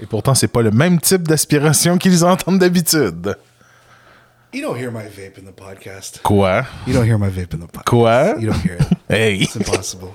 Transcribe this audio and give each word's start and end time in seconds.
Et 0.00 0.06
pourtant, 0.06 0.34
c'est 0.34 0.48
pas 0.48 0.62
le 0.62 0.70
même 0.70 1.00
type 1.00 1.26
d'aspiration 1.26 1.98
qu'ils 1.98 2.24
entendent 2.24 2.58
d'habitude. 2.58 3.36
You 4.52 4.62
don't 4.62 4.76
hear 4.76 4.90
my 4.90 5.06
vape 5.08 5.38
in 5.38 5.44
the 5.44 5.54
podcast. 5.54 6.22
Quoi? 6.22 6.62
You 6.86 6.94
don't 6.94 7.04
hear 7.04 7.18
my 7.18 7.28
vape 7.28 7.52
in 7.54 7.58
the 7.58 7.66
podcast. 7.66 7.84
Quoi? 7.84 8.36
You 8.40 8.50
don't 8.50 8.60
hear 8.62 8.76
it. 8.76 8.86
Hey! 9.08 9.38
It's 9.42 9.56
impossible. 9.56 10.12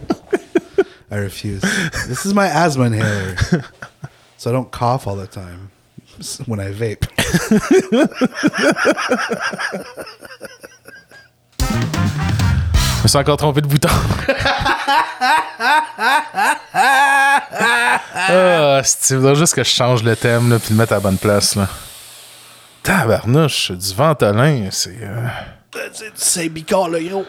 I 1.09 1.17
refuse. 1.17 1.62
This 2.07 2.25
is 2.25 2.33
my 2.33 2.47
asthma 2.47 2.85
inhaler. 2.85 3.35
So 4.37 4.49
I 4.49 4.53
don't 4.53 4.71
cough 4.71 5.07
all 5.07 5.15
the 5.15 5.28
time 5.28 5.69
when 6.45 6.59
I 6.59 6.71
vape. 6.73 7.05
Je 13.02 13.06
me 13.06 13.08
suis 13.08 13.18
encore 13.18 13.38
trompé 13.38 13.62
de 13.62 13.68
bouton. 13.68 13.90
ah, 18.13 18.82
c'est 18.84 19.16
faudrait 19.16 19.34
juste 19.34 19.55
que 19.55 19.64
je 19.64 19.70
change 19.72 20.04
le 20.04 20.16
thème 20.16 20.52
là, 20.52 20.59
puis 20.59 20.70
le 20.72 20.76
mettre 20.78 20.94
à 20.94 20.98
la 20.98 21.00
bonne 21.02 21.18
place. 21.18 21.56
Là. 21.56 21.68
Tabarnouche, 22.84 23.72
du 23.72 23.95
ventolin, 23.95 24.68
c'est. 24.70 25.00
euh, 25.02 25.28
C'est 26.14 26.50
bicard, 26.50 26.90
le 26.90 27.00
gros. 27.00 27.26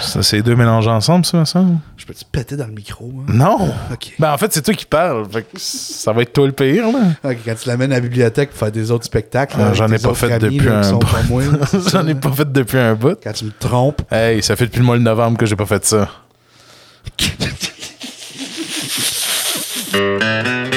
Ça, 0.00 0.22
c'est 0.22 0.42
deux 0.42 0.56
mélangés 0.56 0.90
ensemble, 0.90 1.24
ça, 1.24 1.44
ça? 1.44 1.64
Je 1.96 2.04
peux-tu 2.06 2.24
péter 2.30 2.56
dans 2.56 2.66
le 2.66 2.72
micro? 2.72 3.12
hein? 3.20 3.24
Non! 3.32 3.72
Ben, 4.18 4.32
en 4.32 4.38
fait, 4.38 4.52
c'est 4.52 4.62
toi 4.62 4.74
qui 4.74 4.84
parles. 4.86 5.24
Fait 5.30 5.46
ça 5.56 6.12
va 6.12 6.22
être 6.22 6.32
toi 6.32 6.46
le 6.46 6.52
pire, 6.52 6.86
là. 6.92 7.34
Quand 7.44 7.54
tu 7.60 7.68
l'amènes 7.68 7.92
à 7.92 7.96
la 7.96 8.00
bibliothèque 8.00 8.50
pour 8.50 8.58
faire 8.58 8.72
des 8.72 8.90
autres 8.90 9.04
spectacles. 9.04 9.56
Ah, 9.58 9.72
J'en 9.74 9.90
ai 9.90 9.98
pas 9.98 10.14
fait 10.14 10.32
amis, 10.32 10.56
depuis 10.56 10.66
là, 10.68 10.80
un 10.86 10.92
bout. 10.92 11.00
J'en 11.90 12.06
ai 12.06 12.14
pas 12.14 12.32
fait 12.32 12.50
depuis 12.52 12.78
un 12.78 12.94
bout. 12.94 13.18
Quand 13.22 13.32
tu 13.32 13.44
me 13.46 13.52
trompes. 13.58 14.02
Hey, 14.12 14.42
ça 14.42 14.56
fait 14.56 14.66
depuis 14.66 14.80
le 14.80 14.84
mois 14.86 14.96
de 14.98 15.02
novembre 15.02 15.38
que 15.38 15.46
j'ai 15.46 15.56
pas 15.56 15.66
fait 15.66 15.84
ça. 15.84 16.08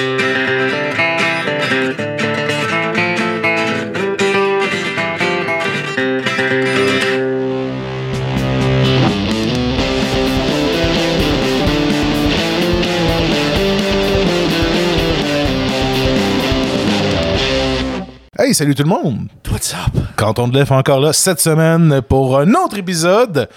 Hey, 18.48 18.54
salut 18.56 18.76
tout 18.76 18.84
le 18.84 18.88
monde! 18.88 19.28
What's 19.52 19.74
up? 19.74 20.02
Canton 20.16 20.48
de 20.48 20.58
l'Ef 20.58 20.72
encore 20.72 21.02
là 21.02 21.12
cette 21.12 21.42
semaine 21.42 22.02
pour 22.02 22.40
un 22.40 22.54
autre 22.54 22.78
épisode. 22.78 23.50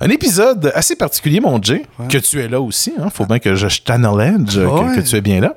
Un 0.00 0.08
épisode 0.08 0.72
assez 0.74 0.96
particulier, 0.96 1.38
mon 1.38 1.62
Jay, 1.62 1.86
que 2.08 2.18
tu 2.18 2.40
es 2.40 2.48
là 2.48 2.60
aussi. 2.60 2.92
Hein? 3.00 3.08
Faut 3.08 3.24
bien 3.24 3.38
que 3.38 3.54
je, 3.54 3.68
t'acknowledge 3.84 4.56
que, 4.56 4.64
Ouais. 4.64 4.96
que 4.96 5.00
tu 5.08 5.14
es 5.14 5.20
bien 5.20 5.40
là. 5.40 5.54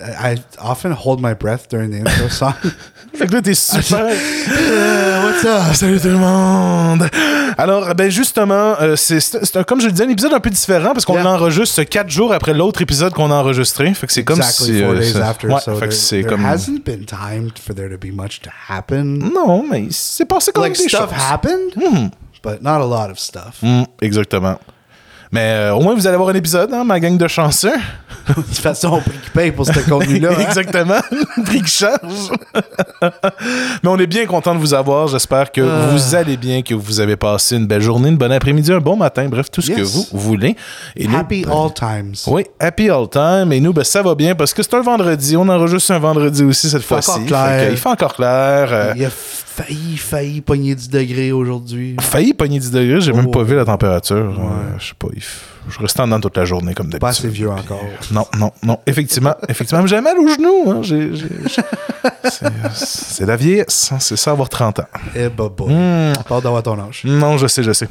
I 0.00 0.36
often 0.60 0.92
hold 0.92 1.20
my 1.20 1.34
breath 1.34 1.68
during 1.68 1.90
the 1.90 2.00
intro 2.08 2.28
song. 2.28 2.52
Fait 3.14 3.26
que 3.26 3.32
là, 3.32 3.42
t'es 3.42 3.54
super. 3.54 4.06
Euh, 4.06 5.24
what's 5.24 5.44
up? 5.44 5.74
Salut 5.74 5.98
tout 6.00 6.08
le 6.08 6.18
monde! 6.18 7.08
Alors, 7.56 7.92
ben 7.96 8.08
justement, 8.10 8.76
euh, 8.80 8.94
c'est, 8.94 9.18
c'est- 9.18 9.44
c'est 9.44 9.56
un- 9.56 9.64
comme 9.64 9.80
je 9.80 9.86
le 9.86 9.92
disais, 9.92 10.04
un 10.04 10.08
épisode 10.10 10.32
un 10.34 10.38
peu 10.40 10.50
différent 10.50 10.92
parce 10.92 11.04
qu'on 11.04 11.14
Yeah. 11.14 11.24
l'enregistre 11.24 11.82
quatre 11.82 12.10
jours 12.10 12.32
après 12.32 12.54
l'autre 12.54 12.80
épisode 12.80 13.12
qu'on 13.12 13.30
a 13.32 13.34
enregistré. 13.34 13.92
Fait 13.94 14.06
que 14.06 14.12
c'est 14.12 14.22
comme 14.22 14.38
exactly 14.38 14.66
si. 14.76 14.82
four 14.84 14.92
euh, 14.92 14.98
days 15.00 15.16
after. 15.20 15.48
Ouais, 15.48 15.60
so 15.60 15.74
fait 15.74 15.86
que 15.88 15.90
there, 15.90 15.90
c'est 15.92 16.20
there 16.22 16.28
comme. 16.28 16.44
hasn't 16.46 16.84
been 16.84 17.04
time 17.04 17.50
for 17.60 17.74
there 17.74 17.88
to 17.90 17.98
be 17.98 18.12
much 18.14 18.40
to 18.42 18.50
happen. 18.68 19.18
Non, 19.34 19.64
mais 19.68 19.88
c'est 19.90 20.26
passé 20.26 20.52
comme 20.52 20.62
Like 20.64 20.76
des 20.76 20.88
stuff 20.88 21.10
choses. 21.10 21.30
happened, 21.32 22.10
but 22.44 22.62
not 22.62 22.80
a 22.80 22.86
lot 22.86 23.10
of 23.10 23.18
stuff. 23.18 23.56
Hum, 23.64 23.84
exactement. 24.00 24.60
Mais 25.32 25.40
euh, 25.54 25.74
au 25.74 25.80
moins, 25.80 25.94
vous 25.94 26.06
allez 26.06 26.14
avoir 26.14 26.28
un 26.30 26.34
épisode, 26.34 26.72
hein, 26.72 26.84
ma 26.84 27.00
gang 27.00 27.18
de 27.18 27.26
chanceux. 27.28 27.74
De 28.36 28.42
toute 28.42 28.58
façon, 28.58 28.88
on 28.94 29.00
prix 29.00 29.18
paye 29.32 29.52
pour 29.52 29.64
ce 29.66 29.78
contenu-là. 29.88 30.30
hein? 30.36 30.40
Exactement. 30.40 31.00
Le 31.10 31.42
prix 31.44 31.62
charge. 31.66 32.30
Mais 33.82 33.88
on 33.88 33.98
est 33.98 34.06
bien 34.06 34.26
content 34.26 34.54
de 34.54 34.60
vous 34.60 34.74
avoir. 34.74 35.08
J'espère 35.08 35.50
que 35.50 35.60
Ah. 35.60 35.88
vous 35.92 36.14
allez 36.14 36.36
bien, 36.36 36.62
que 36.62 36.74
vous 36.74 37.00
avez 37.00 37.16
passé 37.16 37.56
une 37.56 37.66
belle 37.66 37.80
journée, 37.82 38.08
une 38.08 38.16
bonne 38.16 38.32
après-midi, 38.32 38.72
un 38.72 38.80
bon 38.80 38.96
matin, 38.96 39.26
bref, 39.28 39.50
tout 39.50 39.62
ce 39.62 39.70
que 39.70 39.82
vous 39.82 40.06
voulez. 40.12 40.56
Et 40.96 41.06
Happy 41.14 41.44
ben, 41.44 41.52
all 41.52 41.72
times. 41.72 42.14
Oui, 42.26 42.44
happy 42.60 42.90
all 42.90 43.08
time. 43.08 43.52
Et 43.52 43.60
nous, 43.60 43.72
ben, 43.72 43.84
ça 43.84 44.02
va 44.02 44.14
bien 44.14 44.34
parce 44.34 44.52
que 44.54 44.62
c'est 44.62 44.74
un 44.74 44.82
vendredi. 44.82 45.36
On 45.36 45.48
enregistre 45.48 45.92
un 45.92 45.98
vendredi 45.98 46.42
aussi 46.44 46.68
cette 46.68 46.82
fois-ci. 46.82 47.10
Il 47.70 47.76
fait 47.76 47.88
encore 47.88 48.14
clair. 48.14 48.68
Euh, 48.70 48.92
Il 48.96 49.04
a 49.04 49.10
failli, 49.10 49.96
failli 49.96 50.40
pogner 50.40 50.74
10 50.74 50.88
degrés 50.90 51.32
aujourd'hui. 51.32 51.96
failli 52.00 52.32
pogner 52.34 52.58
10 52.58 52.70
degrés. 52.70 53.00
J'ai 53.00 53.12
même 53.12 53.26
Oh. 53.28 53.30
pas 53.30 53.42
vu 53.42 53.56
la 53.56 53.64
température. 53.64 54.16
Euh, 54.38 54.78
je 54.78 54.86
sais 54.88 54.92
pas. 54.98 55.08
il 55.14 55.22
Je 55.68 55.78
restais 55.80 56.00
en 56.00 56.06
dedans 56.06 56.20
toute 56.20 56.36
la 56.36 56.44
journée 56.44 56.74
comme 56.74 56.86
d'habitude. 56.86 57.00
Pas 57.00 57.08
assez 57.08 57.28
vieux 57.28 57.50
encore. 57.50 57.82
Non, 58.10 58.26
non, 58.38 58.52
non. 58.62 58.78
Effectivement, 58.86 59.34
effectivement. 59.48 59.86
J'ai 59.86 60.00
mal 60.00 60.16
aux 60.18 60.28
genoux. 60.28 60.70
Hein. 60.70 60.78
J'ai- 60.82 61.14
j'ai- 61.14 61.28
j'ai- 61.46 61.62
c'est- 62.30 62.46
C'est 62.74 63.26
la 63.26 63.36
vieillesse. 63.36 63.90
hein. 63.92 63.98
C'est 64.00 64.16
ça, 64.16 64.30
avoir 64.30 64.48
30 64.48 64.78
ans. 64.80 64.86
Eh, 65.14 65.28
baba. 65.28 65.64
Hmm. 65.66 66.12
Pas 66.28 66.40
d'avoir 66.40 66.62
ton 66.62 66.78
âge. 66.78 67.02
Non, 67.04 67.36
je 67.38 67.46
sais, 67.46 67.62
je 67.62 67.72
sais. 67.72 67.88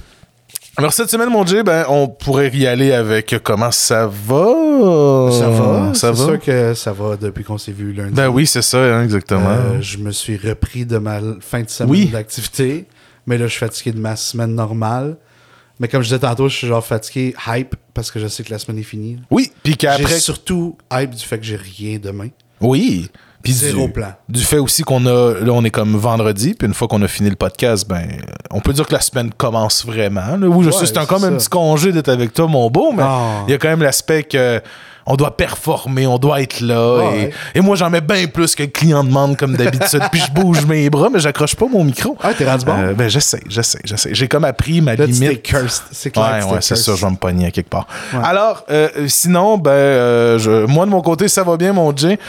Alors, 0.79 0.93
cette 0.93 1.09
semaine, 1.09 1.29
mon 1.29 1.43
Dieu, 1.43 1.63
ben, 1.63 1.85
on 1.89 2.07
pourrait 2.07 2.49
y 2.53 2.67
aller 2.67 2.93
avec 2.93 3.35
comment 3.43 3.71
ça 3.71 4.05
va? 4.07 5.29
Ça 5.31 5.49
va. 5.49 5.93
Ça 5.93 6.13
C'est 6.13 6.19
va? 6.21 6.25
sûr 6.25 6.39
que 6.39 6.73
ça 6.75 6.93
va 6.93 7.15
depuis 7.17 7.43
qu'on 7.43 7.57
s'est 7.57 7.71
vu 7.71 7.93
lundi. 7.93 8.13
Ben 8.13 8.27
oui, 8.27 8.45
c'est 8.45 8.61
ça, 8.61 8.77
hein, 8.77 9.03
exactement. 9.03 9.49
Euh, 9.49 9.81
je 9.81 9.97
me 9.97 10.11
suis 10.11 10.37
repris 10.37 10.85
de 10.85 10.99
ma 10.99 11.19
fin 11.41 11.61
de 11.63 11.69
semaine 11.69 11.91
Oui. 11.91 12.05
d'activité. 12.07 12.85
Mais 13.25 13.37
là, 13.37 13.45
je 13.47 13.51
suis 13.51 13.59
fatigué 13.59 13.91
de 13.91 13.99
ma 13.99 14.15
semaine 14.15 14.53
normale. 14.53 15.17
Mais 15.79 15.87
comme 15.87 16.01
je 16.01 16.07
disais 16.07 16.19
tantôt, 16.19 16.49
je 16.49 16.55
suis 16.55 16.67
genre 16.67 16.83
fatigué, 16.85 17.35
hype, 17.47 17.75
parce 17.93 18.09
que 18.11 18.19
je 18.19 18.27
sais 18.27 18.43
que 18.43 18.51
la 18.51 18.59
semaine 18.59 18.79
est 18.79 18.83
finie. 18.83 19.19
Oui, 19.29 19.51
puis 19.63 19.73
J'ai 19.73 19.77
qu'après. 19.77 20.19
surtout 20.19 20.77
hype 20.91 21.11
du 21.11 21.23
fait 21.23 21.37
que 21.37 21.45
j'ai 21.45 21.55
rien 21.57 21.99
demain. 22.01 22.29
Oui. 22.61 23.09
Puis 23.43 23.53
Zéro 23.53 23.85
du, 23.85 23.93
plan. 23.93 24.13
Du 24.27 24.41
fait 24.43 24.57
aussi 24.57 24.81
qu'on 24.81 25.05
a. 25.05 25.35
Là, 25.39 25.51
on 25.53 25.63
est 25.63 25.69
comme 25.69 25.95
vendredi, 25.95 26.55
puis 26.55 26.67
une 26.67 26.73
fois 26.73 26.87
qu'on 26.87 27.01
a 27.03 27.07
fini 27.07 27.29
le 27.29 27.35
podcast, 27.35 27.87
ben, 27.87 28.07
on 28.49 28.59
peut 28.59 28.73
dire 28.73 28.87
que 28.87 28.93
la 28.93 28.99
semaine 28.99 29.31
commence 29.31 29.85
vraiment. 29.85 30.35
Là. 30.35 30.47
Oui, 30.47 30.63
je 30.65 30.69
Ouais, 30.69 30.73
sais, 30.73 30.85
c'est 30.87 30.95
c'est 30.99 31.05
comme 31.07 31.23
un 31.23 31.37
petit 31.37 31.47
congé 31.47 31.91
d'être 31.91 32.09
avec 32.09 32.33
toi, 32.33 32.47
mon 32.47 32.69
beau, 32.71 32.91
mais 32.91 33.03
Ah. 33.05 33.43
il 33.47 33.51
y 33.51 33.53
a 33.53 33.57
quand 33.59 33.69
même 33.69 33.83
l'aspect 33.83 34.23
que. 34.23 34.59
On 35.07 35.15
doit 35.15 35.35
performer, 35.37 36.05
on 36.05 36.17
doit 36.17 36.41
être 36.41 36.59
là. 36.59 37.01
Et, 37.15 37.31
et 37.55 37.61
moi, 37.61 37.75
j'en 37.75 37.89
mets 37.89 38.01
bien 38.01 38.27
plus 38.27 38.53
que 38.55 38.63
le 38.63 38.69
client 38.69 39.03
demande, 39.03 39.37
comme 39.37 39.55
d'habitude. 39.55 40.01
puis 40.11 40.21
je 40.25 40.31
bouge 40.31 40.65
mes 40.65 40.89
bras, 40.89 41.07
mais 41.11 41.19
j'accroche 41.19 41.55
pas 41.55 41.65
mon 41.71 41.83
micro. 41.83 42.17
Ah, 42.21 42.33
t'es 42.37 42.45
rendu 42.49 42.65
bon? 42.65 42.73
Euh, 42.77 42.93
ben, 42.93 43.09
j'essaie, 43.09 43.41
j'essaie, 43.47 43.79
j'essaie. 43.85 44.09
J'ai 44.13 44.27
comme 44.27 44.43
appris 44.45 44.81
ma 44.81 44.95
Là, 44.95 45.05
limite. 45.05 45.43
cursed. 45.43 45.83
C'est 45.91 46.11
clair 46.11 46.45
Ouais, 46.47 46.53
ouais, 46.55 46.61
c'est 46.61 46.75
ça, 46.75 46.93
je 46.95 47.05
vais 47.05 47.11
me 47.11 47.15
pogner 47.15 47.47
à 47.47 47.51
quelque 47.51 47.69
part. 47.69 47.87
Alors, 48.23 48.65
euh, 48.69 48.89
sinon, 49.07 49.57
ben, 49.57 49.71
euh, 49.71 50.39
je- 50.39 50.65
moi 50.65 50.85
de 50.85 50.91
mon 50.91 51.01
côté, 51.01 51.27
ça 51.27 51.43
va 51.43 51.55
bien, 51.57 51.73
mon 51.73 51.95
Jay. 51.95 52.19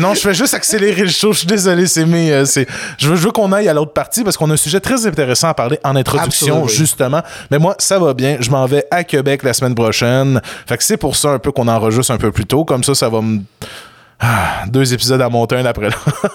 Non, 0.00 0.14
je 0.14 0.20
fais 0.20 0.34
juste 0.34 0.54
accélérer 0.54 1.02
le 1.02 1.08
show. 1.10 1.32
Je 1.32 1.38
suis 1.38 1.46
désolé, 1.46 1.86
c'est 1.86 2.04
mes. 2.04 2.44
c'est- 2.46 2.66
je 2.98 3.08
veux, 3.08 3.16
je 3.16 3.22
veux 3.26 3.30
qu'on 3.30 3.52
aille 3.52 3.68
à 3.68 3.74
l'autre 3.74 3.92
partie 3.92 4.24
parce 4.24 4.36
qu'on 4.36 4.50
a 4.50 4.54
un 4.54 4.56
sujet 4.56 4.80
très 4.80 5.06
intéressant 5.06 5.48
à 5.48 5.54
parler 5.54 5.78
en 5.84 5.94
introduction, 5.96 6.66
justement. 6.66 7.22
Mais 7.50 7.58
moi, 7.58 7.74
ça 7.78 7.98
va 7.98 8.12
bien. 8.14 8.38
Je 8.40 8.50
m'en 8.50 8.66
vais 8.66 8.84
à 8.90 9.04
Québec 9.04 9.42
la 9.42 9.52
semaine 9.52 9.74
prochaine. 9.74 10.40
Fait 10.66 10.76
que 10.76 10.84
c'est 10.84 10.96
pour 10.96 11.14
ça 11.16 11.30
un 11.30 11.38
peu 11.38 11.52
qu'on 11.52 11.68
enregistre 11.68 12.07
un 12.10 12.18
peu 12.18 12.32
plus 12.32 12.46
tôt. 12.46 12.64
Comme 12.64 12.84
ça, 12.84 12.94
ça 12.94 13.08
va 13.08 13.20
me. 13.20 13.40
Ah, 14.20 14.64
deux 14.66 14.92
épisodes 14.92 15.20
à 15.20 15.28
monter 15.28 15.56
un 15.56 15.64
après 15.64 15.86
l'autre. 15.86 16.26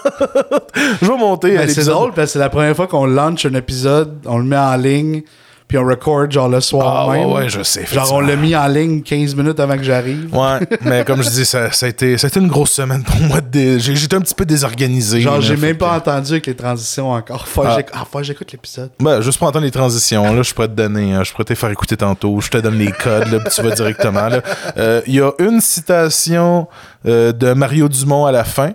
je 1.02 1.06
vais 1.06 1.18
monter 1.18 1.56
Mais 1.56 1.68
c'est 1.68 1.84
drôle 1.84 2.12
parce 2.12 2.28
que 2.28 2.32
c'est 2.34 2.38
la 2.38 2.48
première 2.48 2.74
fois 2.74 2.86
qu'on 2.86 3.04
lance 3.04 3.44
un 3.44 3.54
épisode, 3.54 4.20
on 4.24 4.38
le 4.38 4.44
met 4.44 4.56
en 4.56 4.76
ligne, 4.76 5.22
puis 5.74 5.82
on 5.82 5.88
record 5.88 6.30
genre 6.30 6.48
le 6.48 6.60
soir 6.60 6.86
Ah, 6.86 7.08
ouais, 7.08 7.18
même. 7.18 7.32
ouais, 7.32 7.48
je 7.48 7.62
sais, 7.64 7.84
Genre 7.86 8.12
on 8.12 8.20
l'a 8.20 8.36
mis 8.36 8.54
en 8.54 8.66
ligne 8.68 9.02
15 9.02 9.34
minutes 9.34 9.58
avant 9.58 9.76
que 9.76 9.82
j'arrive. 9.82 10.28
Ouais, 10.32 10.60
mais 10.82 11.04
comme 11.04 11.20
je 11.22 11.28
dis, 11.30 11.44
ça, 11.44 11.72
ça, 11.72 11.86
a 11.86 11.88
été, 11.88 12.16
ça 12.16 12.26
a 12.26 12.28
été 12.28 12.38
une 12.38 12.46
grosse 12.48 12.70
semaine 12.70 13.02
pour 13.02 13.20
moi. 13.22 13.40
dé- 13.40 13.80
J'étais 13.80 14.14
un 14.14 14.20
petit 14.20 14.34
peu 14.36 14.44
désorganisé. 14.44 15.20
Genre 15.20 15.40
j'ai 15.40 15.56
même 15.56 15.76
pas 15.76 15.90
que- 15.90 15.96
entendu 16.10 16.32
avec 16.32 16.46
les 16.46 16.54
transitions 16.54 17.10
encore. 17.10 17.48
Faut 17.48 17.62
que 17.62 17.66
Ah. 17.66 17.78
ah, 17.92 18.04
faut 18.10 18.18
que 18.18 18.24
j'écoute 18.24 18.52
l'épisode. 18.52 18.90
Ben, 19.00 19.20
juste 19.20 19.38
pour 19.38 19.48
entendre 19.48 19.64
les 19.64 19.70
transitions, 19.72 20.32
là, 20.32 20.42
je 20.42 20.54
pourrais 20.54 20.68
te 20.68 20.74
donner, 20.74 21.12
hein, 21.12 21.24
je 21.24 21.32
pourrais 21.32 21.44
te 21.44 21.54
faire 21.56 21.70
écouter 21.70 21.96
tantôt, 21.96 22.40
je 22.40 22.50
te 22.50 22.58
donne 22.58 22.78
les 22.78 22.92
codes, 22.92 23.32
là, 23.32 23.40
puis 23.40 23.52
tu 23.52 23.62
vas 23.62 23.70
directement. 23.74 24.28
Euh, 24.76 25.00
Il 25.06 25.14
y 25.14 25.20
a 25.20 25.32
une 25.40 25.60
citation 25.60 26.68
euh, 27.06 27.32
de 27.32 27.52
Mario 27.52 27.88
Dumont 27.88 28.26
à 28.26 28.32
la 28.32 28.44
fin. 28.44 28.72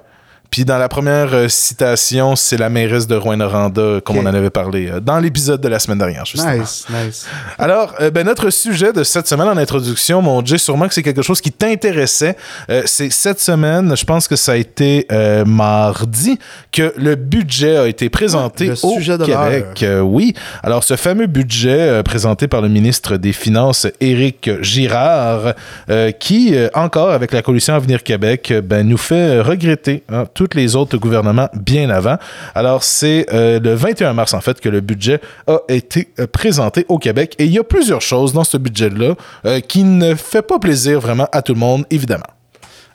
Puis 0.51 0.65
dans 0.65 0.77
la 0.77 0.89
première 0.89 1.33
euh, 1.33 1.47
citation, 1.47 2.35
c'est 2.35 2.57
la 2.57 2.69
mairesse 2.69 3.05
de 3.07 3.15
Rouen-Noranda, 3.15 4.01
comme 4.03 4.17
Ok. 4.17 4.23
on 4.23 4.27
en 4.27 4.33
avait 4.33 4.49
parlé 4.49 4.89
euh, 4.89 4.99
dans 4.99 5.19
l'épisode 5.19 5.61
de 5.61 5.67
la 5.67 5.77
semaine 5.79 5.99
dernière, 5.99 6.25
justement. 6.25 6.53
Nice, 6.53 6.85
nice. 6.89 7.27
Alors, 7.57 7.93
euh, 8.01 8.09
ben, 8.09 8.25
notre 8.25 8.49
sujet 8.49 8.91
de 8.91 9.03
cette 9.03 9.27
semaine 9.27 9.47
en 9.47 9.57
introduction, 9.57 10.21
mon 10.21 10.43
Jay, 10.43 10.57
sûrement 10.57 10.87
que 10.87 10.93
c'est 10.93 11.03
quelque 11.03 11.21
chose 11.21 11.39
qui 11.41 11.51
t'intéressait. 11.51 12.35
Euh, 12.69 12.81
c'est 12.85 13.11
cette 13.11 13.39
semaine, 13.39 13.95
je 13.95 14.05
pense 14.05 14.27
que 14.27 14.35
ça 14.35 14.53
a 14.53 14.55
été 14.55 15.05
euh, 15.11 15.45
mardi, 15.45 16.39
que 16.71 16.93
le 16.97 17.15
budget 17.15 17.77
a 17.77 17.87
été 17.87 18.09
présenté 18.09 18.71
au 18.71 18.75
sujet 18.75 19.17
de 19.17 19.25
Québec. 19.25 19.83
Euh, 19.83 19.99
oui. 20.01 20.33
Alors, 20.63 20.83
ce 20.83 20.95
fameux 20.95 21.27
budget 21.27 21.79
euh, 21.79 22.03
présenté 22.03 22.47
par 22.47 22.61
le 22.61 22.69
ministre 22.69 23.17
des 23.17 23.33
Finances, 23.33 23.85
Éric 24.01 24.49
Girard, 24.61 25.53
euh, 25.89 26.11
qui, 26.11 26.55
euh, 26.55 26.69
encore 26.73 27.11
avec 27.11 27.31
la 27.31 27.41
coalition 27.41 27.73
Avenir 27.75 28.03
Québec, 28.03 28.49
euh, 28.51 28.61
ben, 28.61 28.87
nous 28.87 28.97
fait 28.97 29.37
euh, 29.39 29.43
regretter 29.43 30.03
hein, 30.11 30.25
tous 30.47 30.55
les 30.55 30.77
autres 30.77 30.97
gouvernements 30.97 31.49
bien 31.53 31.89
avant. 31.89 32.17
Alors, 32.55 32.81
c'est 32.83 33.25
euh, 33.33 33.59
le 33.59 33.73
21 33.73 34.13
mars, 34.13 34.33
en 34.33 34.39
fait, 34.39 34.61
que 34.61 34.69
le 34.69 34.79
budget 34.79 35.19
a 35.47 35.57
été 35.67 36.07
euh, 36.17 36.27
présenté 36.27 36.85
au 36.87 36.97
Québec. 36.97 37.35
Et 37.39 37.45
il 37.45 37.51
y 37.51 37.59
a 37.59 37.63
plusieurs 37.65 37.99
choses 38.01 38.31
dans 38.31 38.45
ce 38.45 38.55
budget-là 38.55 39.15
euh, 39.45 39.59
qui 39.59 39.83
ne 39.83 40.15
fait 40.15 40.41
pas 40.41 40.57
plaisir 40.57 41.01
vraiment 41.01 41.27
à 41.33 41.41
tout 41.41 41.53
le 41.53 41.59
monde, 41.59 41.85
évidemment. 41.89 42.23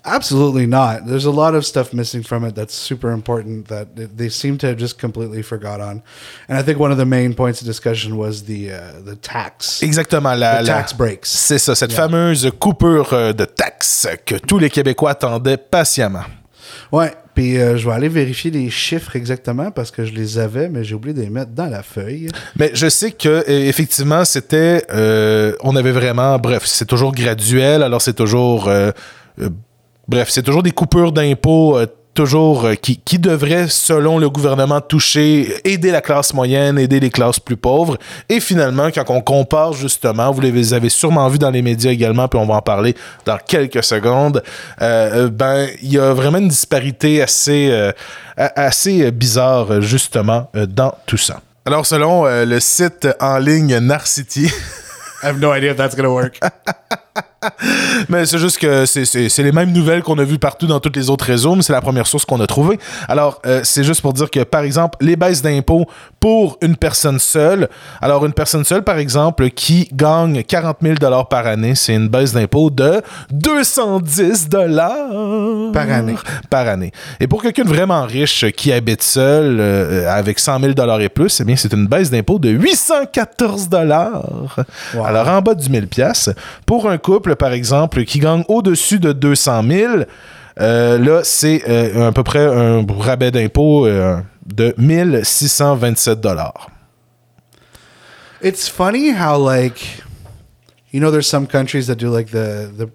Absolutely 0.06 0.66
not. 0.66 1.06
There's 1.06 1.24
a 1.26 1.30
lot 1.30 1.54
of 1.54 1.64
stuff 1.64 1.92
missing 1.94 2.22
from 2.22 2.44
it 2.46 2.54
that's 2.54 2.74
super 2.74 3.10
important 3.10 3.68
that 3.68 3.86
they 4.16 4.28
seem 4.28 4.58
to 4.58 4.66
have 4.66 4.76
just 4.78 4.98
completely 5.00 5.42
forgot 5.42 5.80
on. 5.80 6.02
And 6.48 6.58
I 6.58 6.62
think 6.62 6.78
one 6.78 6.92
of 6.92 6.98
the 6.98 7.06
main 7.06 7.32
points 7.34 7.62
of 7.62 7.66
discussion 7.66 8.16
was 8.18 8.42
the 8.44 8.70
uh, 8.70 9.00
the 9.02 9.16
tax. 9.16 9.82
Exactement. 9.82 10.34
La, 10.38 10.62
The 10.62 10.66
la- 10.66 10.74
tax 10.74 10.92
breaks. 10.94 11.28
C'est 11.28 11.58
ça, 11.58 11.74
cette 11.74 11.94
fameuse 11.94 12.50
coupure 12.58 13.14
euh, 13.14 13.32
de 13.32 13.46
taxes 13.46 14.06
que 14.26 14.34
tous 14.34 14.58
les 14.58 14.68
Québécois 14.68 15.12
attendaient 15.12 15.56
patiemment. 15.56 16.24
Ouais. 16.92 17.14
Puis 17.34 17.58
euh, 17.58 17.76
je 17.76 17.88
vais 17.88 17.94
aller 17.94 18.08
vérifier 18.08 18.50
les 18.50 18.70
chiffres 18.70 19.16
exactement 19.16 19.70
parce 19.70 19.90
que 19.90 20.04
je 20.04 20.12
les 20.12 20.38
avais, 20.38 20.68
mais 20.68 20.84
j'ai 20.84 20.94
oublié 20.94 21.14
de 21.14 21.20
les 21.20 21.30
mettre 21.30 21.50
dans 21.50 21.66
la 21.66 21.82
feuille. 21.82 22.28
Mais 22.56 22.70
je 22.74 22.88
sais 22.88 23.10
que 23.10 23.28
euh, 23.28 23.42
effectivement, 23.48 24.24
c'était, 24.24 24.84
euh, 24.92 25.52
on 25.62 25.74
avait 25.74 25.92
vraiment, 25.92 26.38
bref, 26.38 26.62
c'est 26.66 26.86
toujours 26.86 27.12
graduel. 27.12 27.82
Alors 27.82 28.00
c'est 28.00 28.14
toujours, 28.14 28.70
bref, 30.08 30.28
c'est 30.30 30.42
toujours 30.42 30.62
des 30.62 30.70
coupures 30.70 31.12
d'impôts. 31.12 31.78
Toujours 32.14 32.64
euh, 32.64 32.74
qui, 32.74 32.98
qui 32.98 33.18
devraient, 33.18 33.68
selon 33.68 34.18
le 34.18 34.30
gouvernement, 34.30 34.80
toucher, 34.80 35.54
aider 35.64 35.90
la 35.90 36.00
classe 36.00 36.32
moyenne, 36.32 36.78
aider 36.78 37.00
les 37.00 37.10
classes 37.10 37.40
plus 37.40 37.56
pauvres. 37.56 37.98
Et 38.28 38.40
finalement, 38.40 38.88
quand 38.90 39.10
on 39.10 39.20
compare 39.20 39.72
justement, 39.72 40.30
vous 40.30 40.40
les 40.40 40.72
avez 40.72 40.88
sûrement 40.88 41.28
vu 41.28 41.38
dans 41.38 41.50
les 41.50 41.62
médias 41.62 41.90
également, 41.90 42.28
puis 42.28 42.38
on 42.38 42.46
va 42.46 42.54
en 42.54 42.62
parler 42.62 42.94
dans 43.26 43.38
quelques 43.38 43.82
secondes, 43.84 44.42
euh, 44.80 45.24
euh, 45.24 45.30
ben, 45.30 45.68
il 45.82 45.92
y 45.92 45.98
a 45.98 46.12
vraiment 46.14 46.38
une 46.38 46.48
disparité 46.48 47.22
assez, 47.22 47.68
euh, 47.70 47.92
assez 48.36 49.10
bizarre, 49.10 49.82
justement, 49.82 50.50
dans 50.54 50.94
tout 51.06 51.16
ça. 51.16 51.40
Alors, 51.66 51.86
selon 51.86 52.26
euh, 52.26 52.44
le 52.44 52.60
site 52.60 53.08
en 53.20 53.38
ligne 53.38 53.78
Narcity, 53.78 54.44
I 55.22 55.26
have 55.26 55.40
no 55.40 55.50
idea 55.54 55.70
if 55.70 55.78
that's 55.78 55.96
gonna 55.96 56.10
work. 56.10 56.38
mais 58.08 58.26
c'est 58.26 58.38
juste 58.38 58.58
que 58.58 58.86
c'est- 58.86 59.38
les 59.42 59.52
mêmes 59.52 59.72
nouvelles 59.72 60.02
qu'on 60.02 60.18
a 60.18 60.24
vues 60.24 60.38
partout 60.38 60.66
dans 60.66 60.80
tous 60.80 60.92
les 60.94 61.10
autres 61.10 61.24
réseaux, 61.26 61.54
mais 61.54 61.62
c'est 61.62 61.72
la 61.72 61.80
première 61.80 62.06
source 62.06 62.24
qu'on 62.24 62.40
a 62.40 62.46
trouvée. 62.46 62.78
Alors, 63.08 63.40
euh, 63.46 63.60
c'est 63.62 63.84
juste 63.84 64.00
pour 64.00 64.12
dire 64.12 64.30
que, 64.30 64.40
par 64.44 64.62
exemple, 64.62 64.96
les 65.00 65.16
baisses 65.16 65.42
d'impôts 65.42 65.86
pour 66.20 66.56
une 66.62 66.76
personne 66.76 67.18
seule. 67.18 67.68
Alors, 68.00 68.24
une 68.24 68.32
personne 68.32 68.64
seule, 68.64 68.82
par 68.82 68.98
exemple, 68.98 69.50
qui 69.50 69.88
gagne 69.92 70.42
40 70.42 70.78
000 70.82 70.94
par 71.28 71.46
année, 71.46 71.74
c'est 71.74 71.94
une 71.94 72.08
baisse 72.08 72.32
d'impôt 72.32 72.70
de 72.70 73.02
210 73.30 74.48
Par 75.72 75.90
année. 75.90 76.14
Par 76.50 76.68
année. 76.68 76.92
Et 77.20 77.26
pour 77.26 77.42
quelqu'un 77.42 77.64
de 77.64 77.68
vraiment 77.68 78.04
riche 78.04 78.46
qui 78.52 78.72
habite 78.72 79.02
seul 79.02 79.58
euh, 79.60 80.08
avec 80.10 80.38
100 80.38 80.60
000 80.60 80.72
et 81.00 81.08
plus, 81.08 81.40
eh 81.40 81.44
bien, 81.44 81.56
c'est 81.56 81.72
une 81.72 81.86
baisse 81.86 82.10
d'impôt 82.10 82.38
de 82.38 82.48
814 82.50 83.68
Wow. 84.94 85.04
Alors, 85.04 85.28
en 85.28 85.40
bas 85.42 85.54
du 85.54 85.68
1000 85.68 85.88
pièces 85.88 86.30
Pour 86.66 86.88
un 86.88 86.98
couple, 86.98 87.33
par 87.36 87.52
exemple, 87.52 88.04
qui 88.04 88.18
gagne 88.18 88.44
au-dessus 88.48 88.98
de 88.98 89.12
200 89.12 89.62
000, 89.68 89.92
euh, 90.60 90.98
là, 90.98 91.20
c'est 91.24 91.62
euh, 91.68 92.08
à 92.08 92.12
peu 92.12 92.22
près 92.22 92.44
un 92.46 92.84
rabais 92.98 93.30
d'impôt 93.30 93.86
euh, 93.86 94.16
de 94.46 94.74
1627 94.78 96.18
It's 98.42 98.68
funny 98.68 99.10
how 99.12 99.36
like 99.38 100.02
you 100.92 101.00
know 101.00 101.10
there's 101.10 101.26
some 101.26 101.46
countries 101.46 101.86
that 101.86 101.96
do 101.96 102.10
like 102.10 102.30
the 102.30 102.70
the 102.76 102.90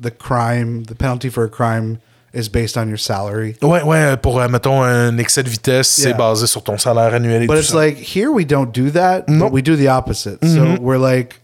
the 0.00 0.10
crime 0.10 0.84
the 0.84 0.94
penalty 0.94 1.28
for 1.28 1.44
a 1.44 1.48
crime 1.48 1.98
is 2.32 2.48
based 2.48 2.76
on 2.76 2.88
your 2.88 2.98
salary. 2.98 3.54
Ouais, 3.62 3.82
ouais, 3.82 4.16
pour, 4.16 4.40
euh, 4.40 4.48
mettons, 4.48 4.82
un 4.82 5.16
excès 5.18 5.44
de 5.44 5.48
vitesse, 5.48 5.88
c'est 5.88 6.14
basé 6.14 6.48
sur 6.48 6.64
ton 6.64 6.76
salaire 6.78 7.14
annuel 7.14 7.42
et 7.44 7.46
But 7.46 7.54
tout 7.54 7.60
it's 7.60 7.70
ça. 7.70 7.76
like 7.76 7.96
here 7.98 8.28
we 8.32 8.44
don't 8.44 8.72
do 8.72 8.90
that, 8.90 9.28
Nope. 9.28 9.50
but 9.50 9.52
we 9.52 9.62
do 9.62 9.76
the 9.76 9.88
opposite. 9.88 10.44
So 10.44 10.76
we're 10.80 10.98
like 10.98 11.40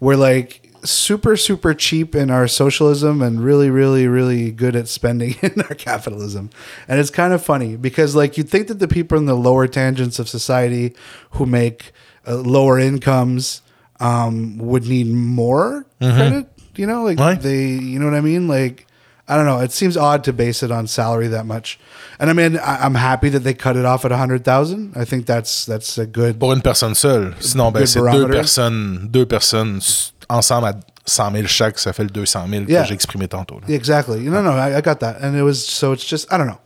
we're 0.00 0.16
like 0.16 0.60
super 0.86 1.36
super 1.36 1.74
cheap 1.74 2.14
in 2.14 2.30
our 2.30 2.48
socialism 2.48 3.22
and 3.22 3.42
really 3.42 3.70
really 3.70 4.06
really 4.06 4.50
good 4.50 4.76
at 4.76 4.88
spending 4.88 5.34
in 5.42 5.60
our 5.62 5.74
capitalism. 5.74 6.50
And 6.88 6.98
it's 6.98 7.10
kind 7.10 7.32
of 7.32 7.44
funny 7.44 7.76
because 7.76 8.14
like 8.14 8.36
you'd 8.36 8.48
think 8.48 8.68
that 8.68 8.78
the 8.78 8.88
people 8.88 9.18
in 9.18 9.26
the 9.26 9.34
lower 9.34 9.66
tangents 9.66 10.18
of 10.18 10.28
society 10.28 10.94
who 11.32 11.46
make 11.46 11.92
uh, 12.26 12.36
lower 12.36 12.78
incomes 12.78 13.62
um, 14.00 14.58
would 14.58 14.86
need 14.86 15.06
more 15.08 15.86
credit, 16.00 16.46
you 16.76 16.86
know, 16.86 17.04
like 17.04 17.40
they 17.40 17.68
you 17.68 17.98
know 17.98 18.06
what 18.06 18.14
I 18.14 18.20
mean? 18.20 18.48
Like 18.48 18.86
I 19.28 19.36
don't 19.36 19.46
know. 19.46 19.58
It 19.58 19.72
seems 19.72 19.96
odd 19.96 20.22
to 20.24 20.32
base 20.32 20.62
it 20.62 20.70
on 20.70 20.86
salary 20.86 21.26
that 21.28 21.46
much. 21.46 21.80
And 22.20 22.30
I 22.30 22.32
mean, 22.32 22.58
I, 22.58 22.84
I'm 22.84 22.94
happy 22.94 23.28
that 23.30 23.40
they 23.40 23.54
cut 23.54 23.76
it 23.76 23.84
off 23.84 24.04
at 24.04 24.12
a 24.12 24.16
hundred 24.16 24.44
thousand. 24.44 24.92
I 24.94 25.04
think 25.04 25.26
that's 25.26 25.66
that's 25.66 25.98
a 25.98 26.06
good. 26.06 26.38
Pour 26.38 26.52
une 26.52 26.62
personne 26.62 26.94
seule. 26.94 27.34
Sinon, 27.40 27.72
ben, 27.72 27.86
c'est 27.86 28.00
deux 28.00 28.28
personnes, 28.28 29.08
deux 29.10 29.26
personnes 29.26 29.80
ensemble 30.28 30.66
à 30.68 30.74
100 31.04 31.32
000 31.32 31.46
chaque, 31.46 31.78
ça 31.78 31.92
fait 31.92 32.02
le 32.04 32.10
200 32.10 32.46
000 32.50 32.64
Yeah. 32.68 32.82
que 32.82 32.88
j'ai 32.88 32.94
exprimé 32.94 33.28
tantôt. 33.28 33.60
là. 33.60 33.72
Exactly. 33.74 34.20
No, 34.28 34.42
no, 34.42 34.50
I, 34.52 34.76
I 34.76 34.82
got 34.82 34.96
that. 35.00 35.16
And 35.22 35.34
it 35.36 35.42
was 35.42 35.54
so 35.64 35.92
it's 35.92 36.04
just 36.08 36.26
I 36.32 36.36
don't 36.38 36.46
know. 36.48 36.58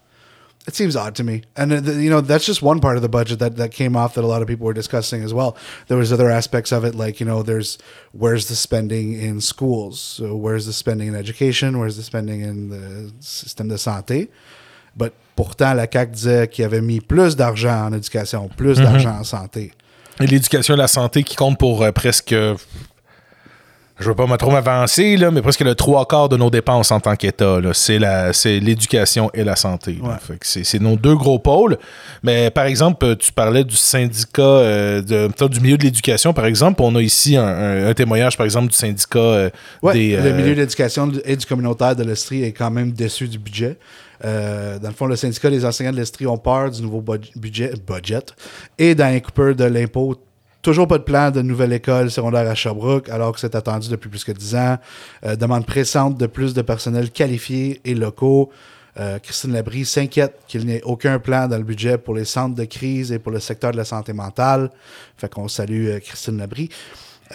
It 0.69 0.75
seems 0.77 0.95
odd 0.95 1.15
to 1.17 1.25
me. 1.25 1.43
And 1.57 1.73
uh, 1.73 1.81
you 1.93 2.11
know 2.11 2.21
that's 2.21 2.45
just 2.47 2.63
one 2.63 2.81
part 2.81 2.97
of 2.97 3.03
the 3.03 3.09
budget 3.09 3.39
that 3.39 3.57
that 3.57 3.71
came 3.71 3.97
off 3.97 4.15
that 4.15 4.25
a 4.25 4.27
lot 4.27 4.43
of 4.43 4.47
people 4.47 4.67
were 4.67 4.75
discussing 4.75 5.23
as 5.25 5.33
well. 5.33 5.57
There 5.89 5.97
was 5.99 6.13
other 6.13 6.31
aspects 6.31 6.71
of 6.73 6.85
it 6.85 6.95
like 6.95 7.19
you 7.19 7.27
know 7.27 7.43
there's 7.43 7.79
where's 8.13 8.47
the 8.49 8.55
spending 8.55 9.15
in 9.21 9.41
schools, 9.41 9.99
so 9.99 10.37
where's 10.37 10.67
the 10.67 10.73
spending 10.73 11.09
in 11.09 11.15
education, 11.17 11.79
where's 11.79 11.97
the 11.97 12.03
spending 12.05 12.43
in 12.43 12.69
the 12.71 13.11
système 13.21 13.69
de 13.69 13.77
santé? 13.79 14.29
But 14.97 15.13
pourtant 15.35 15.75
la 15.75 15.87
CAC 15.87 16.11
disait 16.13 16.49
qu'il 16.49 16.65
avait 16.65 16.83
mis 16.83 17.01
plus 17.01 17.37
d'argent 17.37 17.87
en 17.87 17.93
éducation, 17.95 18.49
plus 18.55 18.79
d'argent 18.79 19.19
en 19.19 19.25
santé. 19.25 19.73
Et 20.21 20.27
l'éducation 20.27 20.75
et 20.75 20.77
la 20.79 20.89
santé 20.89 21.23
qui 21.25 21.37
compte 21.37 21.59
pour 21.59 21.83
euh, 21.83 21.91
presque. 21.93 22.35
Je 24.01 24.09
veux 24.09 24.15
pas 24.15 24.27
me 24.27 24.37
trop 24.37 24.51
m'avancer, 24.51 25.17
là, 25.19 25.31
mais 25.31 25.43
presque 25.43 25.61
le 25.61 25.75
trois 25.75 26.07
quarts 26.07 26.29
de 26.31 26.37
nos 26.39 26.49
dépenses 26.49 26.91
en 26.91 27.01
tant 27.01 27.15
qu'État. 27.17 27.61
là. 27.61 27.75
C'est 27.75 27.99
la- 27.99 28.33
c'est 28.33 28.59
l'éducation 28.59 29.31
et 29.35 29.45
la 29.45 29.57
santé. 29.57 29.99
Ouais. 30.03 30.15
Fait 30.27 30.39
que 30.39 30.47
C'est 30.47 30.65
c'est 30.65 30.79
nos 30.79 30.97
deux 30.97 31.15
gros 31.15 31.39
pôles. 31.39 31.77
Mais 32.23 32.51
par 32.51 32.65
exemple, 32.65 33.05
euh, 33.05 33.15
tu 33.15 33.31
parlais 33.33 33.63
du 33.63 33.77
syndicat 33.77 34.41
euh, 34.43 35.03
de, 35.03 35.49
du 35.49 35.61
milieu 35.61 35.77
de 35.77 35.83
l'éducation, 35.85 36.33
par 36.33 36.47
exemple. 36.47 36.81
On 36.83 36.97
a 36.97 37.03
ici 37.03 37.37
un, 37.37 37.45
un- 37.47 37.89
un 37.89 37.95
témoignage, 37.95 38.37
par 38.39 38.47
exemple, 38.47 38.69
du 38.69 38.77
syndicat 38.77 39.19
euh, 39.19 39.51
Ouais, 39.83 39.93
des. 39.93 40.17
le 40.17 40.23
euh, 40.27 40.35
milieu 40.35 40.55
de 40.55 40.61
l'éducation 40.61 41.13
et 41.25 41.37
du 41.37 41.45
communautaire 41.45 41.95
de 41.95 42.03
l'Estrie 42.05 42.43
est 42.43 42.53
quand 42.53 42.71
même 42.71 42.93
déçu 42.93 43.29
du 43.29 43.39
budget. 43.39 43.77
Euh, 44.25 44.79
dans 44.79 44.89
le 44.89 44.95
fond, 44.95 45.07
le 45.07 45.17
syndicat 45.17 45.51
des 45.51 45.65
enseignants 45.65 45.93
de 45.93 45.97
l'Estrie 45.97 46.27
ont 46.27 46.39
peur 46.39 46.71
du 46.71 46.81
nouveau 46.83 47.01
bud- 47.03 47.31
budget, 47.37 47.73
budget 47.87 48.21
et 48.79 48.95
dans 48.95 49.13
les 49.13 49.21
coupeurs 49.21 49.55
de 49.55 49.65
l'impôt. 49.65 50.17
Toujours 50.63 50.87
pas 50.87 50.99
de 50.99 51.05
plan 51.05 51.31
de 51.31 51.41
nouvelle 51.41 51.73
école 51.73 52.11
secondaire 52.11 52.47
à 52.47 52.55
Sherbrooke, 52.55 53.09
alors 53.09 53.33
que 53.33 53.41
c'est 53.41 53.55
attendu 53.55 53.89
depuis 53.89 54.11
plus 54.11 54.25
que 54.25 54.33
10 54.33 54.55
ans. 54.57 54.79
Euh, 55.25 55.35
demande 55.35 55.65
pressante 55.65 56.19
de 56.19 56.27
plus 56.27 56.53
de 56.53 56.61
personnel 56.61 57.11
qualifié 57.11 57.81
et 57.87 57.95
locaux. 57.95 58.51
Euh, 58.99 59.19
Christine 59.21 59.55
Labrie 59.55 59.87
s'inquiète 59.87 60.39
qu'il 60.49 60.67
n'y 60.67 60.75
ait 60.75 60.83
aucun 60.83 61.19
plan 61.19 61.49
dans 61.49 61.57
le 61.57 61.63
budget 61.63 61.97
pour 61.97 62.15
les 62.15 62.27
centres 62.27 62.57
de 62.57 62.65
crise 62.65 63.11
et 63.11 63.19
pour 63.19 63.33
le 63.33 63.41
secteur 63.41 63.73
de 63.73 63.79
la 63.79 63.87
santé 63.87 64.13
mentale. 64.13 64.71
Fait 65.17 65.33
qu'on 65.33 65.49
salue 65.49 65.87
euh, 65.87 65.99
Christine 65.99 66.37
Labrie. 66.37 66.69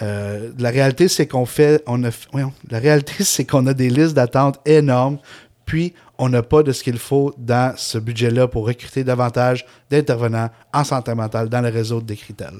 La 0.00 0.70
réalité, 0.70 1.08
c'est 1.08 1.26
qu'on 1.26 1.46
fait, 1.46 1.82
on 1.86 2.04
a, 2.04 2.10
voyons, 2.30 2.52
la 2.70 2.78
réalité, 2.78 3.14
c'est 3.24 3.44
qu'on 3.44 3.66
a 3.66 3.74
des 3.74 3.90
listes 3.90 4.14
d'attente 4.14 4.60
énormes, 4.66 5.18
puis 5.64 5.94
on 6.18 6.28
n'a 6.28 6.42
pas 6.42 6.62
de 6.62 6.72
ce 6.72 6.82
qu'il 6.82 6.98
faut 6.98 7.34
dans 7.38 7.74
ce 7.76 7.98
budget-là 7.98 8.48
pour 8.48 8.66
recruter 8.66 9.04
davantage 9.04 9.66
d'intervenants 9.90 10.48
en 10.72 10.84
santé 10.84 11.14
mentale 11.14 11.48
dans 11.48 11.60
le 11.60 11.68
réseau 11.68 12.00
de 12.00 12.06
Décritel. 12.06 12.52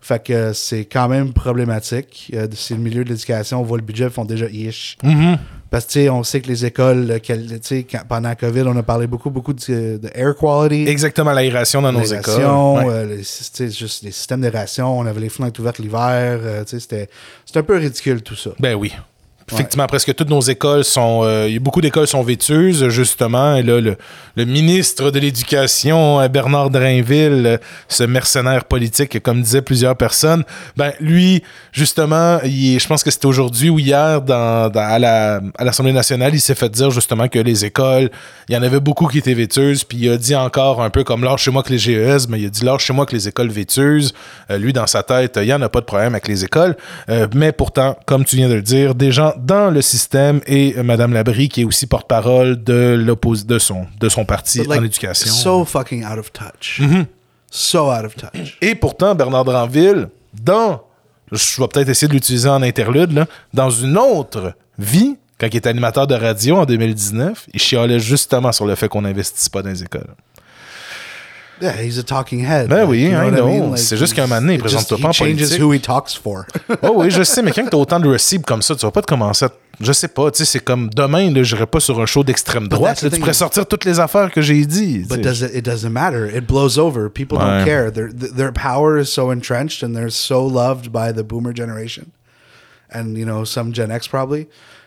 Fait 0.00 0.22
que 0.22 0.32
euh, 0.32 0.52
c'est 0.52 0.84
quand 0.84 1.08
même 1.08 1.32
problématique. 1.32 2.30
Euh, 2.34 2.46
si 2.52 2.74
le 2.74 2.80
milieu 2.80 3.04
de 3.04 3.08
l'éducation 3.10 3.62
voit 3.62 3.78
le 3.78 3.84
budget, 3.84 4.04
ils 4.04 4.10
font 4.10 4.24
déjà 4.24 4.46
ish. 4.46 4.96
mhm. 5.02 5.38
Parce 5.68 5.86
que, 5.86 6.08
on 6.08 6.22
sait 6.22 6.40
que 6.40 6.46
les 6.48 6.64
écoles, 6.64 7.10
euh, 7.10 7.18
quand- 7.20 8.06
pendant 8.08 8.28
la 8.28 8.34
COVID, 8.36 8.62
on 8.62 8.76
a 8.76 8.82
parlé 8.84 9.06
beaucoup, 9.08 9.30
beaucoup 9.30 9.52
de, 9.52 9.98
de 9.98 10.10
air 10.14 10.34
quality. 10.36 10.88
Exactement, 10.88 11.32
l'aération 11.32 11.82
dans 11.82 11.92
nos 11.92 12.04
écoles. 12.04 12.40
Ouais. 12.44 12.84
euh, 12.88 13.16
les, 13.16 13.70
juste 13.70 14.02
les 14.04 14.12
systèmes 14.12 14.40
d'aération, 14.42 14.96
on 14.98 15.04
avait 15.06 15.20
les 15.20 15.28
fenêtres 15.28 15.60
ouvertes 15.60 15.78
l'hiver, 15.78 16.38
euh, 16.42 16.62
c'était 16.66 17.08
un 17.54 17.62
peu 17.62 17.76
ridicule 17.76 18.22
tout 18.22 18.36
ça. 18.36 18.50
Ben 18.60 18.74
oui. 18.74 18.92
Effectivement, 19.52 19.86
presque 19.86 20.12
toutes 20.14 20.28
nos 20.30 20.40
écoles 20.40 20.82
sont. 20.84 21.20
euh, 21.24 21.56
beaucoup 21.60 21.80
d'écoles 21.80 22.08
sont 22.08 22.22
vêtueuses, 22.22 22.88
justement. 22.88 23.54
Et 23.56 23.62
là, 23.62 23.80
le, 23.80 24.44
ministre 24.44 25.10
de 25.12 25.20
l'Éducation, 25.20 26.20
euh, 26.20 26.26
Bernard 26.28 26.70
Drainville, 26.70 27.44
euh, 27.46 27.58
ce 27.88 28.02
mercenaire 28.02 28.64
politique, 28.64 29.22
comme 29.22 29.42
disaient 29.42 29.62
plusieurs 29.62 29.96
personnes, 29.96 30.42
ben 30.76 30.92
lui, 31.00 31.44
justement, 31.72 32.38
il 32.44 32.78
je 32.80 32.86
pense 32.88 33.02
que 33.04 33.10
c'était 33.10 33.26
aujourd'hui 33.26 33.70
ou 33.70 33.78
hier 33.78 34.20
dans, 34.22 34.70
à 34.74 34.98
la- 34.98 35.40
à 35.58 35.64
l'Assemblée 35.64 35.92
nationale, 35.92 36.34
il 36.34 36.40
s'est 36.40 36.54
fait 36.56 36.68
dire 36.68 36.90
justement 36.90 37.28
que 37.28 37.38
les 37.38 37.64
écoles, 37.64 38.10
il 38.48 38.54
y 38.54 38.58
en 38.58 38.62
avait 38.62 38.80
beaucoup 38.80 39.06
qui 39.06 39.18
étaient 39.18 39.34
vêtueuses, 39.34 39.84
puis 39.84 39.98
il 39.98 40.10
a 40.10 40.16
dit 40.16 40.34
encore 40.34 40.82
un 40.82 40.90
peu 40.90 41.04
comme 41.04 41.22
lâche 41.24 41.42
chez 41.44 41.50
moi 41.50 41.62
que 41.62 41.70
les 41.72 41.78
GES, 41.78 42.26
mais 42.28 42.40
il 42.40 42.46
a 42.46 42.50
dit 42.50 42.64
lâche 42.64 42.84
chez 42.84 42.92
moi 42.92 43.06
que 43.06 43.14
les 43.14 43.28
écoles 43.28 43.48
vêtueuses. 43.50 44.12
Lui, 44.50 44.72
dans 44.72 44.86
sa 44.86 45.02
tête, 45.02 45.38
il 45.40 45.46
n'y 45.46 45.52
en 45.52 45.62
a 45.62 45.68
pas 45.68 45.80
de 45.80 45.84
problème 45.86 46.14
avec 46.14 46.26
les 46.28 46.44
écoles. 46.44 46.76
Mais 47.34 47.52
pourtant, 47.52 47.96
comme 48.06 48.24
tu 48.24 48.36
viens 48.36 48.48
de 48.48 48.54
le 48.54 48.62
dire, 48.62 48.94
des 48.94 49.12
gens 49.12 49.34
dans 49.38 49.70
le 49.70 49.82
système 49.82 50.40
et 50.46 50.74
euh, 50.76 50.82
Madame 50.82 51.12
Labrie, 51.12 51.48
qui 51.48 51.62
est 51.62 51.64
aussi 51.64 51.86
porte-parole 51.86 52.62
de 52.62 52.96
de 53.46 53.58
son, 53.58 53.86
de 54.00 54.08
son 54.08 54.24
parti 54.24 54.58
like, 54.58 54.80
en 54.80 54.84
éducation. 54.84 55.30
So 55.30 55.64
fucking 55.64 56.04
out 56.04 56.18
of 56.18 56.32
touch. 56.32 56.80
So 57.50 57.90
out 57.90 58.04
of 58.04 58.14
touch. 58.16 58.58
Et 58.60 58.74
pourtant, 58.74 59.14
Bernard 59.14 59.44
Dranville, 59.44 60.08
dans, 60.34 60.82
je 61.32 61.60
vais 61.60 61.68
peut-être 61.68 61.88
essayer 61.88 62.08
de 62.08 62.12
l'utiliser 62.12 62.48
en 62.48 62.62
interlude, 62.62 63.12
là, 63.12 63.26
dans 63.54 63.70
une 63.70 63.96
autre 63.96 64.52
vie, 64.78 65.16
quand 65.38 65.46
il 65.46 65.56
était 65.56 65.68
animateur 65.68 66.06
de 66.06 66.14
radio 66.14 66.56
en 66.56 66.64
2019, 66.64 67.48
il 67.52 67.60
chialait 67.60 68.00
justement 68.00 68.52
sur 68.52 68.66
le 68.66 68.74
fait 68.74 68.88
qu'on 68.88 69.02
n'investisse 69.02 69.48
pas 69.48 69.62
dans 69.62 69.70
les 69.70 69.82
écoles. 69.82 70.08
Yeah, 71.60 71.72
he's 71.80 71.98
a 71.98 72.02
talking 72.02 72.40
head. 72.44 72.68
Ben 72.68 72.84
oui, 72.86 73.02
you 73.04 73.10
know 73.10 73.22
I 73.26 73.30
know. 73.30 73.46
mean? 73.46 73.70
Like, 73.70 73.78
C'est 73.78 73.96
juste 73.96 74.12
qu'à 74.14 74.24
un 74.24 74.26
moment 74.26 74.40
donné, 74.42 74.54
il 74.54 74.56
it 74.56 74.62
présente 74.62 74.80
just- 74.88 75.00
pas 75.00 75.08
en 75.08 75.10
he 75.10 75.14
changes 75.14 75.36
politique. 75.36 75.60
who 75.62 75.72
he 75.72 75.80
talks 75.80 76.14
for. 76.14 76.44
Oh 76.82 76.92
oui, 76.96 77.10
je 77.10 77.22
sais, 77.22 77.40
mais 77.42 77.52
quand 77.52 77.66
t'as 77.66 77.76
autant 77.78 77.98
de 77.98 78.08
receipts 78.08 78.44
comme 78.44 78.60
ça, 78.62 78.74
tu 78.74 78.84
vas 78.84 78.90
pas 78.92 79.00
te 79.02 79.06
commencer 79.06 79.46
à... 79.46 79.50
Je 79.80 79.92
sais 79.92 80.08
pas, 80.08 80.30
tu 80.30 80.38
sais, 80.38 80.44
c'est 80.44 80.60
comme 80.64 80.88
demain, 80.90 81.30
là, 81.30 81.42
j'irai 81.42 81.66
pas 81.66 81.80
sur 81.80 82.00
un 82.00 82.06
show 82.06 82.22
d'extrême 82.24 82.66
droite. 82.68 83.02
là, 83.02 83.10
tu 83.10 83.18
pourrais 83.18 83.32
sortir 83.34 83.66
toutes 83.66 83.84
les 83.84 84.00
affaires 84.00 84.30
que 84.30 84.40
j'ai 84.40 84.64
dit. 84.66 85.04
But 85.08 85.20
does 85.20 85.42
it? 85.42 85.50
It 85.54 85.64
doesn't 85.66 85.90
matter. 85.90 86.26
It 86.34 86.46
blows 86.46 86.78
over. 86.78 87.08
People 87.10 87.36
Ouais. 87.38 87.44
don't 87.44 87.64
care. 87.66 87.90
Their 87.92 88.08
th- 88.08 88.32
their 88.34 88.52
power 88.52 88.98
is 88.98 89.06
so 89.06 89.30
entrenched, 89.30 89.82
and 89.82 89.94
they're 89.94 90.10
so 90.10 90.46
loved 90.46 90.90
by 90.90 91.12
the 91.12 91.22
boomer 91.22 91.52
generation, 91.54 92.06
and 92.90 93.16
you 93.18 93.26
know 93.26 93.44
some 93.44 93.72
Gen 93.72 93.90
X 93.90 94.08
probably. 94.08 94.46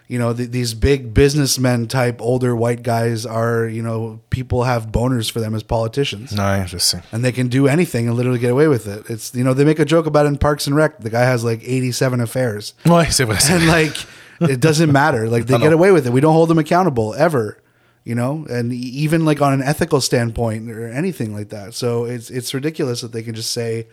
You 0.09 0.17
know 0.17 0.33
th- 0.33 0.49
these 0.49 0.73
big 0.73 1.13
businessmen 1.13 1.87
type 1.87 2.19
older 2.19 2.55
white 2.55 2.81
guys 2.81 3.25
are. 3.27 3.67
You 3.67 3.83
know 3.83 4.19
people 4.31 4.63
have 4.63 4.87
boners 4.91 5.31
for 5.31 5.39
them 5.39 5.53
as 5.53 5.63
politicians, 5.63 6.31
je 6.31 6.77
sais. 6.79 7.01
and 7.11 7.23
they 7.23 7.31
can 7.31 7.47
do 7.47 7.67
anything 7.67 8.07
and 8.07 8.17
literally 8.17 8.39
get 8.39 8.51
away 8.51 8.67
with 8.67 8.87
it. 8.87 9.07
It's 9.07 9.33
you 9.35 9.43
know 9.43 9.53
they 9.53 9.63
make 9.63 9.77
a 9.79 9.85
joke 9.85 10.07
about 10.07 10.25
it 10.25 10.29
in 10.29 10.37
Parks 10.37 10.65
and 10.67 10.75
Rec. 10.75 10.99
The 10.99 11.11
guy 11.11 11.25
has 11.25 11.43
like 11.43 11.61
eighty 11.63 11.91
seven 11.91 12.19
affairs. 12.19 12.73
Ouais, 12.85 13.11
c'est 13.11 13.25
vrai. 13.25 13.37
c'est 13.39 13.53
and 13.53 13.67
like 13.67 13.95
it 14.41 14.59
doesn't 14.59 14.91
matter 14.91 15.29
like 15.29 15.45
they 15.45 15.57
get 15.67 15.73
away 15.73 15.91
with 15.91 16.07
it 16.07 16.13
we 16.13 16.21
don't 16.21 16.33
hold 16.33 16.49
them 16.49 16.57
accountable 16.57 17.13
ever 17.15 17.61
you 18.05 18.15
know 18.15 18.47
and 18.49 18.71
even 18.73 19.25
like 19.25 19.41
on 19.41 19.51
an 19.53 19.61
ethical 19.61 19.99
standpoint 19.99 20.71
or 20.71 20.87
anything 20.87 21.35
like 21.35 21.49
that 21.49 21.73
so 21.73 22.05
it's 22.05 22.29
it's 22.29 22.53
ridiculous 22.53 23.01
that 23.01 23.11
they 23.11 23.21
can 23.21 23.35
just 23.35 23.51
say 23.51 23.85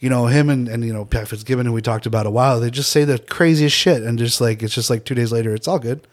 you 0.00 0.08
know 0.10 0.26
him 0.26 0.50
and 0.50 0.68
and 0.68 0.84
you 0.84 0.92
know 0.92 1.04
Pat 1.04 1.28
Fitzgibbon 1.28 1.66
who 1.66 1.72
we 1.72 1.82
talked 1.82 2.06
about 2.06 2.26
a 2.26 2.30
while 2.30 2.60
they 2.60 2.70
just 2.70 2.90
say 2.90 3.04
the 3.04 3.18
craziest 3.18 3.74
shit 3.74 4.02
and 4.02 4.18
just 4.18 4.40
like 4.40 4.62
it's 4.62 4.74
just 4.74 4.90
like 4.90 5.04
two 5.04 5.14
days 5.14 5.32
later 5.32 5.54
it's 5.54 5.66
all 5.68 5.78
good 5.78 6.06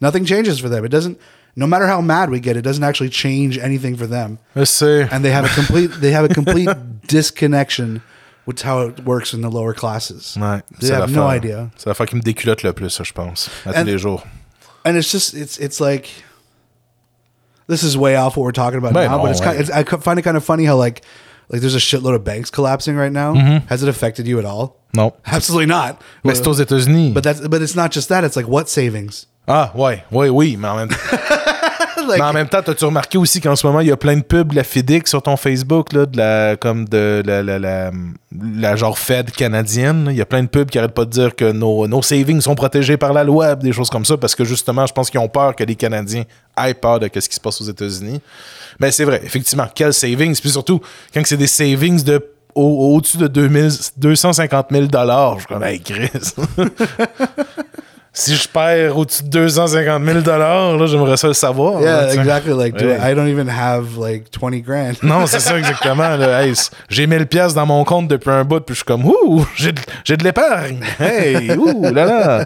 nothing 0.00 0.24
changes 0.24 0.58
for 0.58 0.68
them 0.68 0.84
it 0.84 0.90
doesn't 0.90 1.18
no 1.56 1.66
matter 1.66 1.86
how 1.86 2.00
mad 2.00 2.30
we 2.30 2.40
get 2.40 2.56
it 2.56 2.62
doesn't 2.62 2.84
actually 2.84 3.08
change 3.10 3.58
anything 3.58 3.96
for 3.96 4.06
them 4.06 4.38
Je 4.56 4.64
sais. 4.64 5.08
and 5.10 5.24
they 5.24 5.30
have 5.30 5.44
a 5.44 5.48
complete 5.54 5.86
they 6.00 6.10
have 6.12 6.24
a 6.30 6.34
complete 6.34 6.68
disconnection 7.08 8.02
with 8.44 8.60
how 8.62 8.80
it 8.80 9.00
works 9.04 9.32
in 9.32 9.40
the 9.40 9.50
lower 9.50 9.72
classes 9.72 10.36
Ouais, 10.38 10.62
they 10.80 10.88
have 10.92 11.10
no 11.12 11.26
idea 11.26 11.70
C'est 11.76 11.86
l'affaire 11.88 12.06
qui 12.06 12.16
me 12.16 12.22
déculotte 12.22 12.62
le 12.64 12.72
plus, 12.72 13.00
je 13.02 13.12
pense, 13.12 13.48
à 13.64 13.70
And- 13.70 13.84
tous 13.84 13.86
les 13.92 13.98
jours. 13.98 14.24
and 14.84 14.96
it's 14.96 15.10
just 15.12 15.32
it's 15.34 15.58
it's 15.58 15.80
like 15.80 16.08
this 17.68 17.82
is 17.82 17.96
way 17.96 18.16
off 18.16 18.36
what 18.36 18.42
we're 18.44 18.52
talking 18.52 18.78
about 18.78 18.92
Ben 18.94 19.08
now, 19.08 19.16
non, 19.18 19.26
but 19.26 19.30
it's 19.30 19.40
kind 19.40 19.56
ouais. 19.56 19.60
it's, 19.60 19.70
I 19.70 19.84
find 19.84 20.18
it 20.18 20.22
kind 20.22 20.36
of 20.36 20.44
funny 20.44 20.64
how 20.64 20.76
like 20.76 21.02
like 21.50 21.60
there's 21.60 21.74
a 21.74 21.78
shitload 21.78 22.14
of 22.14 22.24
banks 22.24 22.50
collapsing 22.50 22.96
right 22.96 23.12
now. 23.12 23.34
Mm-hmm. 23.34 23.66
Has 23.68 23.82
it 23.82 23.88
affected 23.88 24.26
you 24.26 24.38
at 24.38 24.44
all? 24.44 24.76
Non. 24.94 25.12
Absolutely 25.24 25.66
not. 25.66 25.98
Mais 26.24 26.34
c'est 26.34 26.46
aux 26.46 26.54
États-Unis. 26.54 27.12
But 27.12 27.22
that's 27.22 27.40
but 27.40 27.62
it's 27.62 27.74
not 27.74 27.92
just 27.92 28.08
that. 28.08 28.24
It's 28.24 28.36
like 28.36 28.48
what 28.48 28.68
savings? 28.68 29.26
Ah, 29.48 29.72
ouais, 29.74 30.04
ouais, 30.12 30.28
oui, 30.28 30.56
mais 30.56 30.68
en 30.68 30.76
même 30.76 30.88
temps. 30.88 30.96
Like, 32.08 32.18
Mais 32.18 32.24
en 32.26 32.32
même 32.32 32.48
temps, 32.48 32.62
t'as-tu 32.62 32.84
remarqué 32.84 33.18
aussi 33.18 33.40
qu'en 33.40 33.56
ce 33.56 33.66
moment, 33.66 33.80
il 33.80 33.88
y 33.88 33.92
a 33.92 33.96
plein 33.96 34.16
de 34.16 34.22
pubs 34.22 34.50
de 34.50 34.56
la 34.56 34.64
FedEx 34.64 35.08
sur 35.08 35.22
ton 35.22 35.36
Facebook, 35.36 35.92
là, 35.92 36.06
de 36.06 36.16
la, 36.16 36.56
comme 36.56 36.88
de 36.88 37.22
la, 37.24 37.42
la, 37.42 37.58
la, 37.58 37.90
la 38.56 38.76
genre 38.76 38.98
Fed 38.98 39.30
canadienne. 39.30 40.08
Il 40.10 40.16
y 40.16 40.20
a 40.20 40.26
plein 40.26 40.42
de 40.42 40.48
pubs 40.48 40.68
qui 40.68 40.78
arrêtent 40.78 40.94
pas 40.94 41.04
de 41.04 41.10
dire 41.10 41.36
que 41.36 41.52
nos, 41.52 41.86
nos 41.86 42.02
savings 42.02 42.40
sont 42.40 42.54
protégés 42.54 42.96
par 42.96 43.12
la 43.12 43.24
loi, 43.24 43.54
des 43.54 43.72
choses 43.72 43.90
comme 43.90 44.04
ça, 44.04 44.16
parce 44.16 44.34
que 44.34 44.44
justement, 44.44 44.86
je 44.86 44.92
pense 44.92 45.10
qu'ils 45.10 45.20
ont 45.20 45.28
peur 45.28 45.54
que 45.54 45.64
les 45.64 45.76
Canadiens 45.76 46.24
aient 46.62 46.74
peur 46.74 46.98
de 46.98 47.08
ce 47.14 47.28
qui 47.28 47.34
se 47.34 47.40
passe 47.40 47.60
aux 47.60 47.66
États-Unis. 47.66 48.20
Mais 48.80 48.90
c'est 48.92 49.04
vrai, 49.04 49.20
effectivement, 49.24 49.66
quel 49.74 49.92
savings? 49.92 50.38
Puis 50.40 50.50
surtout, 50.50 50.80
quand 51.14 51.22
c'est 51.24 51.36
des 51.36 51.46
savings 51.46 52.02
de 52.02 52.24
au- 52.54 52.94
au-dessus 52.96 53.16
de 53.16 53.28
2000, 53.28 53.70
250 53.96 54.66
000 54.70 54.86
je 55.36 55.38
suis 55.38 55.46
comme, 55.48 55.62
hey, 55.62 55.80
Chris. 55.80 56.10
si 58.14 58.36
je 58.36 58.46
perds 58.46 58.98
au-dessus 58.98 59.22
de 59.22 59.28
250 59.28 60.04
000 60.04 60.18
là, 60.38 60.86
j'aimerais 60.86 61.16
ça 61.16 61.28
le 61.28 61.32
savoir. 61.32 61.80
yeah, 61.80 62.12
exactly. 62.12 62.52
Like. 62.52 62.74
I, 62.78 63.14
don't 63.14 63.28
even 63.28 63.48
have 63.48 63.96
like 63.96 64.30
twenty 64.30 64.60
grand. 64.60 65.02
Non, 65.02 65.26
c'est 65.26 65.40
ça 65.40 65.58
exactement. 65.58 66.20
Hey, 66.20 66.52
j'ai 66.90 67.06
1000 67.06 67.26
pièces 67.26 67.54
dans 67.54 67.64
mon 67.64 67.84
compte 67.84 68.08
depuis 68.08 68.30
un 68.30 68.44
bout, 68.44 68.60
puis 68.60 68.74
je 68.74 68.80
suis 68.80 68.84
comme, 68.84 69.06
ouh, 69.06 69.46
j'ai 69.54 69.72
de, 69.72 70.24
l'épargne. 70.24 70.80
Hey, 71.00 71.52
ouh, 71.52 71.82
là 71.82 72.04
là. 72.04 72.44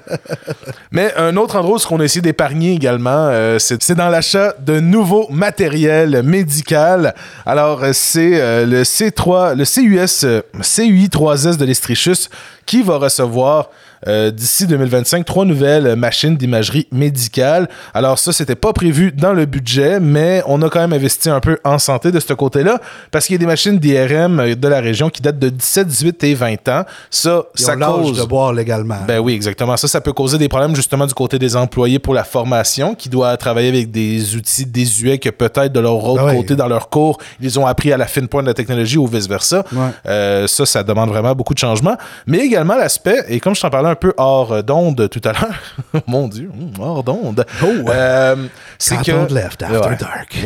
Mais 0.92 1.12
un 1.16 1.36
autre 1.36 1.56
endroit 1.56 1.76
où 1.76 1.78
ce 1.78 1.86
qu'on 1.86 1.98
a 1.98 2.04
essayé 2.04 2.22
d'épargner 2.22 2.72
également, 2.72 3.28
euh, 3.30 3.58
c'est 3.58 3.94
dans 3.94 4.08
l'achat 4.08 4.54
de 4.60 4.78
nouveaux 4.78 5.26
matériels 5.30 6.22
médical. 6.22 7.14
Alors, 7.44 7.82
euh, 7.82 7.90
c'est 7.92 8.40
euh, 8.40 8.66
le 8.66 8.82
C3, 8.82 9.56
le 9.56 9.64
CUS, 9.64 10.26
CUI 10.62 11.08
3S 11.08 11.56
de 11.56 11.64
l'Estrichus 11.64 12.28
qui 12.66 12.82
va 12.82 12.98
recevoir 12.98 13.70
euh, 14.06 14.30
d'ici 14.30 14.66
2025 14.66 15.24
trois 15.24 15.44
nouvelles 15.44 15.96
machines 15.96 16.36
d'imagerie 16.36 16.86
médicale. 16.92 17.68
Alors 17.94 18.18
ça, 18.18 18.32
c'était 18.32 18.54
pas 18.54 18.72
prévu 18.72 19.12
dans 19.12 19.32
le 19.32 19.46
budget, 19.46 20.00
mais 20.00 20.42
on 20.46 20.60
a 20.62 20.68
quand 20.68 20.80
même 20.80 20.92
investi 20.92 21.30
un 21.30 21.40
peu 21.40 21.58
en 21.64 21.78
santé 21.78 22.12
de 22.12 22.20
ce 22.20 22.32
côté-là, 22.32 22.80
parce 23.10 23.26
qu'il 23.26 23.34
y 23.34 23.36
a 23.36 23.40
des 23.40 23.46
machines 23.46 23.78
d'IRM 23.78 24.54
de 24.54 24.68
la 24.68 24.80
région 24.80 25.08
qui 25.10 25.22
datent 25.22 25.38
de 25.38 25.48
17, 25.48 25.86
18 25.86 26.24
et 26.24 26.34
20 26.34 26.68
ans. 26.68 26.84
Ça, 27.10 27.42
Ils 27.58 27.64
ça 27.64 27.76
ont 27.76 28.02
cause... 28.02 28.18
de 28.20 28.24
boire 28.24 28.52
légalement. 28.52 28.98
Ben 29.06 29.18
oui, 29.18 29.34
exactement. 29.34 29.76
Ça, 29.76 29.88
ça 29.88 30.00
peut 30.00 30.12
causer 30.12 30.38
des 30.38 30.48
problèmes 30.48 30.74
justement 30.76 31.06
du 31.06 31.14
côté 31.14 31.38
des 31.38 31.56
employés 31.56 31.98
pour 31.98 32.14
la 32.14 32.24
formation 32.24 32.94
qui 32.94 33.08
doit 33.08 33.36
travailler 33.36 33.68
avec 33.68 33.90
des 33.90 34.36
outils 34.36 34.66
désuets 34.66 35.18
que 35.18 35.30
peut-être 35.30 35.72
de 35.72 35.80
leur 35.80 36.04
autre 36.04 36.24
Ben 36.24 36.30
oui. 36.32 36.36
côté 36.36 36.56
dans 36.56 36.68
leur 36.68 36.88
cours, 36.88 37.18
ils 37.40 37.58
ont 37.58 37.66
appris 37.66 37.92
à 37.92 37.96
la 37.96 38.06
fine 38.06 38.28
pointe 38.28 38.44
de 38.44 38.50
la 38.50 38.54
technologie 38.54 38.98
ou 38.98 39.06
vice-versa. 39.06 39.64
Ouais. 39.72 39.78
Euh, 40.06 40.46
ça, 40.46 40.66
ça 40.66 40.82
demande 40.82 41.08
vraiment 41.10 41.34
beaucoup 41.34 41.54
de 41.54 41.58
changements. 41.58 41.96
Mais 42.26 42.38
également 42.38 42.76
l'aspect, 42.76 43.24
et 43.28 43.40
comme 43.40 43.54
je 43.54 43.60
t'en 43.60 43.70
parlais 43.70 43.85
un 43.86 43.94
peu 43.94 44.12
hors 44.16 44.62
d'onde 44.62 45.08
tout 45.08 45.20
à 45.24 45.32
l'heure, 45.32 46.02
mon 46.06 46.28
Dieu, 46.28 46.50
hum, 46.52 46.72
hors 46.80 47.02
d'onde, 47.02 47.44
euh, 47.62 48.36
c'est 48.78 49.00
que... 49.02 49.32
left 49.32 49.62
after 49.62 49.76
Ouais. 49.76 49.96
dark. 49.96 50.38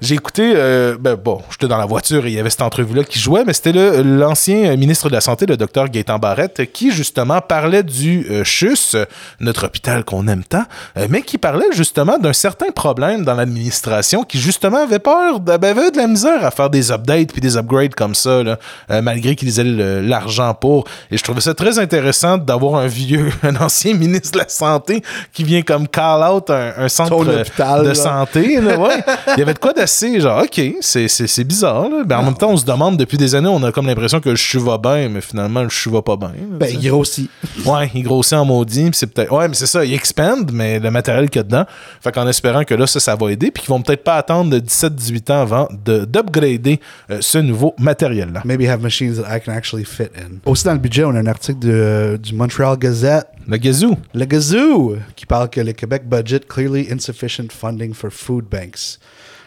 J'ai 0.00 0.14
écouté, 0.14 0.52
euh, 0.56 0.96
ben 0.98 1.14
bon, 1.16 1.40
j'étais 1.50 1.68
dans 1.68 1.76
la 1.78 1.86
voiture 1.86 2.26
et 2.26 2.30
il 2.30 2.34
y 2.34 2.40
avait 2.40 2.50
cette 2.50 2.62
entrevue-là 2.62 3.04
qui 3.04 3.18
jouait, 3.18 3.44
mais 3.44 3.52
c'était 3.52 4.02
l'ancien 4.02 4.74
ministre 4.76 5.08
de 5.08 5.14
la 5.14 5.20
Santé, 5.20 5.46
le 5.46 5.56
docteur 5.56 5.88
Gaétan 5.88 6.18
Barrette, 6.18 6.72
qui 6.72 6.90
justement 6.90 7.40
parlait 7.40 7.82
du 7.82 8.26
euh, 8.30 8.44
CHUS, 8.44 8.96
notre 9.40 9.66
hôpital 9.66 10.04
qu'on 10.04 10.26
aime 10.28 10.44
tant, 10.44 10.64
mais 11.08 11.22
qui 11.22 11.38
parlait 11.38 11.66
justement 11.72 12.18
d'un 12.18 12.32
certain 12.32 12.70
problème 12.70 13.24
dans 13.24 13.34
l'administration 13.34 14.22
qui 14.24 14.38
justement 14.38 14.82
avait 14.84 14.98
peur, 14.98 15.40
de, 15.40 15.56
ben, 15.56 15.76
avait 15.76 15.90
de 15.90 15.96
la 15.98 16.06
misère 16.06 16.44
à 16.44 16.50
faire 16.50 16.70
des 16.70 16.90
updates 16.90 17.32
puis 17.32 17.40
des 17.40 17.56
upgrades 17.56 17.94
comme 17.94 18.14
ça, 18.14 18.42
là, 18.42 18.58
malgré 19.02 19.36
qu'ils 19.36 19.60
aient 19.60 20.02
l'argent 20.02 20.54
pour. 20.54 20.84
Et 21.10 21.16
je 21.16 21.22
trouvais 21.22 21.40
ça 21.40 21.54
très 21.54 21.78
intéressant 21.78 22.38
d'avoir 22.38 22.76
un 22.76 22.87
vieux, 22.88 23.30
un 23.42 23.56
ancien 23.56 23.94
ministre 23.94 24.32
de 24.32 24.38
la 24.38 24.48
Santé 24.48 25.02
qui 25.32 25.44
vient 25.44 25.62
comme 25.62 25.86
call 25.86 26.22
out 26.28 26.50
un, 26.50 26.72
un 26.78 26.88
centre 26.88 27.12
hôpital, 27.16 27.82
de 27.82 27.88
là. 27.88 27.94
santé. 27.94 28.60
là, 28.60 28.78
ouais. 28.78 28.96
Il 29.36 29.40
y 29.40 29.42
avait 29.42 29.54
de 29.54 29.58
quoi 29.58 29.72
d'assez 29.72 30.20
genre, 30.20 30.42
OK, 30.42 30.60
c'est- 30.80 31.44
bizarre. 31.44 31.88
Là. 31.88 32.02
Ben, 32.04 32.18
en 32.18 32.22
même 32.24 32.34
temps, 32.36 32.50
on 32.50 32.56
se 32.56 32.64
demande 32.64 32.96
depuis 32.96 33.16
des 33.18 33.34
années, 33.34 33.48
on 33.48 33.62
a 33.62 33.70
comme 33.72 33.86
l'impression 33.86 34.20
que 34.20 34.28
le 34.30 34.36
chou 34.36 34.60
va 34.60 34.78
bien, 34.78 35.08
mais 35.08 35.20
finalement, 35.20 35.62
le 35.62 35.68
chou 35.68 35.90
va 35.90 36.02
pas 36.02 36.16
bien. 36.16 36.32
Ben, 36.58 36.68
il 36.70 36.88
grossit. 36.88 37.30
Ouais, 37.64 37.90
il 37.94 38.02
grossit 38.02 38.32
en 38.34 38.44
maudit, 38.44 38.90
c'est 38.92 39.06
peut-être. 39.06 39.32
Ouais, 39.32 39.46
mais 39.48 39.54
c'est 39.54 39.66
ça, 39.66 39.84
il 39.84 39.94
expand, 39.94 40.50
mais 40.52 40.78
le 40.80 40.90
matériel 40.90 41.28
qu'il 41.30 41.38
y 41.38 41.40
a 41.40 41.42
dedans. 41.44 41.64
Fait 42.02 42.12
qu'en 42.12 42.26
espérant 42.26 42.64
que 42.64 42.74
là, 42.74 42.86
ça, 42.86 43.00
ça 43.00 43.14
va 43.16 43.30
aider, 43.30 43.50
puis 43.50 43.62
qu'ils 43.62 43.70
vont 43.70 43.82
peut-être 43.82 44.04
pas 44.04 44.16
attendre 44.16 44.50
de 44.50 44.58
17-18 44.58 45.32
ans 45.32 45.40
avant 45.42 45.68
de- 45.84 46.04
d'upgrader 46.04 46.80
euh, 47.10 47.18
ce 47.20 47.38
nouveau 47.38 47.74
matériel-là. 47.78 48.42
Maybe 48.44 48.62
have 48.68 48.80
machines 48.82 49.14
that 49.22 49.36
I 49.36 49.40
can 49.40 49.52
actually 49.52 49.84
fit 49.84 50.04
in. 50.16 50.38
Aussi 50.50 50.64
dans 50.64 50.72
le 50.72 50.78
budget, 50.78 51.04
on 51.04 51.14
a 51.14 51.18
un 51.20 51.26
article 51.26 51.58
de- 51.60 52.18
du 52.22 52.34
Montreal 52.34 52.76
Gazette 52.78 53.28
Le 53.46 53.56
gazou. 53.56 53.96
Le 54.14 54.24
Gazoo, 54.26 54.96
qui 55.16 55.26
parle 55.26 55.48
que 55.48 55.60
le 55.60 55.72
Québec 55.72 56.08
budget 56.08 56.40
clearly 56.40 56.86
insufficient 56.90 57.48
funding 57.50 57.94
for 57.94 58.10
food 58.10 58.44
banks. 58.44 58.98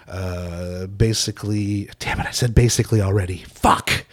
Uh, 0.08 0.88
basically, 0.88 1.88
damn 2.00 2.20
it, 2.20 2.26
I 2.26 2.34
said 2.34 2.54
basically 2.54 3.02
already. 3.02 3.44
Fuck! 3.62 4.06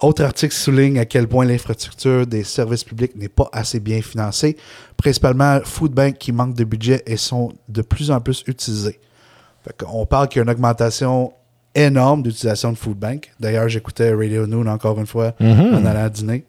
Autre 0.00 0.24
article 0.24 0.54
souligne 0.54 0.98
à 0.98 1.04
quel 1.04 1.28
point 1.28 1.44
l'infrastructure 1.44 2.26
des 2.26 2.44
services 2.44 2.84
publics 2.84 3.16
n'est 3.16 3.28
pas 3.28 3.48
assez 3.52 3.80
bien 3.80 4.02
financée, 4.02 4.56
principalement 4.96 5.60
food 5.64 5.92
banks 5.92 6.18
qui 6.18 6.32
manquent 6.32 6.56
de 6.56 6.64
budget 6.64 7.02
et 7.06 7.16
sont 7.16 7.52
de 7.68 7.82
plus 7.82 8.10
en 8.10 8.20
plus 8.20 8.44
utilisés. 8.46 9.00
Fait 9.64 9.74
on 9.88 10.04
parle 10.06 10.28
qu'il 10.28 10.38
y 10.38 10.40
a 10.40 10.44
une 10.44 10.50
augmentation 10.50 11.32
énorme 11.74 12.22
d'utilisation 12.22 12.72
de 12.72 12.76
food 12.76 12.98
bank. 12.98 13.32
D'ailleurs, 13.40 13.68
j'écoutais 13.68 14.12
Radio 14.12 14.46
Noon 14.46 14.66
encore 14.66 14.98
une 14.98 15.06
fois 15.06 15.34
en 15.40 15.86
allant 15.86 16.08
dîner. 16.08 16.44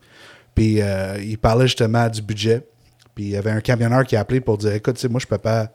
Puis 0.55 0.81
euh, 0.81 1.17
il 1.21 1.37
parlait 1.37 1.67
justement 1.67 2.07
du 2.09 2.21
budget. 2.21 2.67
Puis 3.15 3.25
il 3.25 3.29
y 3.31 3.37
avait 3.37 3.51
un 3.51 3.61
camionneur 3.61 4.05
qui 4.05 4.15
a 4.15 4.21
appelé 4.21 4.41
pour 4.41 4.57
dire 4.57 4.73
Écoute, 4.73 5.03
moi 5.05 5.19
je 5.19 5.25
suis 5.25 5.29
papa, 5.29 5.71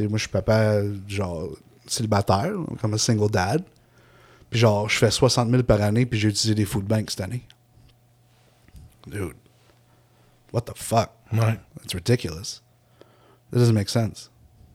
moi 0.00 0.08
je 0.14 0.18
suis 0.18 0.28
papa, 0.28 0.80
genre 1.06 1.48
célibataire, 1.86 2.52
comme 2.80 2.94
un 2.94 2.98
single 2.98 3.30
dad. 3.30 3.62
Puis 4.50 4.60
genre, 4.60 4.88
je 4.88 4.98
fais 4.98 5.10
60 5.10 5.50
000 5.50 5.62
par 5.64 5.82
année, 5.82 6.06
puis 6.06 6.18
j'ai 6.18 6.28
utilisé 6.28 6.54
des 6.54 6.64
food 6.64 6.84
banks 6.84 7.10
cette 7.10 7.20
année. 7.22 7.44
Dude, 9.06 9.34
what 10.52 10.62
the 10.62 10.76
fuck? 10.76 11.10
Ouais. 11.32 11.58
That's 11.80 11.94
ridiculous. 11.94 12.62
That 13.50 13.58
doesn't 13.58 13.74
make 13.74 13.88
sense. 13.88 14.30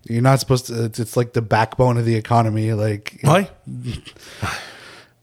You're 0.07 0.21
not 0.21 0.39
supposed 0.39 0.67
to. 0.67 0.85
It's, 0.85 1.15
like 1.15 1.33
the 1.33 1.41
backbone 1.41 1.97
of 1.97 2.05
the 2.05 2.15
economy. 2.15 2.73
Like, 2.73 3.19
Ouais. 3.23 3.49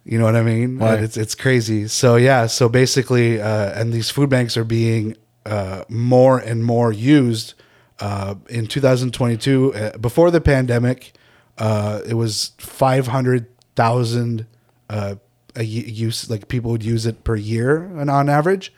you 0.07 0.19
know 0.19 0.25
what 0.25 0.37
I 0.37 0.43
mean? 0.43 0.79
Right. 0.79 1.03
It's 1.03 1.17
it's 1.17 1.35
crazy. 1.35 1.89
So 1.89 2.17
yeah. 2.17 2.47
So 2.47 2.69
basically, 2.69 3.41
uh, 3.41 3.81
and 3.81 3.93
these 3.93 4.09
food 4.11 4.31
banks 4.31 4.57
are 4.57 4.65
being 4.65 5.17
uh, 5.45 5.83
more 5.89 6.39
and 6.39 6.65
more 6.65 6.93
used 6.93 7.55
Uh, 7.99 8.35
in 8.49 8.67
2022, 8.67 9.73
uh, 9.75 9.99
before 9.99 10.31
the 10.31 10.41
pandemic, 10.41 11.15
uh, 11.59 12.01
it 12.07 12.15
was 12.15 12.53
500,000 12.59 14.47
uh, 14.91 15.15
use 15.59 16.29
like 16.29 16.49
people 16.49 16.71
would 16.71 16.85
use 16.85 17.07
it 17.07 17.25
per 17.25 17.37
year 17.37 17.85
and 17.99 18.11
on 18.11 18.29
average. 18.29 18.73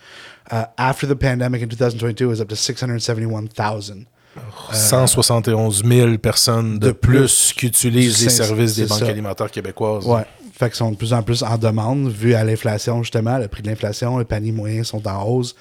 Uh, 0.50 0.66
after 0.78 1.06
the 1.06 1.16
pandemic 1.16 1.62
in 1.62 1.68
2022, 1.68 2.24
it 2.24 2.28
was 2.28 2.40
up 2.40 2.48
to 2.48 2.56
671,000. 2.56 4.06
171 4.36 5.72
000 5.72 6.18
personnes 6.18 6.78
de, 6.78 6.88
de 6.88 6.92
plus, 6.92 7.18
plus 7.18 7.52
qui 7.54 7.66
utilisent 7.66 8.22
les 8.22 8.30
services 8.30 8.76
des 8.76 8.86
banques 8.86 9.00
ça. 9.00 9.08
alimentaires 9.08 9.50
québécoises. 9.50 10.06
Ouais. 10.06 10.24
Fait 10.58 10.66
qu'ils 10.70 10.76
sont 10.76 10.90
de 10.90 10.96
plus 10.96 11.12
en 11.12 11.22
plus 11.22 11.44
en 11.44 11.56
demande, 11.56 12.08
vu 12.10 12.34
à 12.34 12.42
l'inflation, 12.42 13.04
justement. 13.04 13.38
Le 13.38 13.46
prix 13.46 13.62
de 13.62 13.68
l'inflation, 13.68 14.18
les 14.18 14.24
paniers 14.24 14.50
moyens 14.50 14.88
sont 14.88 15.06
en 15.06 15.22
hausse. 15.22 15.54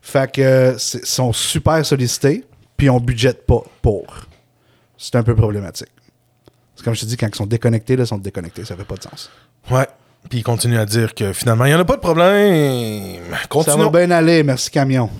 Fait 0.00 0.30
que 0.30 0.76
sont 0.78 1.32
super 1.32 1.84
sollicités, 1.84 2.44
puis 2.76 2.88
on 2.88 3.00
budgète 3.00 3.44
pas 3.44 3.64
pour. 3.82 4.06
C'est 4.96 5.16
un 5.16 5.24
peu 5.24 5.34
problématique. 5.34 5.88
C'est 6.76 6.84
comme 6.84 6.94
je 6.94 7.00
te 7.00 7.06
dis, 7.06 7.16
quand 7.16 7.26
ils 7.26 7.34
sont 7.34 7.46
déconnectés, 7.46 7.96
là, 7.96 8.04
ils 8.04 8.06
sont 8.06 8.18
déconnectés. 8.18 8.64
Ça 8.64 8.76
fait 8.76 8.84
pas 8.84 8.94
de 8.94 9.02
sens. 9.02 9.30
Ouais. 9.68 9.88
Puis 10.30 10.38
il 10.38 10.42
continue 10.44 10.78
à 10.78 10.86
dire 10.86 11.12
que 11.14 11.32
finalement, 11.32 11.64
il 11.64 11.70
n'y 11.70 11.74
en 11.74 11.80
a 11.80 11.84
pas 11.84 11.96
de 11.96 12.00
problème. 12.00 13.16
Ça 13.24 13.30
va 13.32 13.46
Continuons. 13.48 13.90
bien 13.90 14.12
aller, 14.12 14.44
merci 14.44 14.70
camion. 14.70 15.10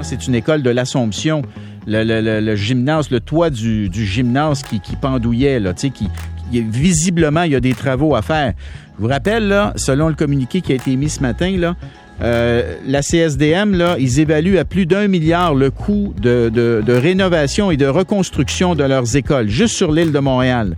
C'est 0.00 0.26
une 0.26 0.34
école 0.34 0.62
de 0.62 0.70
l'Assomption. 0.70 1.42
Le, 1.86 2.04
le- 2.04 2.40
le- 2.40 2.56
gymnase, 2.56 3.10
le 3.10 3.20
toit 3.20 3.50
du, 3.50 3.88
du 3.88 4.06
gymnase 4.06 4.62
qui, 4.62 4.80
qui 4.80 4.94
pendouillait, 4.96 5.58
là, 5.58 5.72
qui, 5.74 6.08
visiblement, 6.52 7.42
il 7.42 7.52
y 7.52 7.56
a 7.56 7.60
des 7.60 7.74
travaux 7.74 8.14
à 8.14 8.22
faire. 8.22 8.52
Je 8.98 9.02
vous 9.02 9.08
rappelle, 9.08 9.48
là, 9.48 9.72
selon 9.76 10.08
le 10.08 10.14
communiqué 10.14 10.60
qui 10.60 10.72
a 10.72 10.74
été 10.76 10.92
émis 10.92 11.08
ce 11.08 11.20
matin, 11.20 11.56
là, 11.58 11.74
euh, 12.22 12.76
la 12.86 13.02
CSDM, 13.02 13.74
là, 13.74 13.96
ils 13.98 14.20
évaluent 14.20 14.58
à 14.58 14.64
plus 14.64 14.86
d'un 14.86 15.08
milliard 15.08 15.54
le 15.54 15.70
coût 15.70 16.14
de, 16.20 16.50
de- 16.54 16.82
de 16.86 16.92
rénovation 16.92 17.70
et 17.72 17.76
de 17.76 17.86
reconstruction 17.86 18.74
de 18.76 18.84
leurs 18.84 19.16
écoles, 19.16 19.48
juste 19.48 19.74
sur 19.74 19.90
l'île 19.90 20.12
de 20.12 20.18
Montréal. 20.20 20.76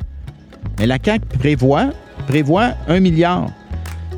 Mais 0.79 0.87
la 0.87 0.97
CAQ 1.05 1.27
prévoit, 1.39 1.91
prévoit 2.29 2.71
un 2.89 3.01
milliard. 3.01 3.49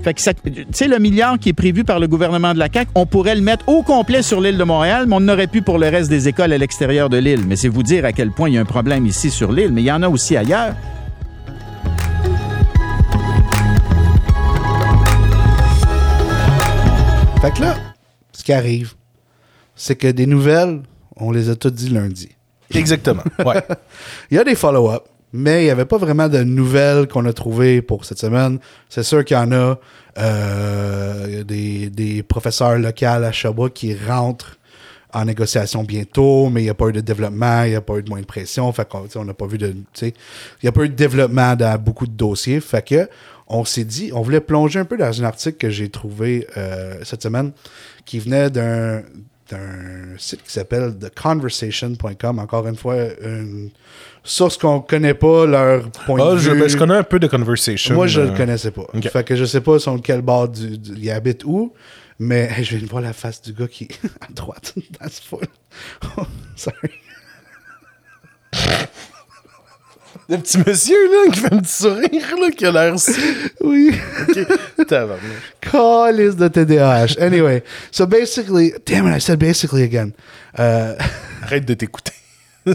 Fait 0.07 0.15
que 0.15 0.21
ça- 0.23 0.33
tu 0.35 0.65
sais, 0.71 0.87
le 0.87 1.01
milliard 1.01 1.37
qui 1.37 1.49
est 1.49 1.53
prévu 1.53 1.83
par 1.83 1.99
le 1.99 2.07
gouvernement 2.07 2.55
de 2.55 2.61
la 2.61 2.69
CAQ, 2.73 2.93
on 2.95 3.07
pourrait 3.07 3.35
le 3.35 3.41
mettre 3.41 3.69
au 3.69 3.83
complet 3.83 4.23
sur 4.23 4.41
l'île 4.41 4.57
de 4.57 4.63
Montréal, 4.63 5.07
mais 5.09 5.17
on 5.17 5.21
n'aurait 5.21 5.49
pu 5.49 5.63
pour 5.63 5.79
le 5.79 5.89
reste 5.89 6.09
des 6.09 6.29
écoles 6.29 6.53
à 6.53 6.59
l'extérieur 6.59 7.09
de 7.09 7.17
l'île. 7.17 7.45
Mais 7.45 7.57
c'est 7.57 7.67
vous 7.67 7.83
dire 7.83 8.05
à 8.05 8.13
quel 8.13 8.31
point 8.31 8.49
il 8.49 8.55
y 8.55 8.59
a 8.59 8.61
un 8.61 8.65
problème 8.65 9.05
ici 9.05 9.31
sur 9.33 9.51
l'île, 9.51 9.73
mais 9.73 9.83
il 9.83 9.87
y 9.87 9.91
en 9.91 10.05
a 10.05 10.09
aussi 10.09 10.37
ailleurs. 10.37 10.75
Fait 17.41 17.53
que 17.53 17.61
là, 17.61 17.77
ce 18.33 18.43
qui 18.43 18.53
arrive, 18.53 18.95
c'est 19.75 19.97
que 19.97 20.09
des 20.09 20.27
nouvelles, 20.27 20.83
on 21.17 21.31
les 21.31 21.51
a 21.51 21.57
toutes 21.57 21.75
dit 21.75 21.91
lundi. 21.91 22.29
Exactement. 22.75 23.23
Ouais. 23.45 23.63
Il 24.31 24.37
y 24.37 24.41
a 24.41 24.45
des 24.45 24.55
follow-up, 24.55 25.05
mais 25.37 25.63
il 25.63 25.65
n'y 25.65 25.71
avait 25.71 25.85
pas 25.85 25.99
vraiment 25.99 26.29
de 26.29 26.43
nouvelles 26.43 27.07
qu'on 27.09 27.25
a 27.27 27.33
trouvées 27.33 27.83
pour 27.83 28.05
cette 28.05 28.19
semaine. 28.19 28.59
C'est 28.89 29.03
sûr 29.03 29.25
qu'il 29.25 29.37
y 29.37 29.41
en 29.41 29.53
a 29.53 29.79
euh, 30.19 31.45
des, 31.45 31.91
des 31.91 32.23
professeurs 32.23 32.79
locaux 32.79 33.07
à 33.07 33.33
Sherbrooke 33.33 33.75
qui 33.75 33.95
rentrent 33.95 34.57
en 35.13 35.25
négociation 35.25 35.83
bientôt, 35.85 36.51
mais 36.51 36.61
il 36.61 36.65
n'y 36.65 36.71
a 36.71 36.75
pas 36.75 36.89
eu 36.89 36.93
de 36.93 37.01
développement, 37.01 37.63
il 37.63 37.71
n'y 37.71 37.77
a 37.77 37.81
pas 37.81 37.97
eu 37.97 38.03
de 38.03 38.09
moins 38.11 38.21
de 38.21 38.27
pression. 38.27 38.71
Fait 38.73 38.87
n'a 38.93 39.35
pas 39.35 39.47
vu 39.47 39.57
de. 39.57 39.75
Il 40.03 40.13
n'y 40.63 40.69
a 40.69 40.73
pas 40.73 40.85
eu 40.85 40.89
de 40.89 40.95
développement 40.95 41.57
dans 41.57 41.79
beaucoup 41.81 42.07
de 42.07 42.13
dossiers. 42.13 42.61
Fait 42.61 42.87
que 42.87 43.09
on 43.49 43.65
s'est 43.65 43.85
dit, 43.85 44.11
on 44.13 44.23
voulait 44.23 44.41
plonger 44.41 44.81
un 44.81 44.85
peu 44.85 44.97
dans 44.97 45.23
un 45.23 45.25
article 45.25 45.57
que 45.57 45.71
j'ai 45.71 45.89
trouvé 45.89 46.47
euh, 46.57 46.97
cette 47.05 47.23
semaine 47.23 47.53
qui 48.05 48.19
venait 48.19 48.51
d'un 48.51 49.03
d'un 49.51 50.17
site 50.19 50.43
qui 50.43 50.53
s'appelle 50.53 50.95
theconversation.com. 50.99 52.39
Encore 52.39 52.67
une 52.67 52.77
fois, 52.77 52.97
une 53.23 53.71
source 54.25 54.57
qu'on 54.59 54.81
connaît 54.81 55.15
pas 55.15 55.47
leur 55.47 55.91
point 55.91 56.19
Ah, 56.21 56.33
de 56.35 56.39
je, 56.39 56.51
vue. 56.51 56.61
ben, 56.61 56.69
je 56.69 56.77
connais 56.77 56.95
un 56.97 57.03
peu 57.05 57.19
de 57.19 57.27
Conversation. 57.27 57.95
Moi, 57.95 58.07
je 58.07 58.21
euh, 58.21 58.31
le 58.31 58.37
connaissais 58.37 58.71
pas. 58.71 58.83
ok. 58.93 59.09
Fait 59.09 59.25
que 59.25 59.37
je 59.37 59.45
sais 59.45 59.61
pas 59.61 59.79
sur 59.79 60.01
quel 60.03 60.23
bord 60.23 60.49
du, 60.49 60.79
du- 60.79 60.95
il 60.97 61.11
habite 61.11 61.45
où, 61.45 61.73
mais 62.19 62.51
hey, 62.57 62.65
je 62.65 62.77
viens 62.77 62.87
de 62.87 62.91
voir 62.91 63.03
la 63.03 63.13
face 63.13 63.41
du 63.43 63.53
gars 63.53 63.69
qui 63.69 63.85
est 63.85 64.01
à 64.21 64.33
droite. 64.33 64.75
That's 64.99 65.21
funny. 65.21 65.43
Oh, 66.19 66.23
sorry. 66.57 66.91
Le 70.29 70.39
petit 70.39 70.59
monsieur, 70.59 70.97
là, 71.13 71.31
qui 71.33 71.39
fait 71.39 71.53
un 71.53 71.61
petit 71.61 71.73
sourire, 71.73 72.37
là, 72.41 72.51
qui 72.51 72.67
a 72.67 72.73
l'air 72.73 72.99
si. 72.99 73.13
Oui. 73.61 73.93
Ok. 74.29 74.87
Tabarnak. 74.89 75.21
Calice 75.61 76.35
de 76.37 76.49
TDAH. 76.49 77.21
Anyway, 77.21 77.63
so 77.93 78.07
basically, 78.07 78.73
damn 78.85 79.07
it, 79.07 79.17
I 79.17 79.21
said 79.21 79.39
basically 79.39 79.85
again. 79.85 80.11
Euh, 80.59 80.97
Arrête 81.43 81.65
de 81.65 81.75
t'écouter. 81.75 82.13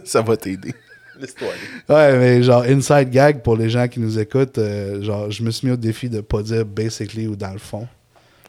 Ça 0.05 0.21
va 0.21 0.37
t'aider. 0.37 0.73
Laisse-toi 1.19 1.49
aller. 1.49 2.13
ouais, 2.13 2.17
mais 2.19 2.43
genre, 2.43 2.63
inside 2.63 3.09
gag 3.09 3.41
pour 3.41 3.57
les 3.57 3.69
gens 3.69 3.87
qui 3.89 3.99
nous 3.99 4.17
écoutent, 4.17 4.57
euh, 4.57 5.01
genre, 5.03 5.29
je 5.29 5.43
me 5.43 5.51
suis 5.51 5.67
mis 5.67 5.73
au 5.73 5.77
défi 5.77 6.09
de 6.09 6.21
pas 6.21 6.41
dire 6.41 6.65
basically 6.65 7.27
ou 7.27 7.35
dans 7.35 7.51
le 7.51 7.59
fond. 7.59 7.85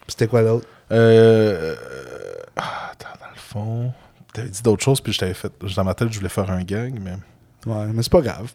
C'était 0.06 0.28
quoi 0.28 0.42
l'autre? 0.42 0.66
Euh. 0.92 1.74
ah, 2.56 2.92
attends, 2.92 3.18
dans 3.20 3.30
le 3.34 3.40
fond. 3.40 3.92
T'avais 4.32 4.48
dit 4.48 4.62
d'autres 4.62 4.84
choses, 4.84 5.00
puis 5.00 5.12
je 5.12 5.18
t'avais 5.18 5.34
fait. 5.34 5.52
Dans 5.76 5.84
ma 5.84 5.94
tête, 5.94 6.08
je 6.12 6.18
voulais 6.18 6.30
faire 6.30 6.48
un 6.50 6.62
gag, 6.62 7.00
mais. 7.02 7.14
Ouais, 7.66 7.86
mais 7.92 8.02
c'est 8.02 8.12
pas 8.12 8.20
grave. 8.20 8.52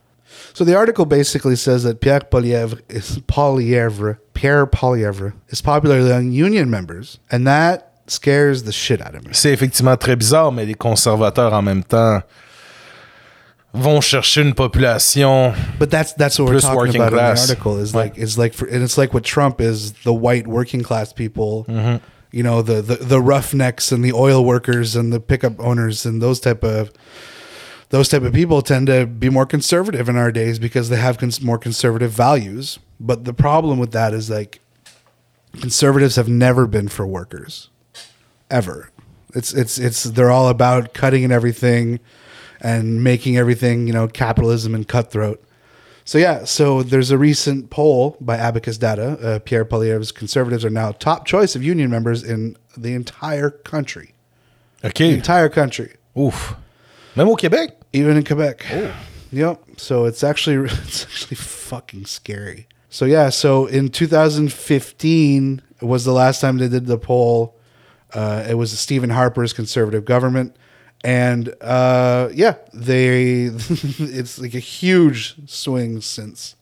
So 0.53 0.63
the 0.63 0.75
article 0.75 1.05
basically 1.05 1.55
says 1.55 1.83
that 1.83 1.99
Pierre 2.01 2.19
Poilievre 2.21 2.81
is 2.89 3.19
Poilievre, 3.27 4.17
Pierre 4.33 4.65
Poilievre 4.67 5.33
is 5.49 5.61
popular 5.61 5.99
among 5.99 6.31
union 6.31 6.69
members, 6.69 7.19
and 7.31 7.45
that 7.47 7.91
scares 8.07 8.63
the 8.63 8.71
shit 8.71 9.01
out 9.01 9.15
of 9.15 9.23
me. 9.25 9.33
C'est 9.33 9.51
effectivement 9.53 9.95
très 9.97 10.15
bizarre, 10.17 10.51
mais 10.51 10.65
les 10.65 10.75
conservateurs, 10.75 11.53
en 11.53 11.61
même 11.61 11.83
temps, 11.83 12.21
vont 13.73 14.01
chercher 14.01 14.41
une 14.41 14.53
population. 14.53 15.53
But 15.77 15.89
that's 15.89 16.13
that's 16.13 16.39
what 16.39 16.47
we're 16.49 16.59
talking 16.61 16.95
about 16.95 17.11
class. 17.13 17.41
in 17.41 17.47
the 17.47 17.51
article. 17.53 17.77
Is 17.77 17.93
Ouais. 17.93 18.03
like 18.05 18.17
it's 18.17 18.37
like 18.37 18.53
for, 18.53 18.65
and 18.67 18.83
it's 18.83 18.97
like 18.97 19.13
what 19.13 19.23
Trump 19.23 19.61
is 19.61 19.91
the 20.03 20.13
white 20.13 20.47
working 20.47 20.81
class 20.83 21.13
people. 21.13 21.65
Mm-hmm. 21.67 21.97
You 22.31 22.43
know 22.43 22.61
the, 22.61 22.81
the 22.81 22.95
the 22.97 23.21
roughnecks 23.21 23.91
and 23.91 24.03
the 24.03 24.13
oil 24.13 24.43
workers 24.43 24.95
and 24.95 25.13
the 25.13 25.19
pickup 25.19 25.59
owners 25.59 26.05
and 26.05 26.21
those 26.21 26.39
type 26.39 26.63
of 26.63 26.91
those 27.89 28.09
type 28.09 28.23
of 28.23 28.33
people 28.33 28.61
tend 28.61 28.87
to 28.87 29.05
be 29.05 29.29
more 29.29 29.45
conservative 29.45 30.09
in 30.09 30.17
our 30.17 30.31
days 30.31 30.59
because 30.59 30.89
they 30.89 30.97
have 30.97 31.17
cons- 31.17 31.41
more 31.41 31.57
conservative 31.57 32.11
values. 32.11 32.79
But 32.99 33.25
the 33.25 33.33
problem 33.33 33.79
with 33.79 33.91
that 33.91 34.13
is 34.13 34.29
like 34.29 34.59
conservatives 35.53 36.15
have 36.15 36.27
never 36.27 36.67
been 36.67 36.87
for 36.87 37.07
workers 37.07 37.69
ever. 38.49 38.91
It's 39.33 39.53
it's 39.53 39.77
it's 39.77 40.03
they're 40.03 40.31
all 40.31 40.49
about 40.49 40.93
cutting 40.93 41.23
and 41.23 41.33
everything 41.33 41.99
and 42.61 43.03
making 43.03 43.37
everything, 43.37 43.87
you 43.87 43.93
know, 43.93 44.07
capitalism 44.07 44.73
and 44.73 44.87
cutthroat. 44.87 45.43
So 46.03 46.17
yeah, 46.17 46.45
so 46.45 46.83
there's 46.83 47.11
a 47.11 47.17
recent 47.17 47.69
poll 47.69 48.17
by 48.21 48.37
Abacus 48.37 48.77
Data. 48.77 49.19
Uh, 49.21 49.39
Pierre 49.39 49.65
Poilievre's 49.65 50.11
conservatives 50.11 50.63
are 50.63 50.69
now 50.69 50.93
top 50.93 51.25
choice 51.25 51.55
of 51.55 51.63
union 51.63 51.89
members 51.89 52.23
in 52.23 52.55
the 52.77 52.93
entire 52.93 53.49
country. 53.49 54.13
The 54.81 54.87
OK. 54.87 55.13
entire 55.13 55.49
country. 55.49 55.95
Ouf. 56.15 56.55
Même 57.15 57.27
au 57.27 57.35
Québec. 57.35 57.76
Even 57.93 58.17
in 58.17 58.23
Quebec. 58.23 58.65
Yep. 59.31 59.61
So 59.77 60.05
it's 60.05 60.23
actually 60.23 60.69
it's 60.71 61.03
actually 61.03 61.35
fucking 61.35 62.05
scary. 62.05 62.67
So 62.89 63.05
yeah. 63.05 63.29
So 63.29 63.65
in 63.65 63.89
2015 63.89 65.61
was 65.81 66.05
the 66.05 66.11
last 66.13 66.41
time 66.41 66.57
they 66.57 66.67
did 66.67 66.85
the 66.85 66.97
poll. 66.97 67.55
Uh, 68.13 68.45
it 68.49 68.53
was 68.53 68.77
Stephen 68.77 69.09
Harper's 69.09 69.51
conservative 69.51 70.05
government, 70.05 70.55
and 71.03 71.53
uh, 71.61 72.29
yeah, 72.33 72.55
they 72.73 73.43
it's 73.51 74.39
like 74.39 74.53
a 74.53 74.59
huge 74.59 75.35
swing 75.49 76.01
since. 76.01 76.55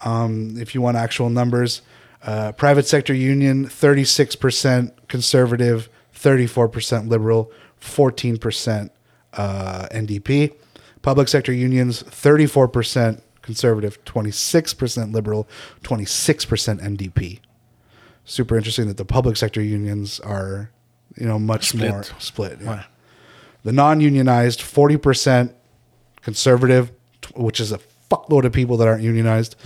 Um, 0.00 0.56
if 0.58 0.74
you 0.74 0.82
want 0.82 0.96
actual 0.96 1.30
numbers, 1.30 1.82
uh, 2.24 2.50
private 2.52 2.86
sector 2.86 3.14
union 3.14 3.66
36% 3.66 4.92
conservative, 5.06 5.88
34% 6.12 7.08
liberal, 7.08 7.52
14% 7.80 8.90
uh, 9.34 9.86
NDP. 9.92 10.54
Public 11.02 11.28
sector 11.28 11.52
unions 11.52 12.02
34% 12.04 13.20
conservative, 13.42 14.02
26% 14.04 15.12
liberal, 15.12 15.48
26% 15.82 16.80
NDP. 16.80 17.40
Super 18.24 18.56
interesting 18.56 18.86
that 18.86 18.96
the 18.98 19.04
public 19.04 19.36
sector 19.36 19.60
unions 19.60 20.20
are, 20.20 20.70
you 21.16 21.26
know, 21.26 21.38
much 21.40 21.68
Split. 21.70 21.90
more 21.90 22.04
split. 22.20 22.58
yeah. 22.60 22.68
Ouais. 22.70 22.84
The 23.64 23.72
non-unionized 23.72 24.60
40% 24.60 25.52
conservative, 26.22 26.92
which 27.34 27.60
is 27.60 27.72
a 27.72 27.78
fuckload 28.10 28.44
of 28.44 28.52
people 28.52 28.76
that 28.76 28.86
aren't 28.88 29.02
unionized. 29.02 29.56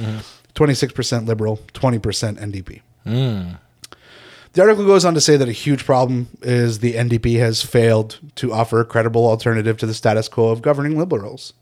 26% 0.54 1.26
liberal, 1.26 1.58
20% 1.74 2.38
NDP. 2.38 3.56
The 4.56 4.62
article 4.62 4.84
goes 4.86 5.04
on 5.04 5.12
to 5.14 5.20
say 5.20 5.36
that 5.36 5.48
a 5.48 5.52
huge 5.52 5.84
problem 5.84 6.28
is 6.42 6.78
the 6.78 6.94
NDP 6.94 7.38
has 7.40 7.60
failed 7.62 8.18
to 8.36 8.52
offer 8.52 8.80
a 8.80 8.84
credible 8.86 9.26
alternative 9.26 9.76
to 9.76 9.86
the 9.86 9.92
status 9.94 10.28
quo 10.30 10.48
of 10.50 10.62
governing 10.62 10.98
liberals. 10.98 11.52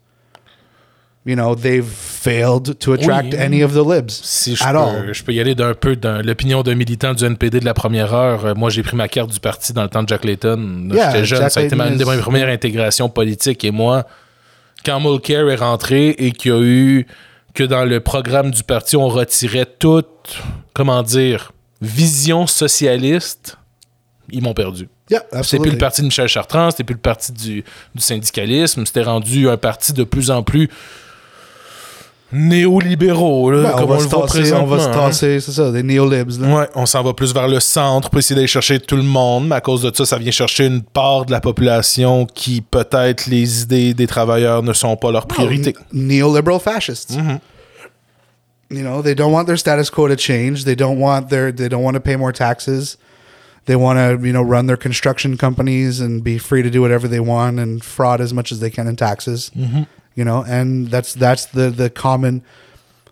you 1.27 1.35
know, 1.35 1.55
they've 1.55 1.83
failed 1.87 2.77
to 2.79 2.93
attract 2.93 3.33
Oui. 3.33 3.39
any 3.39 3.61
of 3.63 3.73
the 3.73 3.83
libs 3.83 4.13
Si 4.23 4.55
je 4.55 4.63
at 4.63 4.73
peux, 4.73 4.77
all. 4.77 5.11
je 5.11 5.23
peux 5.23 5.33
y 5.33 5.39
aller 5.41 5.55
d'un 5.55 5.73
peu 5.73 5.95
dans 5.95 6.23
l'opinion 6.23 6.61
d'un 6.61 6.75
militant 6.75 7.15
du 7.15 7.25
NPD 7.25 7.59
de 7.61 7.65
la 7.65 7.73
première 7.73 8.13
heure. 8.13 8.45
Euh, 8.45 8.53
Moi, 8.55 8.69
j'ai 8.69 8.83
pris 8.83 8.95
ma 8.95 9.07
carte 9.07 9.31
du 9.31 9.39
parti 9.39 9.73
dans 9.73 9.81
le 9.81 9.89
temps 9.89 10.03
de 10.03 10.07
Jack 10.07 10.23
Layton. 10.23 10.89
Yeah, 10.93 11.09
J'étais 11.13 11.25
jeune, 11.25 11.39
Jack 11.41 11.51
ça 11.51 11.59
a 11.61 11.63
été 11.63 11.75
ma- 11.75 11.87
une 11.87 11.97
de 11.97 12.05
mes 12.05 12.17
premières 12.21 12.47
intégrations 12.47 13.09
politiques. 13.09 13.65
Et 13.65 13.71
moi, 13.71 14.05
quand 14.85 14.99
Mulcair 14.99 15.49
est 15.49 15.55
rentré 15.55 16.09
et 16.09 16.31
qu'il 16.31 16.51
y 16.51 16.55
a 16.55 16.61
eu 16.61 17.07
que 17.55 17.63
dans 17.63 17.85
le 17.85 17.99
programme 18.01 18.51
du 18.51 18.61
parti, 18.63 18.95
on 18.95 19.07
retirait 19.07 19.65
toute, 19.79 20.37
comment 20.75 21.01
dire, 21.01 21.53
vision 21.81 22.47
socialiste, 22.47 23.57
ils 24.29 24.41
m'ont 24.41 24.53
perdu. 24.53 24.89
Yeah, 25.09 25.21
C'était 25.43 25.59
plus 25.59 25.71
le 25.71 25.77
parti 25.77 26.01
de 26.01 26.07
Michel 26.07 26.27
Chartrand, 26.27 26.71
c'était 26.71 26.83
plus 26.83 26.95
le 26.95 26.99
parti 26.99 27.31
du, 27.31 27.63
du 27.93 28.01
syndicalisme, 28.01 28.85
c'était 28.85 29.03
rendu 29.03 29.47
un 29.49 29.57
parti 29.57 29.93
de 29.93 30.03
plus 30.03 30.31
en 30.31 30.41
plus 30.41 30.69
néolibéraux, 32.31 33.51
là, 33.51 33.63
Ben, 33.63 33.71
comme 33.71 33.81
on, 33.81 33.83
on, 33.83 33.87
va 33.87 33.95
le 33.97 34.01
se 34.03 34.07
voit 34.15 34.27
tasser, 34.27 34.53
on 34.53 34.65
va 34.65 34.79
se 34.79 34.87
hein. 34.87 34.91
tasser, 34.91 35.39
c'est 35.39 35.51
ça, 35.51 35.71
des 35.71 35.83
néolibs. 35.83 36.31
Ouais, 36.41 36.67
on 36.75 36.85
s'en 36.85 37.03
va 37.03 37.13
plus 37.13 37.33
vers 37.33 37.47
le 37.47 37.59
centre 37.59 38.09
pour 38.09 38.19
essayer 38.19 38.35
d'aller 38.35 38.47
chercher 38.47 38.79
tout 38.79 38.95
le 38.97 39.03
monde, 39.03 39.47
mais 39.47 39.55
à 39.55 39.61
cause 39.61 39.83
de 39.83 39.91
ça, 39.95 40.05
ça 40.05 40.17
vient 40.17 40.31
chercher 40.31 40.65
une 40.65 40.81
part 40.81 41.25
de 41.25 41.31
la 41.31 41.39
population 41.39 42.25
qui, 42.25 42.61
peut-être, 42.61 43.27
les 43.27 43.61
idées 43.61 43.93
des 43.93 44.07
travailleurs 44.07 44.63
ne 44.63 44.73
sont 44.73 44.97
pas 44.97 45.11
leur 45.11 45.27
priorité. 45.27 45.75
N- 45.93 46.07
neoliberal 46.07 46.59
fascists. 46.59 47.15
You 48.75 48.83
know, 48.83 49.01
they 49.01 49.13
don't 49.13 49.31
want 49.31 49.47
their 49.47 49.57
status 49.57 49.89
quo 49.89 50.07
to 50.07 50.15
change. 50.15 50.65
They 50.65 50.75
don't 50.75 50.99
want 50.99 51.29
their 51.29 51.51
they 51.51 51.69
don't 51.69 51.83
want 51.83 51.95
to 51.95 52.01
pay 52.01 52.15
more 52.15 52.31
taxes. 52.31 52.97
They 53.65 53.75
want 53.75 53.97
to, 53.97 54.27
you 54.27 54.33
know, 54.33 54.43
run 54.43 54.67
their 54.67 54.77
construction 54.77 55.37
companies 55.37 55.99
and 55.99 56.23
be 56.23 56.37
free 56.37 56.61
to 56.61 56.69
do 56.69 56.81
whatever 56.81 57.07
they 57.07 57.19
want 57.19 57.59
and 57.59 57.83
fraud 57.83 58.21
as 58.21 58.33
much 58.33 58.51
as 58.51 58.59
they 58.59 58.69
can 58.69 58.87
in 58.87 58.95
taxes. 58.95 59.51
Mm-hmm. 59.55 59.83
You 60.13 60.23
know, 60.23 60.43
and 60.43 60.89
that's 60.89 61.13
that's 61.13 61.45
the 61.45 61.69
the 61.69 61.89
common, 61.89 62.43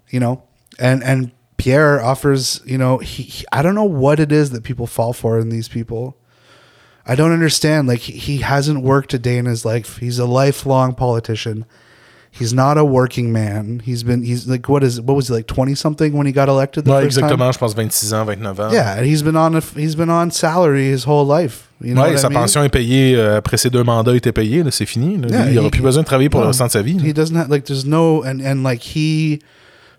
you 0.10 0.20
know, 0.20 0.44
and 0.80 1.04
and 1.04 1.32
Pierre 1.58 2.04
offers, 2.04 2.62
you 2.66 2.78
know, 2.78 2.98
he, 2.98 3.24
he 3.24 3.46
I 3.52 3.62
don't 3.62 3.76
know 3.76 3.84
what 3.84 4.20
it 4.20 4.32
is 4.32 4.52
that 4.52 4.64
people 4.64 4.88
fall 4.88 5.14
for 5.14 5.40
in 5.40 5.50
these 5.50 5.68
people. 5.68 6.18
I 7.06 7.16
don't 7.16 7.32
understand. 7.32 7.88
Like 7.88 8.00
he, 8.00 8.14
he 8.14 8.38
hasn't 8.40 8.84
worked 8.84 9.14
a 9.14 9.20
day 9.20 9.38
in 9.38 9.46
his 9.46 9.66
life. 9.66 9.98
He's 9.98 10.20
a 10.20 10.26
lifelong 10.26 10.94
politician. 10.94 11.66
He's 12.40 12.52
not 12.52 12.78
a 12.80 12.84
working 12.84 13.32
man. 13.32 13.80
He's 13.86 14.04
been 14.04 14.24
he's 14.24 14.48
like 14.48 14.68
what 14.68 14.82
is 14.84 15.00
what 15.00 15.16
was 15.16 15.28
he 15.28 15.34
like 15.34 15.46
twenty 15.46 15.76
something 15.76 16.14
when 16.14 16.26
he 16.26 16.34
got 16.34 16.50
elected 16.50 16.84
the 16.86 16.90
Ouais, 16.92 17.04
first 17.04 17.18
exactement, 17.20 17.38
time? 17.46 17.54
je 17.54 17.60
pense 17.60 17.74
26 17.76 18.14
ans, 18.16 18.26
29 18.26 18.60
ans. 18.60 18.74
Yeah, 18.74 18.98
and 18.98 19.06
he's 19.06 19.22
been 19.22 19.36
on 19.38 19.56
a, 19.56 19.62
he's 19.78 19.96
been 19.96 20.10
on 20.10 20.32
salary 20.32 20.86
his 20.92 21.06
whole 21.06 21.26
life. 21.28 21.70
You 21.80 21.94
know 21.94 22.02
ouais, 22.02 22.18
sa 22.18 22.28
I 22.28 22.30
mean? 22.32 22.40
pension 22.40 22.64
est 22.64 22.70
payée 22.70 23.16
euh, 23.16 23.38
après 23.38 23.58
ses 23.58 23.70
deux 23.70 23.84
mandats 23.84 24.16
étaient 24.16 24.32
payés, 24.32 24.64
là, 24.64 24.72
c'est 24.72 24.88
fini. 24.88 25.18
là. 25.18 25.28
Yeah, 25.30 25.50
il 25.50 25.54
n'aura 25.56 25.68
he- 25.68 25.72
plus 25.72 25.82
besoin 25.84 26.02
de 26.02 26.08
travailler 26.08 26.30
pour 26.30 26.40
no, 26.40 26.46
le 26.46 26.48
restant 26.50 26.66
de 26.66 26.72
sa 26.72 26.82
vie. 26.82 26.94
là. 26.98 27.04
He 27.06 27.14
doesn't 27.14 27.36
have 27.36 27.50
like 27.52 27.66
there's 27.66 27.86
no 27.86 28.24
and 28.24 28.40
and 28.44 28.64
like 28.64 28.82
he 28.96 29.40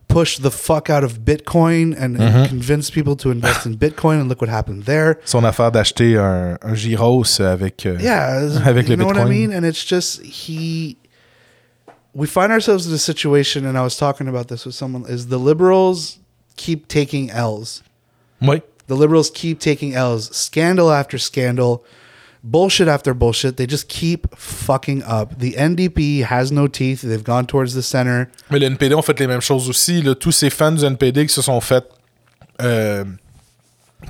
pushed 0.09 0.43
the 0.43 0.51
fuck 0.51 0.91
out 0.91 1.05
of 1.05 1.21
Bitcoin 1.25 1.95
and, 1.97 2.17
and 2.17 2.19
Mm-hmm. 2.19 2.47
convinced 2.49 2.93
people 2.93 3.15
to 3.17 3.31
invest 3.31 3.65
in 3.65 3.77
Bitcoin 3.77 4.21
and 4.21 4.29
look 4.29 4.41
what 4.43 4.51
happened 4.51 4.85
there. 4.87 5.19
Son 5.25 5.45
affaire 5.45 5.71
d'acheter 5.71 6.17
un, 6.19 6.59
un 6.63 6.75
gyros 6.75 7.41
avec, 7.41 7.87
euh, 7.87 7.97
Yeah, 8.01 8.49
avec 8.67 8.89
you 8.89 8.97
le 8.97 9.05
know 9.05 9.07
what 9.07 9.19
I 9.19 9.25
mean. 9.25 9.53
And 9.55 9.65
it's 9.65 9.85
just 9.89 10.21
he. 10.25 10.97
We 12.15 12.27
find 12.27 12.53
ourselves 12.53 12.87
in 12.87 12.93
a 12.95 12.99
situation, 12.99 13.67
and 13.67 13.77
I 13.77 13.83
was 13.83 13.97
talking 13.97 14.29
about 14.29 14.47
this 14.49 14.65
with 14.65 14.75
someone. 14.75 15.05
Is 15.09 15.27
the 15.29 15.39
liberals 15.39 16.19
keep 16.57 16.87
taking 16.87 17.31
L's? 17.31 17.83
Oui. 18.41 18.63
The 18.87 18.95
liberals 18.95 19.31
keep 19.31 19.59
taking 19.59 19.95
L's, 19.95 20.29
scandal 20.37 20.93
after 20.93 21.19
scandal, 21.19 21.83
bullshit 22.45 22.87
after 22.87 23.15
bullshit. 23.15 23.57
They 23.57 23.67
just 23.67 23.89
keep 23.89 24.29
fucking 24.37 25.03
up. 25.05 25.39
The 25.39 25.55
NDP 25.55 26.23
has 26.25 26.53
no 26.53 26.69
teeth. 26.69 27.01
They've 27.03 27.25
gone 27.25 27.47
towards 27.47 27.75
the 27.75 27.83
center. 27.83 28.29
Mais 28.51 28.59
le 28.61 28.67
NPD 28.67 28.95
ont 28.95 29.03
fait 29.03 29.19
les 29.19 29.27
mêmes 29.27 29.41
choses 29.41 29.69
aussi. 29.69 30.03
là. 30.03 30.15
Tous 30.15 30.33
ces 30.33 30.51
fans 30.51 30.73
du 30.73 30.85
NPD 30.85 31.27
qui 31.27 31.33
se 31.35 31.43
sont 31.43 31.61
fait. 31.61 31.85
euh, 32.61 33.05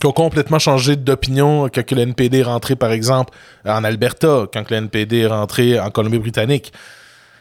qui 0.01 0.07
ont 0.07 0.13
complètement 0.13 0.59
changé 0.59 0.97
d'opinion 0.97 1.69
quand 1.73 1.89
le 1.93 2.01
NPD 2.03 2.39
est 2.41 2.43
rentré, 2.43 2.75
par 2.77 2.91
exemple, 2.91 3.33
en 3.65 3.85
Alberta, 3.85 4.47
quand 4.53 4.69
le 4.71 4.77
NPD 4.77 5.21
est 5.21 5.27
rentré 5.29 5.79
en 5.79 5.91
Colombie-Britannique. 5.91 6.73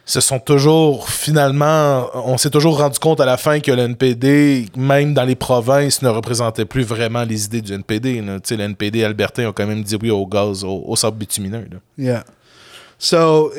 Se 0.05 0.19
sont 0.19 0.39
toujours, 0.39 1.09
finalement, 1.09 2.07
on 2.13 2.37
s'est 2.37 2.49
toujours 2.49 2.77
rendu 2.77 2.99
compte 2.99 3.21
à 3.21 3.25
la 3.25 3.37
fin 3.37 3.61
que 3.61 3.71
le 3.71 3.83
NPD, 3.83 4.65
même 4.75 5.13
dans 5.13 5.23
les 5.23 5.35
provinces, 5.35 6.01
ne 6.01 6.09
représentait 6.09 6.65
plus 6.65 6.83
vraiment 6.83 7.23
les 7.23 7.45
idées 7.45 7.61
du 7.61 7.73
NPD. 7.73 8.21
là. 8.21 8.37
Le 8.49 8.61
NPD 8.61 9.03
albertain 9.03 9.47
ont 9.47 9.53
quand 9.53 9.65
même 9.65 9.81
dit 9.81 9.95
oui 10.01 10.11
au 10.11 10.27
gaz, 10.27 10.65
au, 10.65 10.83
au 10.85 10.95
sable 10.97 11.17
bitumineux. 11.17 11.67
Yeah. 11.97 12.25
So, 13.03 13.51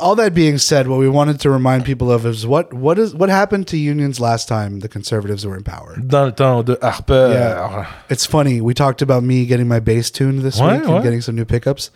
all 0.00 0.14
that 0.14 0.32
being 0.32 0.56
said, 0.56 0.88
what 0.88 0.98
we 0.98 1.06
wanted 1.06 1.38
to 1.40 1.50
remind 1.50 1.84
people 1.84 2.10
of 2.10 2.24
is 2.24 2.46
what 2.46 2.72
what 2.72 2.98
is 2.98 3.14
what 3.14 3.28
happened 3.28 3.66
to 3.68 3.76
unions 3.76 4.20
last 4.20 4.48
time 4.48 4.80
the 4.80 4.88
conservatives 4.88 5.44
were 5.44 5.54
in 5.54 5.64
power. 5.64 5.96
Dans 6.00 6.24
le 6.28 6.32
temps 6.32 6.64
de 6.64 6.78
Harper, 6.80 7.28
Yeah. 7.30 7.86
It's 8.08 8.24
funny. 8.24 8.62
We 8.62 8.72
talked 8.72 9.02
about 9.02 9.22
me 9.22 9.44
getting 9.44 9.68
my 9.68 9.80
bass 9.80 10.10
tuned 10.10 10.40
this 10.40 10.58
Ouais, 10.58 10.78
week 10.78 10.88
ouais. 10.88 10.94
and 10.94 11.04
getting 11.04 11.20
some 11.20 11.36
new 11.36 11.44
pickups. 11.44 11.90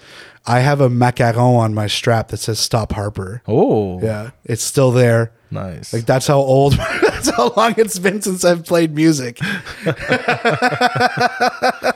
I 0.46 0.60
have 0.60 0.82
a 0.82 0.90
macaron 0.90 1.56
on 1.58 1.72
my 1.72 1.86
strap 1.86 2.28
that 2.28 2.36
says 2.36 2.58
"Stop 2.58 2.92
Harper." 2.92 3.40
oh, 3.48 3.98
Yeah, 4.02 4.32
it's 4.44 4.62
still 4.62 4.90
there. 4.92 5.32
nice. 5.50 5.94
Like 5.94 6.04
that's 6.04 6.26
how 6.26 6.38
old. 6.38 6.74
that's 7.22 7.36
how 7.36 7.52
long 7.56 7.74
it's 7.76 7.98
been 7.98 8.22
since 8.22 8.44
I've 8.44 8.64
played 8.64 8.94
music. 8.94 9.40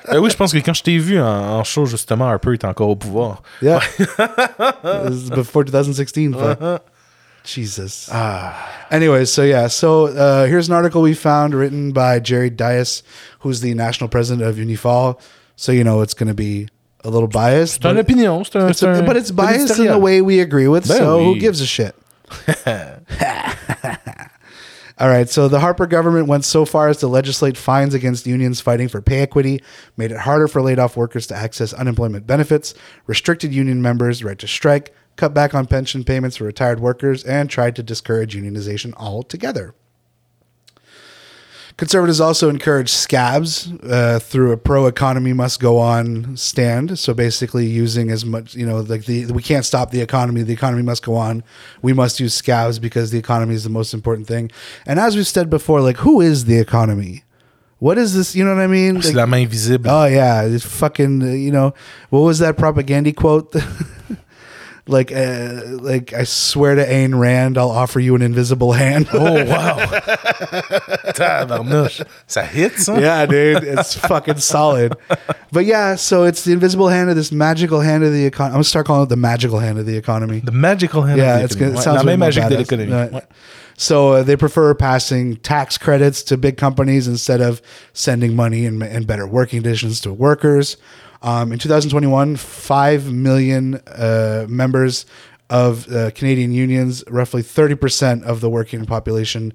Euh, 0.09 0.21
oui, 0.21 0.31
je 0.31 0.37
pense 0.37 0.53
que 0.53 0.59
quand 0.59 0.75
je 0.75 0.83
t'ai 0.83 0.99
vu 0.99 1.19
en, 1.19 1.25
en 1.27 1.65
show, 1.65 1.87
justement, 1.87 2.27
Harper 2.27 2.55
était 2.55 2.67
encore 2.67 2.91
au 2.91 2.97
pouvoir. 2.97 3.43
Yeah, 3.63 3.81
this 5.09 5.25
is 5.25 5.31
before 5.31 5.65
2016. 5.65 6.33
but- 6.33 6.61
uh-huh. 6.61 6.79
Jesus. 7.45 8.09
Ah. 8.11 8.55
Anyways, 8.91 9.31
so 9.31 9.43
yeah, 9.43 9.67
so 9.69 10.07
uh, 10.07 10.47
here's 10.47 10.69
an 10.69 10.75
article 10.75 11.03
we 11.03 11.13
found 11.15 11.55
written 11.55 11.93
by 11.93 12.19
Jerry 12.19 12.49
Dias, 12.49 13.03
who's 13.41 13.61
the 13.61 13.75
national 13.75 14.09
president 14.09 14.47
of 14.49 14.57
Unifal. 14.57 15.21
So 15.57 15.71
you 15.71 15.85
know 15.85 16.01
it's 16.01 16.15
going 16.15 16.29
to 16.29 16.35
be 16.35 16.69
a 17.05 17.11
little 17.11 17.29
biased. 17.29 17.83
C'est 17.83 17.91
une 17.91 17.99
opinion, 17.99 18.43
un, 18.55 18.71
It's 18.71 18.83
a- 18.83 19.03
but 19.07 19.17
it's 19.17 19.31
biased 19.31 19.79
in 19.79 19.89
the 19.89 19.99
way 19.99 20.23
we 20.23 20.41
agree 20.41 20.69
with, 20.69 20.89
Ben 20.89 20.97
so 20.97 21.23
who 21.23 21.37
gives 21.39 21.61
a 21.61 21.67
shit? 21.67 21.95
All 24.97 25.09
right, 25.09 25.29
so 25.29 25.49
the 25.49 25.59
Harper 25.59 25.89
government 25.89 26.29
went 26.29 26.45
so 26.45 26.65
far 26.65 26.89
as 26.89 26.99
to 26.99 27.09
legislate 27.09 27.57
fines 27.57 27.95
against 27.95 28.29
unions 28.29 28.61
fighting 28.61 28.87
for 28.87 29.03
pay 29.03 29.23
equity, 29.23 29.61
made 29.97 30.13
it 30.13 30.19
harder 30.19 30.47
for 30.47 30.63
laid 30.63 30.79
off 30.79 30.97
workers 30.97 31.27
to 31.29 31.35
access 31.35 31.73
unemployment 31.73 32.29
benefits, 32.29 32.75
restricted 33.09 33.53
union 33.53 33.83
members' 33.83 34.23
right 34.23 34.39
to 34.39 34.47
strike, 34.47 34.95
cut 35.17 35.35
back 35.35 35.53
on 35.53 35.67
pension 35.67 36.05
payments 36.05 36.37
for 36.37 36.45
retired 36.45 36.79
workers, 36.79 37.25
and 37.25 37.51
tried 37.51 37.75
to 37.75 37.83
discourage 37.83 38.37
unionization 38.37 38.95
altogether. 38.97 39.75
Conservatives 41.77 42.21
also 42.21 42.49
encouraged 42.49 42.91
scabs 42.91 43.73
uh, 43.83 44.21
through 44.21 44.53
a 44.53 44.57
pro 44.57 44.87
economy 44.87 45.33
must 45.33 45.59
go 45.59 45.79
on 45.79 46.37
stand. 46.37 46.97
So 47.01 47.15
basically, 47.15 47.67
using 47.67 48.11
as 48.11 48.25
much, 48.25 48.55
you 48.55 48.65
know, 48.65 48.81
like 48.81 49.07
the 49.07 49.27
we 49.27 49.43
can't 49.43 49.65
stop 49.65 49.91
the 49.91 50.01
economy. 50.01 50.43
The 50.43 50.53
economy 50.53 50.83
must 50.83 51.03
go 51.03 51.17
on. 51.17 51.43
We 51.83 51.93
must 51.93 52.21
use 52.21 52.33
scabs 52.33 52.79
because 52.79 53.11
the 53.11 53.19
economy 53.19 53.57
is 53.57 53.65
the 53.65 53.71
most 53.71 53.93
important 53.93 54.29
thing. 54.29 54.53
And 54.87 55.01
as 55.01 55.17
we've 55.17 55.27
said 55.27 55.51
before, 55.51 55.81
like 55.81 55.97
who 55.97 56.21
is 56.21 56.45
the 56.45 56.59
economy? 56.59 57.25
What 57.81 57.99
is 57.99 58.15
this? 58.15 58.37
You 58.37 58.45
know 58.45 58.55
what 58.55 58.63
I 58.63 58.69
mean? 58.69 59.01
Like, 59.01 59.15
la 59.15 59.27
main 59.27 59.49
visible. 59.49 59.91
Oh 59.91 60.07
yeah, 60.07 60.43
it's 60.45 60.65
fucking. 60.65 61.23
You 61.23 61.51
know, 61.51 61.75
what 62.11 62.21
was 62.21 62.39
that 62.39 62.57
propaganda 62.57 63.13
quote? 63.13 63.53
like, 64.87 65.13
uh, 65.13 65.63
like 65.65 66.13
I 66.13 66.25
swear 66.25 66.75
to 66.75 66.85
Ayn 66.85 67.19
Rand, 67.19 67.57
I'll 67.57 67.71
offer 67.71 68.01
you 68.01 68.15
an 68.15 68.23
invisible 68.23 68.73
hand. 68.73 69.09
Oh, 69.13 69.45
wow! 69.45 69.77
Tabarnouche. 71.13 72.05
Ça 72.29 72.45
hit, 72.45 72.73
ça? 72.79 73.01
yeah, 73.01 73.25
dude, 73.27 73.65
it's 73.65 73.95
fucking 73.95 74.39
solid. 74.39 74.95
But 75.53 75.65
yeah, 75.65 75.97
so 75.97 76.25
it's 76.25 76.45
the 76.45 76.53
invisible 76.53 76.89
hand 76.89 77.09
of 77.09 77.17
this 77.17 77.33
magical 77.33 77.81
hand 77.81 78.05
of 78.05 78.13
the 78.13 78.27
economy. 78.27 78.53
I'm 78.53 78.57
gonna 78.57 78.65
start 78.65 78.87
calling 78.87 79.05
it 79.05 79.09
the 79.09 79.17
magical 79.17 79.59
hand 79.59 79.79
of 79.79 79.87
the 79.87 79.97
economy. 79.97 80.41
The 80.41 80.53
magical 80.53 81.03
hand 81.03 81.19
yeah, 81.19 81.37
of 81.37 81.39
the 81.39 81.45
it's 81.45 81.55
economy. 81.55 81.79
It 81.79 81.83
sounds 81.83 82.05
way 82.05 82.17
more 82.17 82.29
magique 82.29 82.49
de 82.49 82.57
badass. 82.57 82.71
l'économie. 82.71 83.13
Right. 83.13 83.25
So 83.77 84.13
uh, 84.13 84.23
they 84.23 84.37
prefer 84.37 84.75
passing 84.75 85.37
tax 85.37 85.79
credits 85.79 86.23
to 86.25 86.37
big 86.37 86.57
companies 86.57 87.09
instead 87.09 87.41
of 87.41 87.61
sending 87.93 88.37
money 88.37 88.67
and, 88.67 88.83
and 88.83 89.07
better 89.07 89.27
working 89.27 89.63
conditions 89.63 90.01
to 90.03 90.13
workers. 90.13 90.77
Um, 91.25 91.53
in 91.53 91.59
2021, 91.59 92.37
5 92.37 93.11
million 93.11 93.77
uh, 93.77 94.45
members 94.47 95.07
of 95.49 95.91
uh, 95.91 96.11
Canadian 96.11 96.53
unions, 96.53 97.03
roughly 97.09 97.41
30% 97.41 98.23
of 98.25 98.43
the 98.43 98.51
working 98.51 98.85
population 98.85 99.55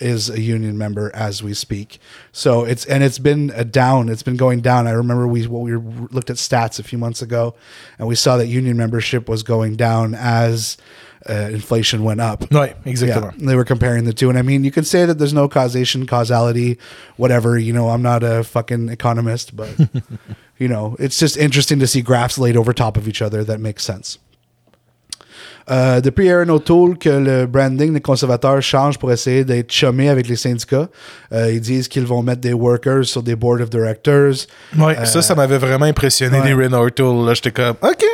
is 0.00 0.28
a 0.28 0.40
union 0.40 0.76
member 0.76 1.12
as 1.14 1.40
we 1.40 1.54
speak. 1.54 2.00
So 2.32 2.64
it's 2.64 2.84
and 2.86 3.04
it's 3.04 3.20
been 3.20 3.52
a 3.54 3.64
down. 3.64 4.08
It's 4.08 4.24
been 4.24 4.36
going 4.36 4.60
down. 4.60 4.88
I 4.88 4.90
remember 4.90 5.28
we 5.28 5.46
what 5.46 5.62
we 5.62 5.76
looked 5.76 6.30
at 6.30 6.36
stats 6.36 6.80
a 6.80 6.82
few 6.82 6.98
months 6.98 7.22
ago, 7.22 7.54
and 7.96 8.08
we 8.08 8.16
saw 8.16 8.36
that 8.36 8.48
union 8.48 8.76
membership 8.76 9.28
was 9.28 9.44
going 9.44 9.76
down 9.76 10.14
as 10.16 10.76
uh, 11.28 11.50
inflation 11.52 12.04
went 12.04 12.20
up. 12.20 12.44
Ouais, 12.50 12.74
Yeah, 12.84 13.30
they 13.38 13.56
were 13.56 13.64
comparing 13.64 14.04
the 14.04 14.12
two, 14.12 14.28
and 14.28 14.38
I 14.38 14.42
mean, 14.42 14.64
you 14.64 14.70
could 14.70 14.86
say 14.86 15.06
that 15.06 15.18
there's 15.18 15.34
no 15.34 15.48
causation, 15.48 16.06
causality, 16.06 16.78
whatever. 17.16 17.58
You 17.58 17.72
know, 17.72 17.88
I'm 17.88 18.02
not 18.02 18.22
a 18.22 18.44
fucking 18.44 18.88
economist, 18.88 19.56
but 19.56 19.68
you 20.58 20.68
know, 20.68 20.96
it's 20.98 21.18
just 21.18 21.36
interesting 21.36 21.78
to 21.80 21.86
see 21.86 22.02
graphs 22.02 22.38
laid 22.38 22.56
over 22.56 22.72
top 22.72 22.96
of 22.96 23.08
each 23.08 23.22
other 23.22 23.44
that 23.44 23.60
makes 23.60 23.84
sense. 23.84 24.18
Euh, 25.70 26.00
depuis 26.02 26.28
Aaron 26.28 26.50
O'Toole 26.50 26.98
que 26.98 27.08
le 27.08 27.46
branding 27.46 27.94
des 27.94 28.00
conservateurs 28.00 28.60
change 28.60 28.98
pour 28.98 29.10
essayer 29.10 29.44
d'être 29.44 29.72
chumé 29.72 30.10
avec 30.10 30.28
les 30.28 30.36
syndicats. 30.36 30.88
Euh, 31.32 31.52
ils 31.52 31.60
disent 31.60 31.88
qu'ils 31.88 32.04
vont 32.04 32.22
mettre 32.22 32.42
des 32.42 32.52
workers 32.52 33.06
sur 33.06 33.22
des 33.22 33.34
board 33.34 33.62
of 33.62 33.70
directors. 33.70 34.46
Ouais, 34.78 35.06
ça, 35.06 35.22
ça 35.22 35.34
m'avait 35.34 35.58
vraiment 35.58 35.86
impressionné, 35.86 36.38
ouais. 36.38 36.54
les 36.54 36.66
Ren 36.66 36.74
O'Toole. 36.74 37.34
J'étais 37.34 37.50
comme, 37.50 37.76
OK, 37.80 38.04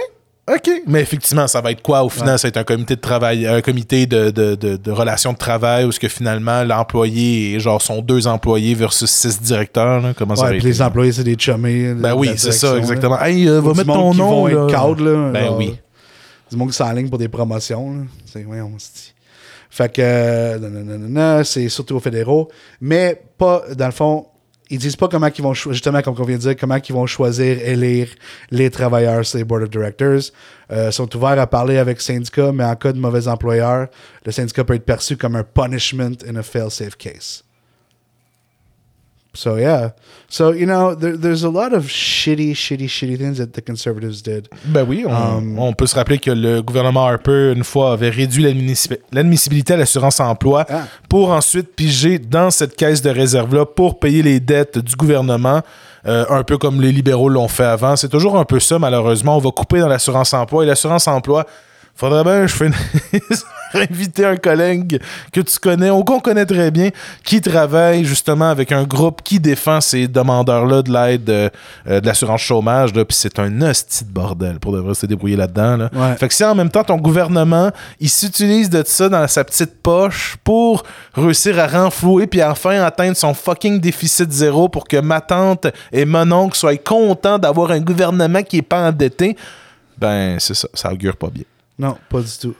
OK. 0.48 0.68
Mais 0.86 1.00
effectivement, 1.00 1.46
ça 1.46 1.60
va 1.60 1.70
être 1.70 1.82
quoi 1.82 2.02
au 2.02 2.08
final? 2.08 2.38
Ça 2.38 2.46
va 2.46 2.48
être 2.48 2.56
un 2.56 2.64
comité 2.64 2.96
de 2.96 3.00
travail, 3.00 3.46
un 3.46 3.60
comité 3.60 4.06
de, 4.06 4.30
de, 4.30 4.54
de, 4.54 4.76
de 4.76 4.90
relations 4.90 5.32
de 5.32 5.38
travail 5.38 5.84
où 5.84 5.92
ce 5.92 6.00
que 6.00 6.08
finalement 6.08 6.64
l'employé 6.64 7.54
est 7.54 7.60
genre 7.60 7.80
son 7.80 8.02
deux 8.02 8.26
employés 8.26 8.74
versus 8.74 9.10
six 9.10 9.40
directeurs. 9.40 10.00
Là? 10.00 10.12
Comment 10.16 10.34
ça 10.34 10.46
va 10.46 10.56
être? 10.56 10.62
les 10.62 10.82
employés, 10.82 11.12
c'est 11.12 11.24
des 11.24 11.36
chummés. 11.36 11.94
Ben 11.94 12.14
oui, 12.14 12.32
c'est 12.36 12.52
ça, 12.52 12.76
exactement. 12.76 13.16
là. 13.16 13.30
Hey, 13.30 13.48
euh, 13.48 13.60
va 13.60 13.74
mettre 13.74 13.84
ton 13.92 14.14
nom. 14.14 14.30
vont 14.30 14.46
là. 14.46 14.66
être 14.66 15.00
là. 15.00 15.30
Ben 15.30 15.44
genre, 15.44 15.58
oui. 15.58 15.76
Du 16.50 16.56
monde 16.56 16.70
qui 16.70 16.76
s'enligne 16.76 17.08
pour 17.08 17.18
des 17.18 17.28
promotions. 17.28 18.06
C'est, 18.24 18.44
ouais, 18.44 18.60
on 18.60 18.76
se 18.78 18.86
dit. 18.86 19.14
Fait 19.72 19.92
que, 19.92 20.02
euh, 20.02 20.58
non, 20.58 20.68
non, 20.68 20.80
non, 20.80 20.98
non, 20.98 21.08
non, 21.08 21.44
c'est 21.44 21.68
surtout 21.68 21.94
aux 21.94 22.00
fédéraux. 22.00 22.48
Mais 22.80 23.22
pas, 23.38 23.62
dans 23.76 23.86
le 23.86 23.92
fond, 23.92 24.26
ils 24.70 24.78
disent 24.78 24.96
pas 24.96 25.08
comment 25.08 25.26
ils 25.26 25.42
vont, 25.42 25.52
justement, 25.52 26.00
comme 26.00 26.14
on 26.18 26.22
vient 26.24 26.36
de 26.36 26.42
dire, 26.42 26.56
comment 26.56 26.76
ils 26.76 26.94
vont 26.94 27.06
choisir, 27.06 27.58
élire 27.58 28.08
les 28.50 28.70
travailleurs 28.70 29.24
les 29.34 29.44
board 29.44 29.64
of 29.64 29.70
directors. 29.70 30.30
Euh, 30.72 30.92
sont 30.92 31.14
ouverts 31.16 31.38
à 31.40 31.46
parler 31.48 31.78
avec 31.78 31.98
le 31.98 32.02
syndicat, 32.02 32.52
mais 32.52 32.64
en 32.64 32.76
cas 32.76 32.92
de 32.92 32.98
mauvais 32.98 33.26
employeur, 33.26 33.88
le 34.24 34.32
syndicat 34.32 34.64
peut 34.64 34.74
être 34.74 34.84
perçu 34.84 35.16
comme 35.16 35.34
un 35.34 35.42
punishment 35.42 36.22
in 36.26 36.36
a 36.36 36.42
fail-safe 36.42 36.96
case. 36.96 37.42
So 39.32 39.56
yeah, 39.56 39.90
so 40.28 40.52
you 40.52 40.66
know, 40.66 40.94
there, 40.96 41.16
there's 41.16 41.44
a 41.44 41.48
lot 41.50 41.72
of 41.72 41.84
shitty, 41.86 42.50
shitty, 42.52 42.88
shitty 42.88 43.16
things 43.16 43.38
that 43.38 43.52
the 43.52 43.62
conservatives 43.62 44.22
did. 44.22 44.48
Ben 44.64 44.84
oui, 44.88 45.04
on, 45.06 45.12
Um, 45.12 45.58
on 45.58 45.72
peut 45.72 45.86
se 45.86 45.94
rappeler 45.94 46.18
que 46.18 46.32
le 46.32 46.62
gouvernement 46.62 47.06
Harper, 47.06 47.52
une 47.54 47.62
fois, 47.62 47.92
avait 47.92 48.10
réduit 48.10 48.42
l'admissibilité 49.12 49.74
à 49.74 49.76
l'assurance-emploi 49.76 50.66
Ah. 50.68 50.84
pour 51.08 51.30
ensuite 51.30 51.74
piger 51.76 52.18
dans 52.18 52.50
cette 52.50 52.74
caisse 52.74 53.02
de 53.02 53.10
réserve-là 53.10 53.66
pour 53.66 54.00
payer 54.00 54.22
les 54.22 54.40
dettes 54.40 54.78
du 54.78 54.96
gouvernement, 54.96 55.60
euh, 56.06 56.24
un 56.28 56.42
peu 56.42 56.58
comme 56.58 56.80
les 56.80 56.90
libéraux 56.90 57.28
l'ont 57.28 57.46
fait 57.48 57.64
avant. 57.64 57.94
C'est 57.94 58.08
toujours 58.08 58.36
un 58.36 58.44
peu 58.44 58.58
ça, 58.58 58.78
malheureusement. 58.80 59.36
On 59.36 59.40
va 59.40 59.50
couper 59.52 59.78
dans 59.78 59.88
l'assurance-emploi 59.88 60.64
et 60.64 60.66
l'assurance-emploi, 60.66 61.46
faudrait 62.00 62.24
bien 62.24 62.40
que 62.40 62.46
je 62.46 62.56
finisse 62.56 63.44
inviter 63.74 64.24
un 64.24 64.36
collègue 64.36 65.00
que 65.32 65.40
tu 65.40 65.58
connais 65.58 65.90
ou 65.90 66.02
qu'on 66.02 66.18
connaît 66.18 66.46
très 66.46 66.70
bien 66.70 66.88
qui 67.24 67.42
travaille 67.42 68.04
justement 68.04 68.48
avec 68.48 68.72
un 68.72 68.84
groupe 68.84 69.20
qui 69.22 69.38
défend 69.38 69.82
ces 69.82 70.08
demandeurs-là 70.08 70.80
de 70.82 70.90
l'aide 70.90 71.28
euh, 71.28 71.50
euh, 71.86 72.00
de 72.00 72.06
l'assurance 72.06 72.40
chômage. 72.40 72.92
Puis 72.94 73.04
c'est 73.10 73.38
un 73.38 73.60
hostie 73.60 74.04
de 74.06 74.10
bordel 74.10 74.58
pour 74.58 74.72
de 74.72 74.78
vrai 74.78 74.94
se 74.94 75.04
débrouiller 75.04 75.36
là-dedans. 75.36 75.76
Là. 75.76 75.90
Ouais. 75.92 76.16
Fait 76.16 76.28
que 76.28 76.34
si 76.34 76.42
en 76.42 76.54
même 76.54 76.70
temps 76.70 76.84
ton 76.84 76.96
gouvernement, 76.96 77.70
il 78.00 78.08
s'utilise 78.08 78.70
de 78.70 78.82
ça 78.86 79.10
dans 79.10 79.28
sa 79.28 79.44
petite 79.44 79.82
poche 79.82 80.36
pour 80.42 80.84
réussir 81.14 81.58
à 81.58 81.66
renflouer 81.66 82.26
puis 82.26 82.42
enfin 82.42 82.82
atteindre 82.82 83.16
son 83.16 83.34
fucking 83.34 83.78
déficit 83.78 84.32
zéro 84.32 84.70
pour 84.70 84.88
que 84.88 84.96
ma 84.96 85.20
tante 85.20 85.66
et 85.92 86.06
mon 86.06 86.32
oncle 86.32 86.56
soient 86.56 86.76
contents 86.78 87.38
d'avoir 87.38 87.72
un 87.72 87.80
gouvernement 87.80 88.42
qui 88.42 88.58
est 88.58 88.62
pas 88.62 88.88
endetté, 88.88 89.36
ben 89.98 90.38
c'est 90.40 90.54
ça, 90.54 90.68
ça 90.72 90.90
augure 90.90 91.16
pas 91.16 91.28
bien. 91.28 91.44
Non, 91.80 91.96
pas 92.10 92.20
du 92.20 92.38
tout. 92.38 92.54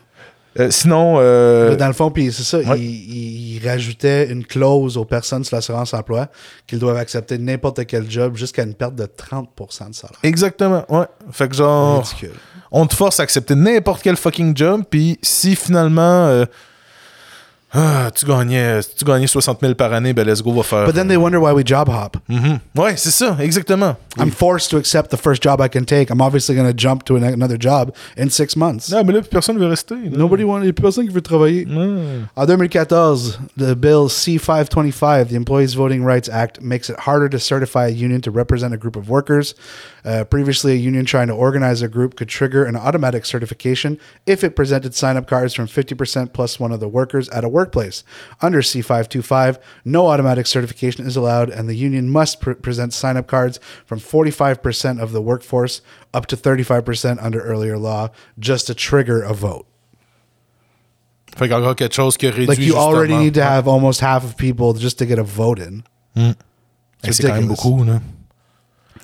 Euh, 0.59 0.71
sinon, 0.71 1.17
euh, 1.19 1.77
Dans 1.77 1.87
le 1.87 1.93
fond, 1.93 2.11
puis 2.11 2.33
c'est 2.33 2.43
ça, 2.43 2.59
ouais. 2.59 2.81
il, 2.81 3.61
rajoutait 3.65 4.33
une 4.33 4.45
clause 4.45 4.97
aux 4.97 5.05
personnes 5.05 5.45
sur 5.45 5.55
l'assurance-emploi 5.55 6.29
qu'ils 6.67 6.79
doivent 6.79 6.97
accepter 6.97 7.37
n'importe 7.37 7.85
quel 7.87 8.11
job 8.11 8.37
jusqu'à 8.37 8.63
une 8.63 8.75
perte 8.75 8.95
de 8.95 9.05
30% 9.05 9.91
de 9.91 9.95
salaire. 9.95 10.19
exactement, 10.23 10.85
ouais. 10.89 11.05
Fait 11.31 11.49
que 11.49 11.55
genre, 11.55 11.99
Ridicule. 11.99 12.33
on 12.73 12.87
te 12.87 12.95
force 12.95 13.21
à 13.21 13.25
accepter 13.25 13.55
n'importe 13.55 14.03
quel 14.03 14.17
fucking 14.17 14.57
job, 14.57 14.83
puis 14.89 15.19
si 15.23 15.55
finalement 15.55 16.27
euh, 16.27 16.47
ah, 17.73 18.11
tu 18.15 18.27
gagnais, 18.27 18.81
tu 18.97 19.05
gagnais 19.05 19.27
60 19.27 19.61
000 19.61 19.75
par 19.75 19.93
année, 19.93 20.13
ben 20.13 20.27
let's 20.27 20.43
go, 20.43 20.53
va 20.53 20.63
faire. 20.63 20.87
But 20.87 20.95
then 20.95 21.07
they 21.09 21.17
wonder 21.17 21.39
why 21.41 21.53
we 21.53 21.63
job 21.65 21.89
hop. 21.89 22.17
Mhm. 22.29 22.59
Ouais, 22.77 22.97
c'est 22.97 23.11
ça, 23.13 23.37
exactement. 23.41 23.97
I'm 24.19 24.31
forced 24.31 24.71
to 24.71 24.77
accept 24.77 25.11
the 25.11 25.17
first 25.17 25.43
job 25.43 25.61
I 25.61 25.69
can 25.69 25.85
take. 25.85 26.11
I'm 26.11 26.21
obviously 26.21 26.55
going 26.57 26.67
to 26.69 26.77
jump 26.77 27.05
to 27.05 27.17
an- 27.17 27.23
another 27.23 27.57
job 27.59 27.93
in 28.17 28.29
six 28.31 28.57
months. 28.57 28.91
Non, 28.91 29.05
mais 29.05 29.13
là, 29.13 29.23
personne 29.23 29.57
veut 29.59 29.69
rester. 29.69 29.95
là. 29.95 30.11
Nobody 30.17 30.43
wants, 30.45 30.63
il 30.63 30.67
y 30.67 30.71
a 30.71 30.73
personne 30.73 31.07
qui 31.07 31.15
veut 31.15 31.23
travailler. 31.23 31.65
Ouais. 31.67 32.23
En 32.37 32.47
2014, 32.47 33.39
the 33.57 33.75
bill 33.77 34.09
C-525, 34.09 35.29
the 35.29 35.35
Employees 35.35 35.75
Voting 35.75 36.03
Rights 36.05 36.29
Act, 36.29 36.61
makes 36.61 36.89
it 36.89 36.97
harder 37.07 37.29
to 37.29 37.39
certify 37.39 37.87
a 37.87 37.91
union 37.91 38.21
to 38.21 38.31
represent 38.31 38.75
a 38.75 38.77
group 38.77 38.97
of 38.97 39.09
workers. 39.09 39.55
Uh, 40.05 40.25
previously, 40.25 40.73
a 40.73 40.77
union 40.77 41.05
trying 41.05 41.29
to 41.29 41.35
organize 41.35 41.83
a 41.83 41.89
group 41.89 42.17
could 42.17 42.29
trigger 42.29 42.65
an 42.65 42.75
automatic 42.75 43.27
certification 43.27 43.99
if 44.27 44.43
it 44.43 44.57
presented 44.57 44.95
sign-up 44.95 45.27
cards 45.29 45.55
from 45.55 45.67
50% 45.67 46.33
plus 46.33 46.59
one 46.59 46.73
of 46.73 46.81
the 46.81 46.89
workers 46.89 47.29
at 47.29 47.45
a 47.45 47.49
workplace. 47.61 48.03
Under 48.41 48.63
C-525, 48.63 49.59
no 49.85 50.07
automatic 50.09 50.47
certification 50.47 51.07
is 51.07 51.17
allowed, 51.17 51.51
and 51.51 51.69
the 51.69 51.75
union 51.77 52.09
must 52.09 52.41
pr- 52.41 52.55
present 52.55 52.93
sign-up 52.93 53.27
cards 53.27 53.59
from 53.87 53.99
45% 54.01 55.01
of 55.01 55.13
the 55.13 55.21
workforce 55.21 55.83
up 56.15 56.27
to 56.27 56.37
35% 56.37 57.19
under 57.23 57.41
earlier 57.41 57.77
law 57.79 58.09
just 58.39 58.67
to 58.69 58.75
trigger 58.75 59.23
a 59.23 59.33
vote. 59.35 59.67
Fait 61.37 61.47
qu'il 61.47 61.51
y 61.51 61.55
a 61.55 61.59
encore 61.59 61.77
quelque 61.77 61.95
chose 61.95 62.17
qui 62.17 62.29
réduit 62.29 62.47
Like 62.49 62.59
you 62.59 62.75
already 62.77 63.13
justement. 63.13 63.25
need 63.25 63.35
to 63.35 63.43
have 63.43 63.69
almost 63.69 64.01
half 64.01 64.25
of 64.25 64.37
people 64.37 64.73
just 64.75 64.99
to 64.99 65.07
get 65.07 65.19
a 65.19 65.23
vote 65.23 65.61
in. 65.61 65.85
Eh, 66.17 66.35
C'est 67.13 67.23
quand 67.23 67.35
même 67.35 67.49
ridiculous. 67.49 67.57
beaucoup, 67.63 67.85
là. 67.85 68.01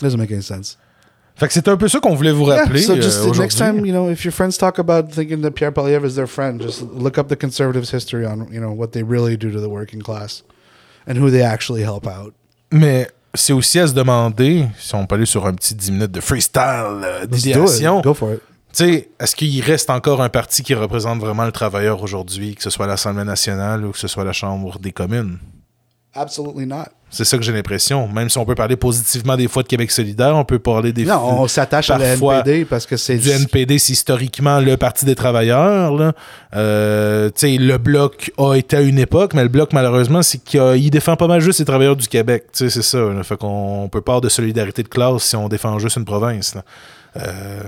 Doesn't 0.00 0.18
make 0.18 0.32
any 0.32 0.42
sense. 0.42 0.76
Fait 1.36 1.48
que 1.48 1.52
c'est 1.52 1.68
un 1.68 1.76
peu 1.76 1.86
ça 1.86 2.00
qu'on 2.00 2.14
voulait 2.14 2.32
vous 2.32 2.44
rappeler. 2.44 2.80
so 2.80 2.96
just 2.96 3.18
euh, 3.20 3.32
next 3.38 3.56
time, 3.58 3.84
you 3.84 3.92
know, 3.92 4.08
if 4.10 4.24
your 4.24 4.32
friends 4.32 4.56
talk 4.56 4.78
about 4.78 5.10
thinking 5.10 5.42
that 5.42 5.50
Pierre 5.50 5.70
Polyev 5.70 6.02
is 6.04 6.14
their 6.14 6.26
friend, 6.26 6.60
just 6.62 6.82
look 6.94 7.18
up 7.18 7.28
the 7.28 7.36
conservatives' 7.36 7.90
history 7.92 8.24
on, 8.24 8.48
you 8.50 8.58
know, 8.58 8.72
what 8.72 8.92
they 8.92 9.02
really 9.02 9.36
do 9.36 9.50
to 9.50 9.60
the 9.60 9.68
working 9.68 10.00
class 10.00 10.42
and 11.06 11.18
who 11.18 11.30
they 11.30 11.42
actually 11.42 11.82
help 11.82 12.06
out. 12.06 12.32
Mais 12.72 13.06
c'est 13.34 13.52
aussi 13.52 13.78
à 13.78 13.86
se 13.86 13.92
demander, 13.92 14.64
si 14.78 14.94
on 14.94 15.04
peut 15.06 15.16
aller 15.16 15.26
sur 15.26 15.46
un 15.46 15.52
petit 15.52 15.74
10 15.74 15.90
minutes 15.92 16.12
de 16.12 16.20
freestyle 16.22 17.02
euh, 17.04 17.26
d'idéation, 17.26 18.00
Go 18.00 18.14
for 18.14 18.32
it. 18.32 18.40
tu 18.72 18.84
sais, 18.84 19.08
est-ce 19.20 19.36
qu'il 19.36 19.62
reste 19.62 19.90
encore 19.90 20.22
un 20.22 20.30
parti 20.30 20.62
qui 20.62 20.72
représente 20.74 21.20
vraiment 21.20 21.44
le 21.44 21.52
travailleur 21.52 22.02
aujourd'hui, 22.02 22.54
que 22.54 22.62
ce 22.62 22.70
soit 22.70 22.86
l'Assemblée 22.86 23.24
nationale 23.24 23.84
ou 23.84 23.92
que 23.92 23.98
ce 23.98 24.08
soit 24.08 24.24
la 24.24 24.32
Chambre 24.32 24.78
des 24.78 24.92
communes? 24.92 25.38
Absolutely 26.16 26.66
not. 26.66 26.86
C'est 27.08 27.24
ça 27.24 27.38
que 27.38 27.44
j'ai 27.44 27.52
l'impression. 27.52 28.08
Même 28.08 28.28
si 28.28 28.36
on 28.36 28.44
peut 28.44 28.56
parler 28.56 28.76
positivement 28.76 29.36
des 29.36 29.46
fois 29.46 29.62
de 29.62 29.68
Québec 29.68 29.90
solidaire, 29.90 30.34
on 30.36 30.44
peut 30.44 30.58
parler 30.58 30.92
des 30.92 31.04
Non, 31.04 31.40
on 31.40 31.46
s'attache 31.46 31.88
à 31.90 31.98
la 31.98 32.14
NPD 32.14 32.64
parce 32.64 32.84
que 32.84 32.96
c'est 32.96 33.16
du 33.16 33.30
NPD, 33.30 33.78
c'est 33.78 33.92
historiquement 33.92 34.58
le 34.60 34.76
Parti 34.76 35.04
des 35.04 35.14
travailleurs. 35.14 35.94
là. 35.94 36.12
Euh, 36.54 37.28
tu 37.28 37.32
sais, 37.36 37.56
le 37.58 37.78
Bloc 37.78 38.32
a 38.38 38.54
été 38.54 38.76
à 38.76 38.80
une 38.80 38.98
époque, 38.98 39.34
mais 39.34 39.42
le 39.44 39.48
Bloc, 39.48 39.72
malheureusement, 39.72 40.22
c'est 40.22 40.42
qu'il 40.42 40.90
défend 40.90 41.16
pas 41.16 41.28
mal 41.28 41.40
juste 41.40 41.60
les 41.60 41.64
travailleurs 41.64 41.96
du 41.96 42.08
Québec. 42.08 42.46
Tu 42.52 42.64
sais, 42.64 42.70
c'est 42.70 42.82
ça. 42.82 42.98
là. 42.98 43.22
Fait 43.22 43.36
qu'on 43.36 43.84
on 43.84 43.88
peut 43.88 44.00
pas 44.00 44.12
avoir 44.12 44.20
de 44.22 44.28
solidarité 44.28 44.82
de 44.82 44.88
classe 44.88 45.22
si 45.22 45.36
on 45.36 45.48
défend 45.48 45.78
juste 45.78 45.96
une 45.96 46.04
province. 46.04 46.54
là. 46.56 46.62
Euh, 47.22 47.62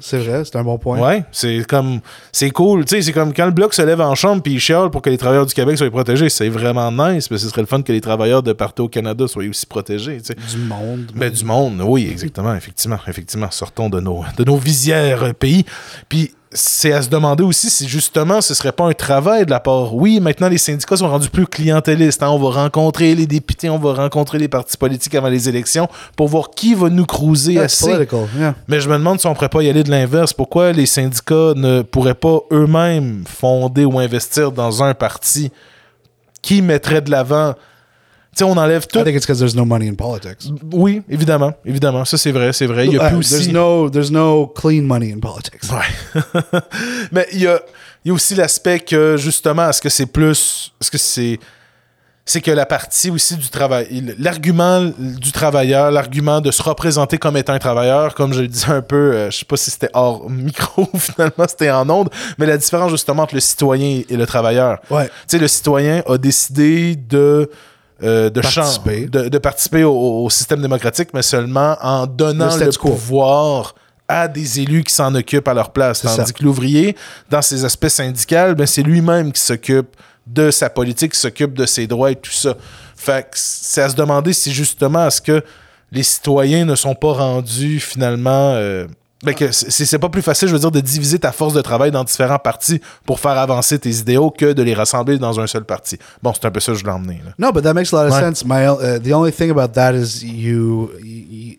C'est 0.00 0.18
vrai, 0.18 0.44
c'est 0.44 0.56
un 0.56 0.62
bon 0.64 0.78
point. 0.78 0.98
Ouais, 0.98 1.24
c'est 1.32 1.64
comme 1.66 2.00
c'est 2.32 2.50
cool, 2.50 2.84
tu 2.84 2.96
sais, 2.96 3.02
c'est 3.02 3.12
comme 3.12 3.32
quand 3.32 3.46
le 3.46 3.52
bloc 3.52 3.74
se 3.74 3.82
lève 3.82 4.00
en 4.00 4.14
chambre 4.14 4.42
puis 4.42 4.54
il 4.54 4.60
chiale 4.60 4.90
pour 4.90 5.02
que 5.02 5.10
les 5.10 5.18
travailleurs 5.18 5.46
du 5.46 5.54
Québec 5.54 5.78
soient 5.78 5.90
protégés, 5.90 6.28
c'est 6.28 6.48
vraiment 6.48 6.90
nice, 6.90 7.30
mais 7.30 7.38
ce 7.38 7.48
serait 7.48 7.62
le 7.62 7.66
fun 7.66 7.82
que 7.82 7.92
les 7.92 8.00
travailleurs 8.00 8.42
de 8.42 8.52
partout 8.52 8.84
au 8.84 8.88
Canada 8.88 9.26
soient 9.28 9.44
aussi 9.44 9.66
protégés, 9.66 10.18
tu 10.18 10.26
sais. 10.26 10.56
Du 10.56 10.58
monde. 10.62 11.12
Ben, 11.14 11.30
du 11.30 11.44
monde, 11.44 11.80
oui, 11.84 12.08
exactement, 12.10 12.54
effectivement, 12.54 12.98
effectivement. 13.06 13.50
Sortons 13.50 13.88
de 13.88 14.00
nos, 14.00 14.24
de 14.36 14.44
nos 14.44 14.56
visières 14.56 15.22
euh, 15.24 15.32
pays. 15.32 15.64
Puis 16.08 16.32
c'est 16.56 16.92
à 16.92 17.02
se 17.02 17.08
demander 17.08 17.42
aussi 17.42 17.68
si 17.68 17.88
justement 17.88 18.40
ce 18.40 18.54
serait 18.54 18.70
pas 18.72 18.84
un 18.84 18.92
travail 18.92 19.44
de 19.44 19.50
la 19.50 19.58
part. 19.58 19.94
Oui, 19.94 20.20
maintenant 20.20 20.48
les 20.48 20.58
syndicats 20.58 20.96
sont 20.96 21.08
rendus 21.08 21.28
plus 21.28 21.46
clientélistes. 21.48 22.22
hein. 22.22 22.28
On 22.28 22.38
va 22.38 22.62
rencontrer 22.62 23.14
les 23.16 23.26
députés, 23.26 23.68
on 23.68 23.78
va 23.78 23.92
rencontrer 23.94 24.38
les 24.38 24.46
partis 24.48 24.76
politiques 24.76 25.14
avant 25.16 25.28
les 25.28 25.48
élections 25.48 25.88
pour 26.16 26.28
voir 26.28 26.50
qui 26.50 26.74
va 26.74 26.88
nous 26.90 27.06
cruiser 27.06 27.54
Yeah, 27.54 27.62
assez. 27.64 27.90
yeah. 28.38 28.54
Mais 28.68 28.80
je 28.80 28.88
me 28.88 28.94
demande 28.94 29.18
si 29.20 29.26
on 29.26 29.34
pourrait 29.34 29.48
pas 29.48 29.62
y 29.62 29.68
aller 29.68 29.82
de 29.82 29.90
l'inverse. 29.90 30.32
Pourquoi 30.32 30.70
les 30.72 30.86
syndicats 30.86 31.54
ne 31.56 31.82
pourraient 31.82 32.14
pas 32.14 32.38
eux-mêmes 32.52 33.24
fonder 33.28 33.84
ou 33.84 33.98
investir 33.98 34.52
dans 34.52 34.82
un 34.82 34.94
parti 34.94 35.50
qui 36.40 36.62
mettrait 36.62 37.00
de 37.00 37.10
l'avant. 37.10 37.54
Sais, 38.34 38.44
on 38.44 38.56
enlève 38.56 38.86
tout. 38.86 38.98
I 38.98 39.04
think 39.04 39.16
it's 39.16 39.26
because 39.26 39.38
there's 39.38 39.54
no 39.54 39.64
money 39.64 39.88
in 39.88 39.94
politics. 39.94 40.46
Oui, 40.72 41.02
évidemment, 41.08 41.52
évidemment. 41.64 42.04
Ça, 42.04 42.18
c'est 42.18 42.32
vrai, 42.32 42.52
c'est 42.52 42.66
vrai. 42.66 42.86
Il 42.86 42.94
y 42.94 42.98
a 42.98 43.08
plus 43.08 43.18
aussi. 43.18 43.34
There's 43.34 43.48
no 43.52 43.90
there's 43.90 44.10
no 44.10 44.46
clean 44.48 44.82
money 44.82 45.12
in 45.12 45.20
politics. 45.20 45.62
Ouais. 45.70 46.20
Mais 47.12 47.28
il 47.32 47.42
y 47.42 47.46
a, 47.46 47.60
il 48.04 48.08
y 48.08 48.10
a 48.10 48.14
aussi 48.14 48.34
l'aspect 48.34 48.80
que, 48.80 49.16
justement, 49.16 49.68
est-ce 49.68 49.80
que 49.80 49.88
c'est 49.88 50.06
plus. 50.06 50.72
Est-ce 50.80 50.90
que 50.90 50.98
c'est. 50.98 51.38
C'est 52.26 52.40
que 52.40 52.50
la 52.50 52.64
partie 52.64 53.10
aussi 53.10 53.36
du 53.36 53.50
travail. 53.50 54.14
L'argument 54.18 54.90
du 54.98 55.30
travailleur, 55.30 55.90
l'argument 55.90 56.40
de 56.40 56.50
se 56.50 56.62
représenter 56.62 57.18
comme 57.18 57.36
étant 57.36 57.52
un 57.52 57.58
travailleur, 57.58 58.14
comme 58.14 58.32
je 58.32 58.40
le 58.40 58.48
disais 58.48 58.70
un 58.70 58.80
peu, 58.80 59.12
euh, 59.12 59.30
je 59.30 59.40
sais 59.40 59.44
pas 59.44 59.58
si 59.58 59.70
c'était 59.70 59.90
hors 59.92 60.30
micro 60.30 60.88
finalement 60.96 61.44
c'était 61.46 61.70
en 61.70 61.86
onde, 61.90 62.08
mais 62.38 62.46
la 62.46 62.56
différence 62.56 62.90
justement 62.92 63.24
entre 63.24 63.34
le 63.34 63.42
citoyen 63.42 64.00
et 64.08 64.16
le 64.16 64.26
travailleur. 64.26 64.78
Ouais. 64.88 65.04
Tu 65.04 65.12
sais, 65.26 65.38
le 65.38 65.48
citoyen 65.48 66.02
a 66.08 66.16
décidé 66.16 66.96
de. 66.96 67.50
Euh, 68.04 68.30
de, 68.30 68.40
Participer. 68.40 69.02
chan- 69.02 69.08
de, 69.22 69.28
de 69.28 69.38
participer 69.38 69.84
au, 69.84 70.24
au 70.24 70.30
système 70.30 70.60
démocratique, 70.62 71.08
mais 71.14 71.22
seulement 71.22 71.76
en 71.80 72.06
donnant 72.06 72.54
Le 72.56 72.70
pouvoir 72.70 73.74
à 74.06 74.28
des 74.28 74.60
élus 74.60 74.84
qui 74.84 74.92
s'en 74.92 75.14
occupent 75.14 75.48
à 75.48 75.54
leur 75.54 75.70
place. 75.72 76.02
Tandis 76.02 76.16
ça. 76.16 76.32
que 76.32 76.42
l'ouvrier, 76.44 76.94
dans 77.30 77.40
ses 77.42 77.64
aspects 77.64 77.88
syndicaux, 77.88 78.54
ben, 78.54 78.66
c'est 78.66 78.82
lui-même 78.82 79.32
qui 79.32 79.40
s'occupe 79.40 79.96
de 80.26 80.50
sa 80.50 80.68
politique, 80.70 81.12
qui 81.12 81.18
s'occupe 81.20 81.54
de 81.54 81.64
ses 81.66 81.86
droits 81.86 82.10
et 82.10 82.16
tout 82.16 82.30
ça. 82.30 82.54
Fait 82.96 83.22
que 83.22 83.30
c'est 83.34 83.82
à 83.82 83.88
se 83.88 83.94
demander 83.96 84.32
si 84.32 84.52
justement, 84.52 85.06
est-ce 85.06 85.20
que 85.22 85.42
les 85.92 86.02
citoyens 86.02 86.64
ne 86.64 86.74
sont 86.74 86.94
pas 86.94 87.12
rendus 87.12 87.80
finalement... 87.80 88.52
euh, 88.54 88.86
que 89.32 89.50
c'est 89.52 89.86
c'est 89.86 89.98
pas 89.98 90.10
plus 90.10 90.20
facile, 90.20 90.48
je 90.48 90.52
veux 90.52 90.58
dire, 90.58 90.70
de 90.70 90.80
diviser 90.80 91.18
ta 91.18 91.32
force 91.32 91.54
de 91.54 91.62
travail 91.62 91.90
dans 91.90 92.04
différents 92.04 92.38
partis 92.38 92.82
pour 93.06 93.18
faire 93.20 93.38
avancer 93.38 93.78
tes 93.78 93.88
idéaux 93.90 94.30
que 94.30 94.52
de 94.52 94.62
les 94.62 94.74
rassembler 94.74 95.16
dans 95.18 95.40
un 95.40 95.46
seul 95.46 95.64
parti. 95.64 95.96
Bon, 96.22 96.34
c'est 96.34 96.44
un 96.44 96.50
peu 96.50 96.60
ça 96.60 96.72
que 96.72 96.78
je 96.78 96.82
voulais 96.84 96.94
emmener. 96.96 97.22
Là. 97.24 97.32
No, 97.38 97.50
but 97.52 97.62
that 97.62 97.72
makes 97.72 97.94
a 97.94 97.96
lot 97.96 98.06
of 98.08 98.12
Right. 98.12 98.22
sense. 98.36 98.44
My 98.44 98.66
uh, 98.66 98.98
the 99.02 99.14
only 99.14 99.32
thing 99.32 99.50
about 99.50 99.72
that 99.74 99.94
is 99.94 100.22
you, 100.22 100.90
you, 101.02 101.56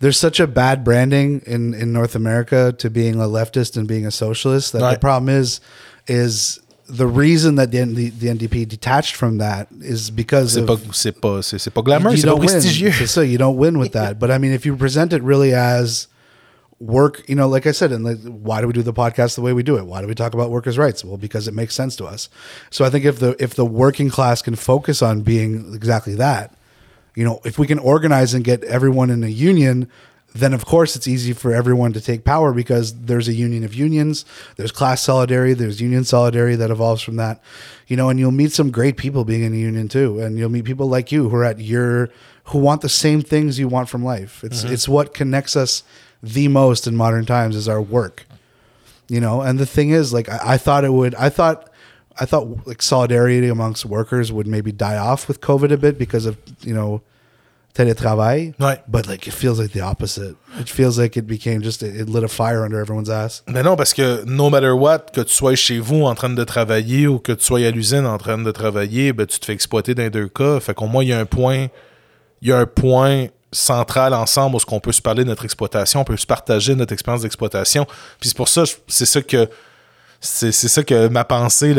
there's 0.00 0.18
such 0.18 0.40
a 0.40 0.46
bad 0.46 0.84
branding 0.84 1.40
in 1.46 1.72
in 1.72 1.92
North 1.92 2.14
America 2.14 2.72
to 2.76 2.90
being 2.90 3.14
a 3.20 3.26
leftist 3.28 3.76
and 3.78 3.86
being 3.86 4.04
a 4.04 4.10
socialist 4.10 4.72
that 4.72 4.80
the 4.80 4.84
Right. 4.84 5.00
problem 5.00 5.28
is 5.30 5.60
is 6.08 6.60
the 6.86 7.06
reason 7.06 7.54
that 7.54 7.70
the, 7.70 7.78
N- 7.78 7.94
the, 7.94 8.10
the 8.10 8.26
NDP 8.28 8.68
detached 8.68 9.16
from 9.16 9.38
that 9.38 9.68
is 9.80 10.10
because 10.10 10.52
C'est 10.52 10.60
of 10.60 10.66
pas, 10.66 10.76
c'est 10.92 11.12
pas, 11.18 11.40
c'est, 11.42 11.58
c'est 11.58 11.70
pas 11.70 11.80
glamour, 11.80 12.12
you 12.12 12.18
c'est 12.18 12.26
pas 12.26 12.36
prestigieux. 12.36 12.92
So 13.06 13.22
you 13.22 13.38
don't 13.38 13.56
win 13.56 13.78
with 13.78 13.92
that. 13.92 14.18
But 14.18 14.30
I 14.30 14.36
mean, 14.36 14.52
if 14.52 14.66
you 14.66 14.76
present 14.76 15.14
it 15.14 15.22
really 15.22 15.54
as 15.54 16.08
work, 16.80 17.28
you 17.28 17.34
know, 17.34 17.48
like 17.48 17.66
I 17.66 17.72
said, 17.72 17.92
and 17.92 18.04
like, 18.04 18.18
why 18.22 18.60
do 18.60 18.66
we 18.66 18.72
do 18.72 18.82
the 18.82 18.92
podcast 18.92 19.36
the 19.36 19.42
way 19.42 19.52
we 19.52 19.62
do 19.62 19.76
it? 19.76 19.86
Why 19.86 20.00
do 20.00 20.06
we 20.06 20.14
talk 20.14 20.34
about 20.34 20.50
workers' 20.50 20.78
rights? 20.78 21.04
Well, 21.04 21.16
because 21.16 21.48
it 21.48 21.54
makes 21.54 21.74
sense 21.74 21.96
to 21.96 22.04
us. 22.04 22.28
So 22.70 22.84
I 22.84 22.90
think 22.90 23.04
if 23.04 23.18
the 23.18 23.36
if 23.42 23.54
the 23.54 23.64
working 23.64 24.10
class 24.10 24.42
can 24.42 24.54
focus 24.54 25.02
on 25.02 25.22
being 25.22 25.74
exactly 25.74 26.14
that, 26.16 26.56
you 27.14 27.24
know, 27.24 27.40
if 27.44 27.58
we 27.58 27.66
can 27.66 27.78
organize 27.78 28.34
and 28.34 28.44
get 28.44 28.64
everyone 28.64 29.10
in 29.10 29.22
a 29.22 29.28
union, 29.28 29.88
then 30.34 30.52
of 30.52 30.66
course 30.66 30.96
it's 30.96 31.06
easy 31.06 31.32
for 31.32 31.54
everyone 31.54 31.92
to 31.92 32.00
take 32.00 32.24
power 32.24 32.52
because 32.52 33.02
there's 33.02 33.28
a 33.28 33.34
union 33.34 33.62
of 33.62 33.72
unions, 33.72 34.24
there's 34.56 34.72
class 34.72 35.00
solidarity, 35.00 35.54
there's 35.54 35.80
union 35.80 36.04
solidarity 36.04 36.56
that 36.56 36.70
evolves 36.70 37.02
from 37.02 37.16
that. 37.16 37.40
You 37.86 37.96
know, 37.96 38.08
and 38.08 38.18
you'll 38.18 38.32
meet 38.32 38.50
some 38.52 38.70
great 38.70 38.96
people 38.96 39.24
being 39.24 39.44
in 39.44 39.52
a 39.52 39.56
union 39.56 39.88
too. 39.88 40.18
And 40.20 40.38
you'll 40.38 40.50
meet 40.50 40.64
people 40.64 40.88
like 40.88 41.12
you 41.12 41.28
who 41.28 41.36
are 41.36 41.44
at 41.44 41.60
your 41.60 42.10
who 42.48 42.58
want 42.58 42.82
the 42.82 42.88
same 42.88 43.22
things 43.22 43.58
you 43.58 43.68
want 43.68 43.88
from 43.88 44.04
life. 44.04 44.42
It's 44.42 44.64
mm-hmm. 44.64 44.74
it's 44.74 44.88
what 44.88 45.14
connects 45.14 45.56
us 45.56 45.84
the 46.24 46.48
most 46.48 46.86
in 46.86 46.96
modern 46.96 47.26
times 47.26 47.56
is 47.56 47.68
our 47.68 47.80
work. 47.82 48.26
You 49.08 49.20
know, 49.20 49.42
and 49.42 49.58
the 49.58 49.66
thing 49.66 49.90
is, 49.90 50.12
like 50.12 50.28
I, 50.28 50.54
I 50.54 50.56
thought 50.56 50.84
it 50.84 50.92
would 50.92 51.14
I 51.16 51.28
thought 51.28 51.70
I 52.18 52.24
thought 52.24 52.66
like 52.66 52.80
solidarity 52.80 53.48
amongst 53.48 53.84
workers 53.84 54.32
would 54.32 54.46
maybe 54.46 54.72
die 54.72 54.96
off 54.96 55.28
with 55.28 55.40
COVID 55.40 55.72
a 55.72 55.76
bit 55.76 55.98
because 55.98 56.26
of, 56.26 56.38
you 56.60 56.72
know, 56.72 57.02
teletravail. 57.74 58.54
Ouais. 58.58 58.80
But 58.88 59.06
like 59.06 59.26
it 59.26 59.32
feels 59.32 59.58
like 59.58 59.72
the 59.72 59.80
opposite. 59.80 60.36
It 60.58 60.68
feels 60.68 60.98
like 60.98 61.16
it 61.16 61.26
became 61.26 61.60
just 61.60 61.82
it, 61.82 61.96
it 61.96 62.08
lit 62.08 62.22
a 62.24 62.28
fire 62.28 62.64
under 62.64 62.78
everyone's 62.78 63.10
ass. 63.10 63.42
Mais 63.48 63.62
non, 63.62 63.76
parce 63.76 63.92
que 63.92 64.24
no 64.24 64.48
matter 64.48 64.74
what, 64.74 65.12
que 65.12 65.22
tu 65.22 65.32
sois 65.32 65.56
chez 65.56 65.80
vous 65.80 66.04
en 66.04 66.14
train 66.14 66.30
de 66.30 66.44
travailler 66.44 67.08
ou 67.08 67.18
que 67.18 67.32
tu 67.32 67.44
sois 67.44 67.66
à 67.66 67.70
l'usine 67.70 68.06
en 68.06 68.18
train 68.18 68.38
de 68.38 68.50
travailler, 68.52 69.12
ben 69.12 69.26
tu 69.26 69.38
te 69.40 69.46
fais 69.46 69.52
exploiter 69.52 69.94
dans 69.94 70.04
les 70.04 70.10
deux 70.10 70.28
cas. 70.28 70.60
Fait 70.60 70.74
qu'au 70.74 70.86
moins, 70.86 71.02
il 71.02 71.08
y 71.08 71.12
a 71.12 71.18
un 71.18 71.26
point, 71.26 71.66
il 72.40 72.48
y 72.48 72.52
a 72.52 72.58
un 72.58 72.66
point 72.66 73.26
central 73.54 74.12
ensemble 74.14 74.56
où 74.56 74.60
ce 74.60 74.66
qu'on 74.66 74.80
peut 74.80 74.92
se 74.92 75.00
parler 75.00 75.24
de 75.24 75.28
notre 75.28 75.44
exploitation, 75.44 76.00
on 76.00 76.04
peut 76.04 76.16
se 76.16 76.26
partager 76.26 76.74
notre 76.74 76.92
expérience 76.92 77.22
d'exploitation. 77.22 77.86
Puis 78.20 78.28
c'est 78.28 78.36
pour 78.36 78.48
ça, 78.48 78.64
c'est 78.88 79.06
ça 79.06 79.22
que 79.22 79.48
c'est 80.20 80.52
ça 80.52 80.82
que 80.82 81.08
ma 81.08 81.24
pensée 81.24 81.72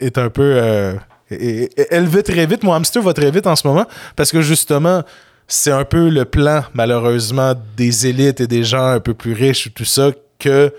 est, 0.00 0.18
un 0.18 0.28
peu 0.28 0.54
euh, 0.56 0.94
elle 1.30 2.06
va 2.06 2.22
très 2.22 2.46
vite, 2.46 2.64
mon 2.64 2.72
hamster 2.72 3.00
va 3.00 3.14
très 3.14 3.30
vite 3.30 3.46
en 3.46 3.54
ce 3.54 3.66
moment 3.66 3.86
parce 4.16 4.32
que 4.32 4.42
justement 4.42 5.02
c'est 5.46 5.70
un 5.70 5.84
peu 5.84 6.08
le 6.08 6.24
plan 6.24 6.64
malheureusement 6.74 7.54
des 7.76 8.06
élites 8.08 8.40
et 8.40 8.48
des 8.48 8.64
gens 8.64 8.86
un 8.86 9.00
peu 9.00 9.14
plus 9.14 9.34
riches 9.34 9.66
ou 9.66 9.70
tout 9.70 9.84
ça 9.84 10.10
que 10.40 10.74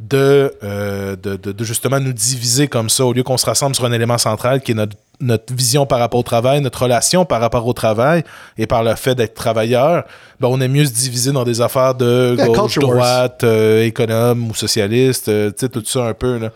de, 0.00 0.54
euh, 0.62 1.16
de, 1.16 1.36
de- 1.36 1.52
de 1.52 1.64
justement 1.64 1.98
nous 1.98 2.12
diviser 2.12 2.68
comme 2.68 2.88
ça 2.88 3.04
au 3.04 3.12
lieu 3.12 3.22
qu'on 3.24 3.36
se 3.36 3.46
rassemble 3.46 3.74
sur 3.74 3.84
un 3.84 3.92
élément 3.92 4.18
central 4.18 4.60
qui 4.60 4.70
est 4.70 4.74
notre, 4.74 4.96
notre 5.20 5.52
vision 5.52 5.86
par 5.86 5.98
rapport 5.98 6.20
au 6.20 6.22
travail, 6.22 6.60
notre 6.60 6.82
relation 6.82 7.24
par 7.24 7.40
rapport 7.40 7.66
au 7.66 7.72
travail 7.72 8.22
et 8.56 8.66
par 8.66 8.84
le 8.84 8.94
fait 8.94 9.16
d'être 9.16 9.34
travailleur, 9.34 10.04
ben 10.40 10.46
on 10.48 10.60
est 10.60 10.68
mieux 10.68 10.84
se 10.84 10.92
diviser 10.92 11.32
dans 11.32 11.42
des 11.44 11.60
affaires 11.60 11.94
de 11.96 12.36
Yeah, 12.38 12.46
gauche, 12.46 12.78
droite, 12.78 13.42
euh, 13.42 13.84
économe 13.84 14.48
ou 14.50 14.54
socialiste, 14.54 15.28
euh, 15.28 15.50
tu 15.50 15.56
sais, 15.66 15.68
tout 15.68 15.82
ça 15.84 16.04
un 16.06 16.14
peu. 16.14 16.38
Là. 16.38 16.50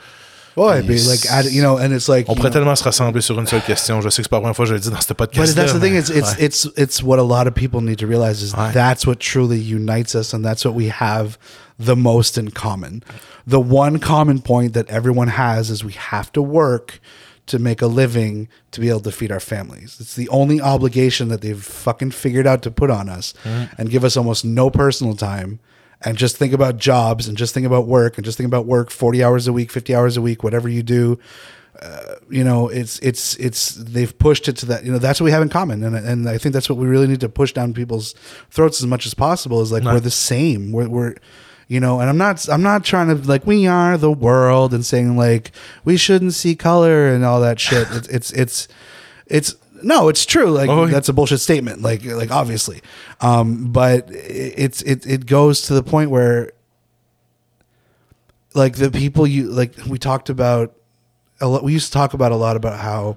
Boy, 0.55 0.83
Puis 0.83 0.97
but 0.97 1.07
like 1.09 1.27
add, 1.31 1.47
you 1.51 1.63
know, 1.63 1.79
and 1.79 1.93
it's 1.93 2.09
like 2.09 2.29
On 2.29 2.35
pourrait 2.35 2.51
know, 2.51 2.59
tellement 2.59 2.77
se 2.77 2.85
rassembler 2.85 3.23
sur 3.23 3.41
une 3.41 3.47
seule 3.47 3.63
question. 3.63 4.03
Je 4.03 4.11
sais 4.11 4.19
que 4.23 4.25
c'est 4.25 4.29
pas 4.29 4.37
la 4.37 4.41
première 4.43 4.55
fois 4.55 4.67
que 4.67 4.69
je 4.69 4.75
le 4.75 4.81
dis 4.81 4.91
dans 4.91 5.01
ce 5.01 5.15
podcast. 5.15 5.55
But 5.55 5.57
that's 5.57 5.73
the 5.73 5.81
thing. 5.81 5.95
It's 5.97 6.11
it's 6.11 6.37
it's 6.39 6.69
it's 6.77 7.03
what 7.03 7.19
a 7.19 7.23
lot 7.23 7.49
of 7.49 7.55
people 7.55 7.81
need 7.81 7.97
to 8.01 8.07
realize 8.07 8.43
is 8.43 8.53
Ouais. 8.55 8.71
that's 8.75 9.07
what 9.07 9.15
truly 9.19 9.59
unites 9.59 10.15
us, 10.15 10.35
and 10.35 10.43
that's 10.43 10.65
what 10.67 10.75
we 10.75 10.91
have 11.01 11.39
the 11.85 11.97
most 11.97 12.39
in 12.39 12.51
common. 12.51 13.03
The 13.47 13.61
one 13.61 13.99
common 13.99 14.41
point 14.41 14.73
that 14.75 14.89
everyone 14.89 15.29
has 15.29 15.71
is 15.71 15.83
we 15.85 15.93
have 15.93 16.31
to 16.33 16.43
work 16.43 17.01
to 17.47 17.59
make 17.59 17.83
a 17.83 17.87
living 17.89 18.49
to 18.71 18.81
be 18.81 18.89
able 18.89 19.01
to 19.01 19.11
feed 19.11 19.33
our 19.33 19.41
families. 19.41 19.99
It's 20.01 20.15
the 20.15 20.29
only 20.29 20.61
obligation 20.61 21.29
that 21.29 21.41
they've 21.41 21.61
fucking 21.63 22.13
figured 22.13 22.47
out 22.47 22.63
to 22.63 22.71
put 22.71 22.91
on 22.91 23.09
us, 23.09 23.35
and 23.45 23.91
give 23.91 24.05
us 24.05 24.17
almost 24.17 24.45
no 24.45 24.71
personal 24.71 25.17
time. 25.17 25.59
And 26.05 26.17
just 26.19 26.37
think 26.37 26.53
about 26.53 26.79
jobs, 26.79 27.29
and 27.29 27.37
just 27.37 27.55
think 27.55 27.67
about 27.67 27.87
work, 27.87 28.17
and 28.19 28.25
just 28.25 28.37
think 28.37 28.47
about 28.47 28.67
work 28.67 28.91
forty 28.91 29.23
hours 29.25 29.47
a 29.49 29.53
week, 29.53 29.71
fifty 29.71 29.95
hours 29.95 30.17
a 30.17 30.23
week, 30.23 30.43
whatever 30.43 30.69
you 30.69 30.83
do 30.83 31.19
uh, 31.81 32.15
you 32.29 32.45
know 32.45 32.69
it's 32.69 32.99
it's 33.01 33.35
it's 33.37 33.71
they've 33.77 34.17
pushed 34.19 34.47
it 34.47 34.57
to 34.59 34.67
that 34.67 34.85
you 34.85 34.93
know 34.93 34.99
that's 34.99 35.21
what 35.21 35.25
we 35.25 35.31
have 35.31 35.41
in 35.43 35.49
common 35.49 35.83
and 35.83 35.97
and 35.97 36.29
I 36.29 36.37
think 36.39 36.53
that's 36.53 36.69
what 36.69 36.79
we 36.79 36.87
really 36.87 37.07
need 37.07 37.21
to 37.21 37.29
push 37.31 37.53
down 37.55 37.73
people's 37.73 38.13
throats 38.51 38.81
as 38.83 38.87
much 38.87 39.07
as 39.07 39.15
possible 39.15 39.63
is 39.63 39.73
like 39.73 39.83
Right. 39.83 39.95
we're 39.95 40.01
the 40.01 40.11
same 40.11 40.71
we're, 40.71 40.89
we're 40.89 41.15
you 41.69 41.81
know 41.81 42.01
and 42.01 42.09
I'm 42.09 42.19
not 42.19 42.49
I'm 42.49 42.63
not 42.63 42.85
trying 42.85 43.09
to 43.09 43.15
like 43.29 43.47
we 43.47 43.67
are 43.67 43.97
the 43.99 44.11
world 44.11 44.73
and 44.75 44.85
saying 44.85 45.17
like 45.17 45.53
we 45.85 45.97
shouldn't 45.97 46.35
see 46.35 46.55
color 46.55 47.07
and 47.09 47.25
all 47.25 47.41
that 47.41 47.59
shit 47.61 47.89
it's 47.91 48.09
it's 48.09 48.33
it's 48.33 48.69
it's 49.27 49.57
no 49.83 50.09
it's 50.09 50.25
true 50.27 50.51
like 50.51 50.69
Oh, 50.69 50.87
that's 50.87 51.09
a 51.09 51.13
bullshit 51.13 51.41
statement 51.41 51.83
like 51.83 52.05
like 52.05 52.31
obviously 52.31 52.81
um 53.21 53.73
but 53.73 54.09
it's 54.11 54.83
it 54.83 55.07
it 55.07 55.27
goes 55.27 55.63
to 55.63 55.75
the 55.75 55.83
point 55.83 56.11
where 56.11 56.53
like 58.55 58.77
the 58.77 58.91
people 58.91 59.27
you 59.27 59.45
like 59.51 59.75
we 59.89 59.99
talked 59.99 60.29
about 60.29 60.75
a 61.41 61.47
lot 61.49 61.65
we 61.65 61.73
used 61.73 61.87
to 61.87 61.93
talk 61.93 62.15
about 62.15 62.33
a 62.33 62.37
lot 62.37 62.57
about 62.57 62.79
how 62.79 63.17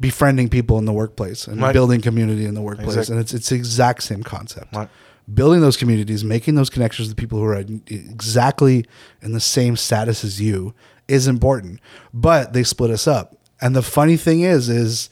befriending 0.00 0.48
people 0.48 0.76
in 0.78 0.84
the 0.84 0.92
workplace 0.92 1.46
and 1.46 1.60
Right. 1.60 1.72
building 1.72 2.00
community 2.00 2.44
in 2.44 2.54
the 2.54 2.60
workplace 2.60 2.88
Exact. 2.96 3.08
and 3.10 3.20
it's 3.20 3.32
it's 3.32 3.48
the 3.48 3.54
exact 3.56 4.02
same 4.02 4.22
concept 4.22 4.74
Right. 4.74 4.88
Building 5.32 5.60
those 5.60 5.76
communities 5.76 6.22
making 6.22 6.54
those 6.54 6.70
connections 6.70 7.08
with 7.08 7.16
people 7.16 7.38
who 7.38 7.44
are 7.44 7.64
exactly 7.86 8.84
in 9.22 9.32
the 9.32 9.40
same 9.40 9.76
status 9.76 10.24
as 10.24 10.40
you 10.40 10.74
is 11.08 11.26
important. 11.26 11.80
But 12.12 12.52
they 12.52 12.62
split 12.62 12.90
us 12.90 13.06
up. 13.06 13.36
And 13.60 13.74
the 13.74 13.82
funny 13.82 14.16
thing 14.16 14.40
is 14.42 14.68
is 14.68 15.10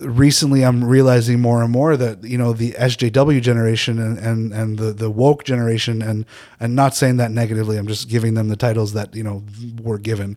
recently 0.00 0.64
I'm 0.64 0.84
realizing 0.84 1.40
more 1.40 1.62
and 1.62 1.72
more 1.72 1.96
that 1.96 2.24
you 2.24 2.38
know 2.38 2.52
the 2.52 2.72
SJW 2.72 3.40
generation 3.40 3.98
and 3.98 4.18
and, 4.18 4.52
and 4.52 4.78
the 4.78 4.92
the 4.92 5.10
woke 5.10 5.44
generation 5.44 6.02
and 6.02 6.24
and 6.60 6.74
not 6.74 6.94
saying 6.94 7.16
that 7.18 7.30
negatively 7.30 7.76
I'm 7.76 7.86
just 7.86 8.08
giving 8.08 8.34
them 8.34 8.48
the 8.48 8.56
titles 8.56 8.92
that 8.92 9.14
you 9.14 9.22
know 9.22 9.42
were 9.80 9.98
given. 9.98 10.36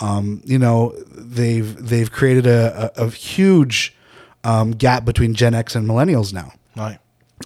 Um, 0.00 0.42
you 0.44 0.58
know 0.58 0.94
they've 1.12 1.76
they've 1.76 2.10
created 2.10 2.46
a, 2.46 2.92
a, 2.96 3.04
a 3.06 3.10
huge 3.10 3.94
um, 4.42 4.72
gap 4.72 5.04
between 5.04 5.34
Gen 5.34 5.54
X 5.54 5.74
and 5.74 5.88
millennials 5.88 6.32
now. 6.32 6.52
Ouais. 6.76 6.98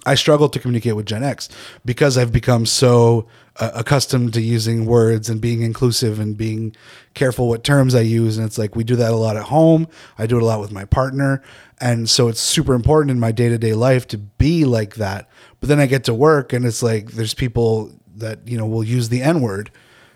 I 0.05 0.15
struggle 0.15 0.47
to 0.49 0.59
communicate 0.59 0.95
with 0.95 1.05
Gen 1.05 1.23
X 1.23 1.49
because 1.83 2.17
I've 2.17 2.31
become 2.31 2.65
so 2.65 3.27
uh, 3.57 3.71
accustomed 3.75 4.33
to 4.33 4.41
using 4.41 4.85
words 4.85 5.29
and 5.29 5.41
being 5.41 5.61
inclusive 5.61 6.19
and 6.19 6.37
being 6.37 6.75
careful 7.13 7.49
what 7.49 7.63
terms 7.63 7.93
I 7.93 8.01
use. 8.01 8.37
And 8.37 8.47
it's 8.47 8.57
like 8.57 8.75
we 8.75 8.83
do 8.83 8.95
that 8.95 9.11
a 9.11 9.15
lot 9.15 9.35
at 9.35 9.43
home. 9.43 9.87
I 10.17 10.25
do 10.25 10.37
it 10.37 10.43
a 10.43 10.45
lot 10.45 10.61
with 10.61 10.71
my 10.71 10.85
partner. 10.85 11.43
And 11.81 12.09
so 12.09 12.29
it's 12.29 12.39
super 12.39 12.73
important 12.73 13.11
in 13.11 13.19
my 13.19 13.31
day 13.31 13.49
to 13.49 13.57
day 13.57 13.73
life 13.73 14.07
to 14.09 14.17
be 14.17 14.63
like 14.63 14.95
that. 14.95 15.29
But 15.59 15.67
then 15.67 15.79
I 15.79 15.85
get 15.85 16.05
to 16.05 16.13
work 16.13 16.53
and 16.53 16.65
it's 16.65 16.81
like 16.81 17.11
there's 17.11 17.33
people 17.33 17.91
that, 18.15 18.47
you 18.47 18.57
know, 18.57 18.65
will 18.65 18.83
use 18.83 19.09
the 19.09 19.21
N 19.21 19.41
word. 19.41 19.69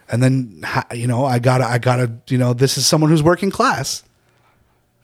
And 0.09 0.23
then, 0.23 0.63
you 0.93 1.07
know, 1.07 1.25
I 1.25 1.39
gotta, 1.39 1.65
I 1.65 1.77
gotta, 1.77 2.11
you 2.27 2.37
know, 2.37 2.53
this 2.53 2.77
is 2.77 2.87
someone 2.87 3.09
who's 3.09 3.23
working 3.23 3.51
class 3.51 4.03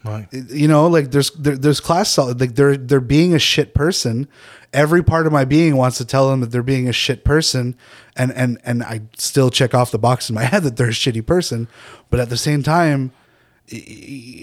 Ouais. 0.05 0.27
you 0.31 0.69
know 0.69 0.87
like 0.87 1.11
there's 1.11 1.29
there, 1.31 1.57
there's 1.57 1.81
class 1.81 2.17
like 2.17 2.55
they're 2.55 2.77
they're 2.77 3.01
being 3.01 3.33
a 3.33 3.39
shit 3.39 3.73
person 3.73 4.29
every 4.71 5.03
part 5.03 5.27
of 5.27 5.33
my 5.33 5.43
being 5.43 5.75
wants 5.75 5.97
to 5.97 6.05
tell 6.05 6.29
them 6.29 6.39
that 6.39 6.51
they're 6.51 6.63
being 6.63 6.87
a 6.87 6.93
shit 6.93 7.25
person 7.25 7.75
and 8.15 8.31
and 8.31 8.59
and 8.63 8.81
i 8.83 9.01
still 9.17 9.49
check 9.49 9.73
off 9.73 9.91
the 9.91 9.99
box 9.99 10.29
in 10.29 10.35
my 10.35 10.43
head 10.45 10.63
that 10.63 10.77
they're 10.77 10.87
a 10.87 10.91
shitty 10.91 11.25
person 11.25 11.67
but 12.09 12.19
at 12.19 12.29
the 12.29 12.37
same 12.37 12.63
time 12.63 13.11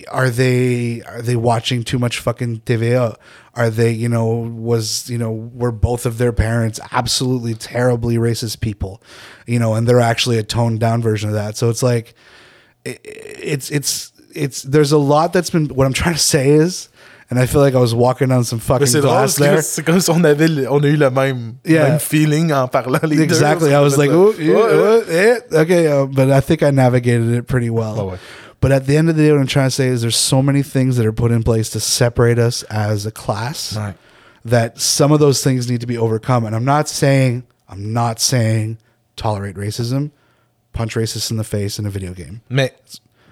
are 0.09 0.31
they 0.31 1.03
are 1.03 1.21
they 1.21 1.37
watching 1.37 1.83
too 1.83 1.99
much 1.99 2.21
fucking 2.21 2.61
TVA? 2.61 3.17
Are 3.55 3.71
they, 3.71 3.91
you 3.91 4.09
know, 4.09 4.27
was, 4.27 5.09
you 5.11 5.19
know, 5.19 5.33
were 5.33 5.73
both 5.73 6.07
of 6.07 6.19
their 6.19 6.33
parents 6.33 6.79
absolutely 6.93 7.55
terribly 7.55 8.17
racist 8.17 8.61
people, 8.61 9.03
you 9.47 9.59
know, 9.59 9.75
and 9.75 9.89
they're 9.89 10.01
actually 10.01 10.39
a 10.39 10.43
toned 10.43 10.79
down 10.79 11.03
version 11.03 11.29
of 11.29 11.35
that. 11.35 11.57
So 11.57 11.71
it's 11.71 11.83
like, 11.83 12.15
it, 12.85 13.01
it's 13.05 13.71
it's 13.71 14.13
it's 14.37 14.63
there's 14.63 14.93
a 14.93 14.99
lot 14.99 15.33
that's 15.33 15.51
been 15.51 15.67
what 15.69 15.87
I'm 15.87 15.93
trying 15.93 16.15
to 16.15 16.21
say 16.21 16.51
is 16.51 16.89
and 17.29 17.39
I 17.41 17.47
feel 17.47 17.61
like 17.61 17.75
I 17.75 17.81
was 17.81 17.93
walking 17.95 18.31
on 18.31 18.45
some 18.45 18.61
fucking 18.61 18.87
c'est 18.87 19.01
glass 19.01 19.35
there. 19.37 19.61
c'est 19.63 19.85
comme 19.85 20.01
si 20.01 20.11
on 20.11 20.23
avait 20.25 20.67
on 20.69 20.83
a 20.85 20.87
eu 20.87 20.97
le 20.97 21.11
même, 21.11 21.57
Yeah. 21.65 21.89
même 21.89 21.99
feeling 21.99 22.53
en 22.53 22.69
parlant 22.69 23.01
les 23.03 23.21
Exactly. 23.21 23.75
I 23.75 23.81
was 23.81 23.97
like, 23.99 24.11
oh, 24.13 24.33
yeah, 24.39 24.55
what? 24.55 25.09
Eh, 25.11 25.41
okay, 25.63 25.89
uh, 25.89 26.07
but 26.07 26.31
I 26.31 26.41
think 26.41 26.63
I 26.63 26.71
navigated 26.71 27.31
it 27.35 27.47
pretty 27.49 27.69
well. 27.71 28.11
Ouais. 28.11 28.19
But 28.61 28.71
at 28.73 28.87
the 28.87 28.97
end 28.97 29.11
of 29.11 29.17
the 29.17 29.23
day, 29.25 29.33
what 29.33 29.41
I'm 29.41 29.47
trying 29.49 29.67
to 29.67 29.75
say 29.75 29.89
is 29.89 30.03
there's 30.03 30.17
so 30.17 30.41
many 30.41 30.63
things 30.63 30.97
that 30.99 31.05
are 31.07 31.13
put 31.13 31.33
in 31.33 31.43
place 31.43 31.69
to 31.71 31.81
separate 31.81 32.39
us 32.39 32.63
as 32.71 33.07
a 33.07 33.11
class 33.11 33.75
Ouais. 33.77 33.95
that 34.45 34.79
some 34.81 35.11
of 35.13 35.19
those 35.19 35.43
things 35.43 35.69
need 35.69 35.81
to 35.81 35.87
be 35.87 35.99
overcome. 35.99 36.45
And 36.47 36.55
I'm 36.55 36.65
not 36.65 36.89
saying, 36.89 37.43
I'm 37.69 37.93
not 37.93 38.21
saying 38.21 38.79
tolerate 39.17 39.57
racism, 39.57 40.11
punch 40.73 40.95
racists 40.95 41.31
in 41.33 41.39
the 41.39 41.45
face 41.45 41.79
in 41.81 41.87
a 41.87 41.91
video 41.91 42.13
game. 42.15 42.41
Mais, 42.49 42.71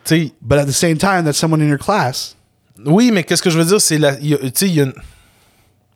tu 0.05 0.17
sais, 0.27 0.33
But 0.41 0.59
at 0.59 0.67
the 0.67 0.73
same 0.73 0.97
time, 0.99 1.25
that's 1.25 1.39
someone 1.39 1.61
in 1.63 1.69
your 1.69 1.79
class, 1.79 2.37
oui, 2.85 3.11
mais 3.13 3.23
qu'est-ce 3.25 3.43
que 3.43 3.51
je 3.51 3.59
veux 3.59 3.65
dire, 3.65 3.81
c'est 3.81 3.99
la. 3.99 4.17
Tu 4.17 4.37
sais, 4.55 4.67
il 4.69 4.75
y 4.75 4.81
a 4.81 4.85
une. 4.85 4.93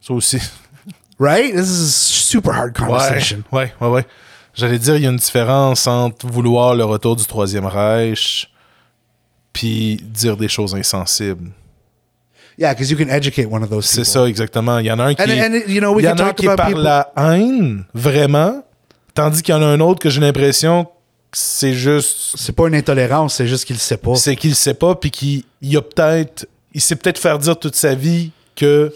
Ça 0.00 0.14
aussi. 0.14 0.38
right? 1.18 1.52
This 1.54 1.68
is 1.68 1.82
a 1.82 1.90
super 1.90 2.52
hard 2.54 2.78
Ouais, 2.78 2.86
conversation. 2.86 3.42
ouais, 3.52 3.72
ouais, 3.80 3.88
ouais. 3.88 4.06
J'allais 4.54 4.78
dire, 4.78 4.96
il 4.96 5.02
y 5.02 5.06
a 5.06 5.10
une 5.10 5.16
différence 5.16 5.86
entre 5.86 6.26
vouloir 6.26 6.74
le 6.74 6.84
retour 6.84 7.14
du 7.16 7.24
Troisième 7.24 7.66
Reich 7.66 8.48
puis 9.52 9.96
dire 10.02 10.36
des 10.36 10.48
choses 10.48 10.74
insensibles. 10.74 11.50
Yeah, 12.58 12.74
because 12.74 12.90
you 12.90 12.96
can 12.96 13.08
educate 13.08 13.46
one 13.50 13.62
of 13.62 13.70
those 13.70 13.86
C'est 13.86 14.02
people. 14.02 14.12
ça, 14.12 14.28
exactement. 14.28 14.78
Il 14.80 14.86
y 14.86 14.90
en 14.92 14.98
a 14.98 15.04
un 15.04 15.14
qui, 15.14 15.22
And- 15.22 15.54
and, 15.54 15.60
you 15.68 15.80
know, 15.80 15.92
we 15.94 16.02
il 16.02 16.06
y 16.06 16.08
can 16.08 16.16
en 16.22 16.26
a 16.26 16.30
un 16.30 16.32
qui 16.32 16.46
est 16.46 16.48
about 16.48 16.56
par 16.56 16.66
people- 16.68 16.82
la 16.82 17.12
haine, 17.16 17.84
vraiment, 17.94 18.64
tandis 19.14 19.42
qu'il 19.42 19.54
y 19.54 19.58
en 19.58 19.62
a 19.62 19.66
un 19.66 19.78
autre 19.80 20.00
que 20.00 20.10
j'ai 20.10 20.20
l'impression 20.20 20.88
c'est 21.32 21.74
juste... 21.74 22.36
C'est 22.36 22.54
pas 22.54 22.68
une 22.68 22.74
intolérance, 22.74 23.34
c'est 23.34 23.46
juste 23.46 23.64
qu'il 23.64 23.76
le 23.76 23.80
sait 23.80 23.96
pas. 23.96 24.14
C'est 24.16 24.36
qu'il 24.36 24.50
le 24.50 24.56
sait 24.56 24.74
pas, 24.74 24.94
puis 24.94 25.10
qu'il 25.10 25.42
il 25.60 25.76
a 25.76 25.82
peut-être... 25.82 26.48
Il 26.74 26.80
s'est 26.80 26.96
peut-être 26.96 27.18
faire 27.18 27.38
dire 27.38 27.58
toute 27.58 27.74
sa 27.74 27.94
vie 27.94 28.30
que 28.54 28.92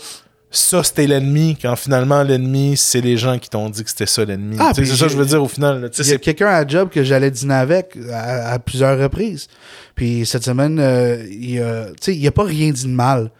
ça, 0.54 0.84
c'était 0.84 1.06
l'ennemi, 1.06 1.56
quand 1.60 1.74
finalement, 1.76 2.22
l'ennemi, 2.22 2.76
c'est 2.76 3.00
les 3.00 3.16
gens 3.16 3.38
qui 3.38 3.48
t'ont 3.48 3.70
dit 3.70 3.82
que 3.82 3.88
c'était 3.88 4.06
ça, 4.06 4.22
l'ennemi. 4.22 4.56
Ah, 4.60 4.72
c'est 4.74 4.84
ça 4.84 5.06
que 5.06 5.12
je 5.12 5.16
veux 5.16 5.24
dire, 5.24 5.42
au 5.42 5.48
final. 5.48 5.90
Il 5.98 6.06
y 6.06 6.12
a 6.12 6.18
quelqu'un 6.18 6.48
à 6.48 6.62
la 6.62 6.68
job 6.68 6.90
que 6.90 7.02
j'allais 7.02 7.30
dîner 7.30 7.54
avec 7.54 7.96
à, 8.12 8.52
à 8.52 8.58
plusieurs 8.58 8.98
reprises. 8.98 9.48
Puis 9.94 10.26
cette 10.26 10.44
semaine, 10.44 10.78
euh, 10.78 11.26
il 11.30 11.58
a, 11.62 11.86
tu 11.86 11.92
sais, 12.02 12.14
il 12.14 12.26
a 12.26 12.30
pas 12.30 12.44
rien 12.44 12.70
dit 12.70 12.84
de 12.84 12.90
mal, 12.90 13.30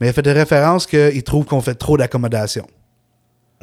mais 0.00 0.06
il 0.06 0.10
a 0.10 0.12
fait 0.14 0.22
des 0.22 0.32
références 0.32 0.86
qu'il 0.86 1.22
trouve 1.22 1.44
qu'on 1.44 1.60
fait 1.60 1.74
trop 1.74 1.98
d'accommodation. 1.98 2.66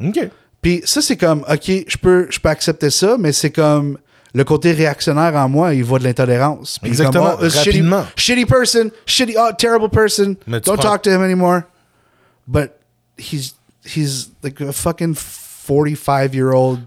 OK. 0.00 0.30
Puis 0.62 0.82
ça, 0.84 1.02
c'est 1.02 1.16
comme, 1.16 1.44
OK, 1.50 1.64
je 1.66 1.96
peux, 1.96 2.28
je 2.30 2.38
peux 2.38 2.48
accepter 2.48 2.90
ça, 2.90 3.16
mais 3.18 3.32
c'est 3.32 3.50
comme 3.50 3.98
le 4.32 4.44
côté 4.44 4.72
réactionnaire 4.72 5.34
en 5.34 5.48
moi, 5.48 5.74
il 5.74 5.84
voit 5.84 5.98
de 5.98 6.04
l'intolérance. 6.04 6.78
Puis 6.78 6.90
Exactement, 6.90 7.36
comme, 7.36 7.46
oh, 7.46 8.16
shitty, 8.16 8.46
person, 8.46 8.90
shitty, 9.06 9.34
oh, 9.38 9.50
terrible 9.56 9.88
person. 9.88 10.36
Don't 10.46 10.62
prends- 10.62 10.76
talk 10.76 11.02
to 11.02 11.10
him 11.10 11.22
anymore. 11.22 11.62
But 12.46 12.78
he's 13.16 13.54
he's 13.84 14.30
like 14.42 14.60
a 14.60 14.72
fucking 14.72 15.14
45 15.14 16.34
year 16.34 16.52
old 16.52 16.80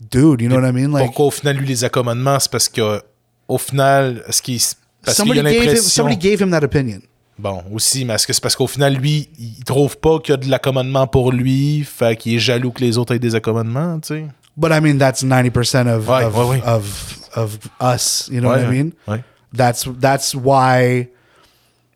dude, 0.00 0.40
you 0.40 0.48
know 0.48 0.56
what 0.56 0.68
I 0.68 0.72
mean? 0.72 0.92
Like 0.92 1.06
Pourquoi, 1.06 1.26
au 1.26 1.30
final, 1.30 1.56
lui, 1.56 1.66
les 1.66 1.84
accommodements, 1.84 2.38
c'est 2.38 2.50
parce 2.50 2.68
que 2.68 3.00
au 3.48 3.58
final, 3.58 4.24
ce 4.30 4.42
qui 4.42 4.62
parce 5.04 5.16
qu'il 5.16 5.26
somebody 5.26 5.40
a 5.40 5.42
gave 5.42 5.76
him 5.76 5.76
somebody 5.76 6.16
gave 6.16 6.40
him 6.40 6.50
that 6.50 6.64
opinion. 6.64 7.00
Bon, 7.38 7.62
aussi, 7.72 8.04
mais 8.04 8.14
est-ce 8.14 8.26
que 8.26 8.32
c'est 8.32 8.42
parce 8.42 8.56
qu'au 8.56 8.66
final, 8.66 8.94
lui, 8.94 9.28
il 9.38 9.62
trouve 9.64 9.96
pas 9.96 10.18
qu'il 10.18 10.32
y 10.32 10.34
a 10.34 10.36
de 10.38 10.50
l'accommodement 10.50 11.06
pour 11.06 11.30
lui, 11.30 11.84
fait 11.84 12.16
qu'il 12.16 12.34
est 12.34 12.40
jaloux 12.40 12.72
que 12.72 12.80
les 12.80 12.98
autres 12.98 13.14
aient 13.14 13.20
des 13.20 13.36
accommodements, 13.36 14.00
tu 14.00 14.08
sais? 14.08 14.26
But 14.58 14.72
I 14.72 14.80
mean 14.80 14.98
that's 14.98 15.22
90% 15.22 15.86
of 15.86 16.08
Ouais, 16.08 16.24
of, 16.24 16.34
ouais. 16.34 16.60
of 16.62 17.28
of 17.36 17.70
us, 17.80 18.28
you 18.28 18.40
know 18.40 18.48
what 18.48 18.60
I 18.60 18.70
mean? 18.70 18.92
ouais. 19.06 19.22
That's 19.52 19.84
that's 19.84 20.34
why 20.34 21.08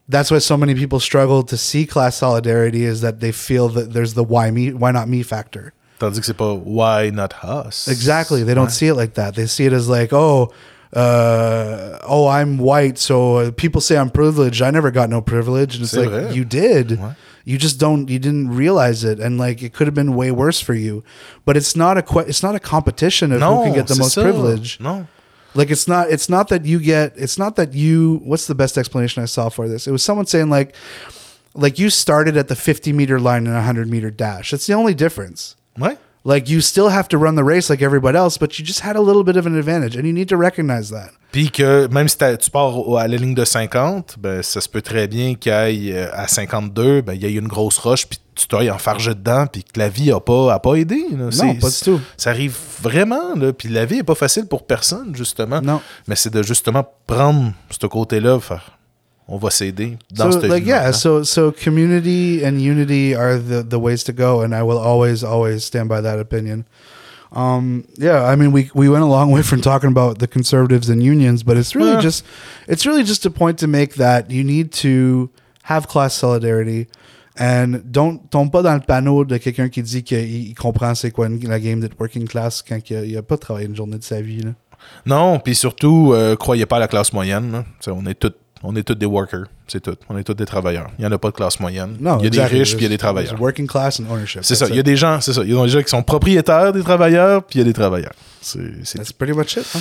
that's 0.09 0.31
why 0.31 0.39
so 0.39 0.57
many 0.57 0.75
people 0.75 1.01
struggle 1.01 1.43
to 1.43 1.57
see 1.57 1.87
class 1.87 2.17
solidarity 2.17 2.85
is 2.85 3.01
that 3.01 3.19
they 3.21 3.33
feel 3.33 3.69
that 3.71 3.93
there's 3.93 4.15
the 4.15 4.23
why 4.25 4.51
me 4.51 4.73
why 4.73 4.93
not 4.93 5.09
me 5.09 5.23
factor. 5.25 5.73
Tandis 5.99 6.19
que 6.21 6.25
c'est 6.27 6.37
pas 6.37 6.55
why 6.55 7.11
not 7.11 7.35
us. 7.45 7.89
Exactly. 7.89 8.43
They 8.45 8.55
don't 8.55 8.71
see 8.71 8.89
it 8.89 8.95
like 8.95 9.15
that. 9.15 9.35
They 9.35 9.47
see 9.47 9.67
it 9.67 9.73
as 9.73 9.89
like, 9.89 10.13
oh, 10.13 10.53
uh, 10.95 11.99
oh, 12.07 12.27
I'm 12.29 12.59
white, 12.59 12.99
so 12.99 13.51
people 13.53 13.81
say 13.81 13.97
I'm 13.97 14.11
privileged. 14.11 14.63
I 14.63 14.71
never 14.71 14.91
got 14.91 15.09
no 15.11 15.21
privilege, 15.23 15.75
and 15.77 15.83
it's 15.85 15.93
C'est 15.93 16.01
like 16.01 16.11
vrai. 16.11 16.33
you 16.35 16.45
did. 16.45 16.99
Ouais. 16.99 17.15
You 17.45 17.59
just 17.59 17.79
don't. 17.81 18.09
You 18.09 18.19
didn't 18.19 18.55
realize 18.55 19.05
it, 19.05 19.19
and 19.21 19.37
like 19.39 19.63
it 19.63 19.73
could 19.73 19.87
have 19.87 19.95
been 19.95 20.15
way 20.15 20.31
worse 20.31 20.61
for 20.61 20.75
you. 20.75 21.03
But 21.45 21.57
it's 21.57 21.75
not 21.75 21.99
a. 21.99 22.03
que- 22.03 22.27
It's 22.29 22.43
not 22.43 22.55
a 22.55 22.61
competition 22.61 23.33
of 23.33 23.41
Non, 23.41 23.57
who 23.57 23.65
can 23.65 23.75
get 23.75 23.87
the 23.89 23.97
most 23.97 24.17
ça. 24.17 24.23
privilege. 24.23 24.79
no 24.81 25.07
Like 25.55 25.71
it's 25.71 25.87
not. 25.89 26.09
It's 26.11 26.29
not 26.29 26.49
that 26.49 26.65
you 26.65 26.79
get. 26.81 27.13
It's 27.17 27.39
not 27.39 27.57
that 27.57 27.75
you. 27.75 28.21
What's 28.25 28.47
the 28.47 28.55
best 28.55 28.79
explanation 28.79 29.23
I 29.23 29.27
saw 29.27 29.49
for 29.49 29.69
this? 29.69 29.87
It 29.87 29.93
was 29.93 30.03
someone 30.03 30.27
saying 30.27 30.51
like, 30.51 30.75
like 31.55 31.79
you 31.79 31.91
started 31.91 32.37
at 32.37 32.49
the 32.49 32.55
50 32.57 32.93
meter 32.93 33.19
line 33.21 33.47
in 33.47 33.53
a 33.53 33.57
100 33.57 33.89
meter 33.91 34.11
dash. 34.11 34.51
That's 34.53 34.67
the 34.67 34.75
only 34.75 34.95
difference. 34.95 35.57
Ouais. 35.79 35.99
Like 36.25 36.49
you 36.49 36.61
still 36.61 36.89
have 36.89 37.09
to 37.09 37.19
run 37.19 37.35
the 37.35 37.43
race 37.45 37.69
like 37.69 37.83
everybody 37.83 38.17
else, 38.17 38.39
but 38.39 38.57
you 38.59 38.65
just 38.65 38.81
had 38.85 38.95
a 38.97 39.01
little 39.01 39.25
bit 39.25 39.37
of 39.37 39.45
an 39.47 39.57
advantage, 39.57 39.97
and 39.97 40.05
you 40.05 40.13
need 40.13 40.29
to 40.29 40.37
recognize 40.37 40.91
that. 40.91 41.11
Puis 41.33 41.51
que 41.51 41.89
même 41.89 42.09
si 42.09 42.17
tu 42.17 42.51
pars 42.51 42.75
à 42.97 43.09
la 43.09 43.17
ligne 43.17 43.35
de 43.35 43.45
50, 43.45 44.17
ben, 44.21 44.43
ça 44.43 44.61
se 44.61 44.69
peut 44.69 44.83
très 44.83 45.09
bien 45.09 45.35
qu'il 45.35 45.51
ait 45.51 45.93
euh, 45.95 46.09
à 46.13 46.29
52, 46.29 47.01
ben, 47.01 47.15
il 47.15 47.23
y 47.23 47.27
ait 47.27 47.33
une 47.33 47.49
grosse 47.49 47.79
roche, 47.79 48.07
puis 48.07 48.21
tu 48.37 48.47
t'ailles 48.47 48.71
enfargé 48.71 49.15
dedans, 49.15 49.47
puis 49.47 49.65
que 49.65 49.79
la 49.81 49.89
vie 49.89 50.13
a 50.13 50.21
pas, 50.21 50.55
a 50.55 50.59
pas 50.61 50.75
aidé. 50.75 51.05
là. 51.17 51.31
C'est- 51.33 51.59
pas 51.59 51.71
du 51.71 51.81
tout. 51.83 52.01
Ça 52.17 52.31
arrive 52.31 52.57
vraiment, 52.83 53.35
là, 53.35 53.53
puis 53.53 53.69
la 53.69 53.85
vie 53.85 53.99
est 53.99 54.03
pas 54.05 54.15
facile 54.15 54.47
pour 54.47 54.65
personne, 54.67 55.17
justement. 55.17 55.61
Non. 55.61 55.81
Mais 56.07 56.15
c'est 56.17 56.33
de 56.33 56.43
justement 56.43 56.85
prendre 57.07 57.53
ce 57.71 57.87
côté-là, 57.87 58.39
faire 58.39 58.79
on 59.29 59.39
va 59.39 59.51
s'aider 59.51 59.99
dans 60.11 60.31
so 60.31 60.41
cette 60.41 60.51
like 60.51 60.67
yeah, 60.67 60.93
so 60.93 61.23
so 61.23 61.53
community 61.53 62.45
and 62.45 62.61
unity 62.61 63.15
are 63.15 63.39
the 63.39 63.63
the 63.63 63.79
ways 63.79 64.03
to 64.05 64.13
go, 64.13 64.43
and 64.43 64.53
I 64.55 64.63
will 64.63 64.79
always 64.79 65.23
always 65.25 65.65
stand 65.65 65.89
by 65.89 66.01
that 66.03 66.19
opinion. 66.19 66.65
Um, 67.35 67.85
yeah, 67.99 68.25
I 68.31 68.37
mean 68.37 68.53
we 68.53 68.71
we 68.75 68.89
went 68.91 69.03
a 69.05 69.07
long 69.07 69.31
way 69.31 69.43
from 69.43 69.61
talking 69.63 69.89
about 69.91 70.19
the 70.19 70.27
conservatives 70.27 70.91
and 70.91 71.03
unions, 71.03 71.43
but 71.43 71.57
it's 71.57 71.75
really 71.75 71.93
Yeah. 71.93 72.01
just 72.03 72.25
it's 72.69 72.85
really 72.85 73.05
just 73.05 73.25
a 73.25 73.31
point 73.31 73.59
to 73.61 73.67
make 73.67 73.95
that 73.95 74.31
you 74.31 74.45
need 74.45 74.71
to 74.83 75.31
have 75.63 75.87
class 75.89 76.15
solidarity. 76.15 76.89
And 77.39 77.81
don't 77.91 78.31
tombe 78.31 78.51
pas 78.53 78.63
dans 78.63 78.75
le 78.75 78.81
panneau 78.81 79.25
de 79.25 79.39
quelqu'un 79.39 79.71
qui 79.71 79.81
dit 79.83 80.03
qu'il 80.03 80.19
il 80.51 80.55
comprend 80.55 80.95
c'est 80.95 81.11
quoi 81.11 81.29
la 81.31 81.59
game 81.59 81.81
de 81.81 81.89
working 81.99 82.29
class 82.29 82.63
quand 82.63 82.79
il 82.91 82.97
a, 82.97 83.05
il 83.07 83.17
a 83.17 83.23
pas 83.23 83.39
travaillé 83.39 83.67
une 83.67 83.75
journée 83.77 83.97
de 83.97 84.05
sa 84.05 84.21
vie. 84.21 84.43
Là. 84.43 84.51
Non, 85.07 85.39
puis 85.39 85.55
surtout, 85.55 86.13
euh, 86.13 86.37
croyez 86.37 86.67
pas 86.67 86.77
à 86.77 86.81
la 86.81 86.89
classe 86.89 87.15
moyenne. 87.15 87.65
On 87.87 88.05
est 88.05 88.15
tous 88.15 88.35
on 88.63 88.77
est 88.77 88.83
tous 88.83 88.95
des 88.95 89.07
workers, 89.07 89.47
c'est 89.67 89.81
tout. 89.81 89.97
On 90.09 90.17
est 90.17 90.25
tous 90.25 90.35
des 90.35 90.47
travailleurs. 90.47 90.91
Il 90.99 91.03
n'y 91.03 91.07
en 91.07 91.13
a 91.13 91.19
pas 91.19 91.31
de 91.31 91.35
classe 91.35 91.59
moyenne. 91.59 91.97
Non, 92.01 92.19
il 92.19 92.23
y 92.23 92.25
a 92.25 92.29
exactly. 92.29 92.53
des 92.55 92.59
riches, 92.61 92.77
puis 92.77 92.81
il 92.81 92.83
y 92.85 92.87
a 92.87 92.89
des 92.91 92.99
travailleurs. 92.99 93.41
Working 93.41 93.67
class 93.67 94.01
and 94.01 94.05
ownership. 94.11 94.45
C'est 94.45 94.55
ça. 94.55 94.67
Il 94.69 94.77
y 94.77 94.81
a 94.81 94.83
des 94.83 94.97
gens, 94.97 95.21
c'est 95.21 95.33
ça. 95.33 95.43
Il 95.43 95.53
y 95.53 95.59
a 95.59 95.63
des 95.63 95.69
gens 95.69 95.83
qui 95.83 95.89
sont 95.89 96.03
propriétaires 96.03 96.73
des 96.73 96.83
travailleurs, 96.83 97.45
puis 97.45 97.59
il 97.59 97.63
y 97.63 97.63
a 97.63 97.65
des 97.65 97.73
travailleurs. 97.73 98.13
C'est, 98.41 98.61
That's 98.95 99.13
pretty 99.13 99.33
much 99.33 99.57
it. 99.57 99.67
Huh? 99.75 99.81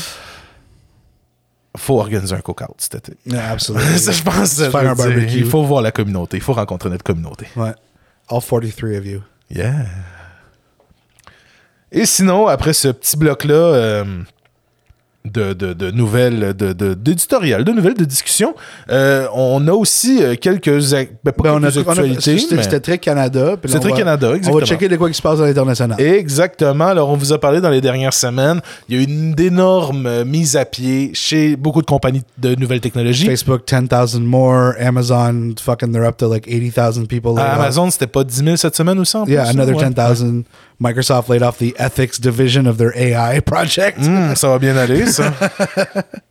faut 1.77 1.99
organiser 1.99 2.35
un 2.35 2.41
cook-out 2.41 2.75
cet 2.77 2.95
été. 2.95 3.17
Yeah, 3.25 3.51
absolutely. 3.51 3.97
ça, 3.97 4.11
je 4.11 4.23
pense. 4.23 4.55
Faire 4.55 4.75
un 4.75 4.95
barbecue. 4.95 5.37
il 5.37 5.45
faut 5.45 5.63
voir 5.63 5.81
la 5.81 5.91
communauté. 5.91 6.37
Il 6.37 6.43
faut 6.43 6.53
rencontrer 6.53 6.89
notre 6.89 7.03
communauté. 7.03 7.47
Ouais. 7.55 7.73
All 8.29 8.41
43 8.41 8.97
of 8.97 9.05
you. 9.05 9.21
Yeah. 9.49 9.85
Et 11.91 12.05
sinon, 12.05 12.47
après 12.47 12.73
ce 12.73 12.87
petit 12.89 13.17
bloc-là 13.17 13.53
euh, 13.53 14.23
de, 15.23 15.53
de, 15.53 15.73
de 15.73 15.91
nouvelles, 15.91 16.53
de, 16.57 16.73
de, 16.73 16.93
d'éditorial, 16.95 17.63
de 17.63 17.71
nouvelles, 17.71 17.93
de 17.93 18.05
discussion, 18.05 18.55
euh, 18.89 19.27
on 19.35 19.67
a 19.67 19.71
aussi 19.71 20.21
euh, 20.23 20.35
quelques, 20.35 20.69
ben, 20.91 21.07
Ben, 21.23 21.33
on 21.53 21.63
a, 21.63 21.71
quelques 21.71 21.87
on 21.87 21.89
a- 21.89 21.91
actualités, 21.91 22.37
c'était 22.39 22.79
très 22.79 22.97
Canada. 22.97 23.55
C'est 23.65 23.75
on 23.75 23.79
très 23.79 23.91
va- 23.91 23.97
Canada, 23.97 24.29
On 24.31 24.35
exactement. 24.35 24.59
va 24.59 24.65
checker 24.65 24.87
de 24.89 24.95
quoi 24.97 25.09
qui 25.09 25.13
se 25.15 25.21
passe 25.21 25.39
à 25.39 25.45
l'international. 25.45 26.01
Exactement. 26.01 26.87
Alors, 26.87 27.09
on 27.09 27.15
vous 27.17 27.33
a 27.33 27.39
parlé 27.39 27.61
dans 27.61 27.69
les 27.69 27.81
dernières 27.81 28.13
semaines. 28.13 28.61
Il 28.89 28.95
y 28.95 28.99
a 28.99 29.01
eu 29.01 29.05
une 29.05 29.39
énorme 29.39 30.05
euh, 30.07 30.25
mise 30.25 30.55
à 30.55 30.65
pied 30.65 31.11
chez 31.13 31.55
beaucoup 31.55 31.81
de 31.81 31.87
compagnies 31.87 32.23
de 32.39 32.55
nouvelles 32.55 32.81
technologies. 32.81 33.25
Facebook, 33.27 33.61
10,000 33.67 34.21
more. 34.23 34.73
Amazon, 34.79 35.53
fucking, 35.61 35.91
they're 35.91 36.05
up 36.07 36.17
to 36.17 36.27
like 36.27 36.47
80,000 36.47 37.05
people. 37.07 37.37
À 37.37 37.43
off. 37.53 37.59
Amazon, 37.59 37.89
c'était 37.91 38.07
pas 38.07 38.23
10 38.23 38.43
000 38.43 38.55
cette 38.55 38.75
semaine 38.75 38.97
aussi 38.99 39.15
en 39.17 39.25
Yeah, 39.27 39.47
another 39.49 39.75
ouais. 39.75 39.85
10,000. 39.89 40.43
Microsoft 40.81 41.29
laid 41.29 41.43
off 41.43 41.59
the 41.59 41.75
ethics 41.77 42.17
division 42.17 42.65
of 42.65 42.77
their 42.77 42.91
AI 42.97 43.39
project. 43.45 43.99
Ça 44.35 44.49
va 44.49 44.59
bien 44.59 44.75
ça. 45.07 45.31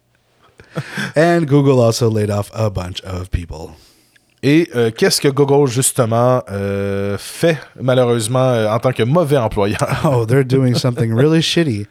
And 1.17 1.49
Google 1.49 1.81
also 1.81 2.09
laid 2.09 2.31
off 2.31 2.51
a 2.55 2.71
bunch 2.71 3.01
of 3.03 3.31
people. 3.31 3.77
Et 4.43 4.69
euh, 4.75 4.91
qu'est-ce 4.91 5.21
que 5.21 5.29
Google, 5.29 5.67
justement, 5.67 6.43
euh, 6.51 7.19
fait, 7.19 7.59
malheureusement, 7.79 8.53
euh, 8.53 8.71
en 8.71 8.79
tant 8.79 8.93
que 8.93 9.03
mauvais 9.03 9.37
employeur? 9.37 9.87
Oh, 10.05 10.25
they're 10.25 10.45
doing 10.45 10.75
something 10.75 11.13
really 11.13 11.43
shitty. 11.43 11.87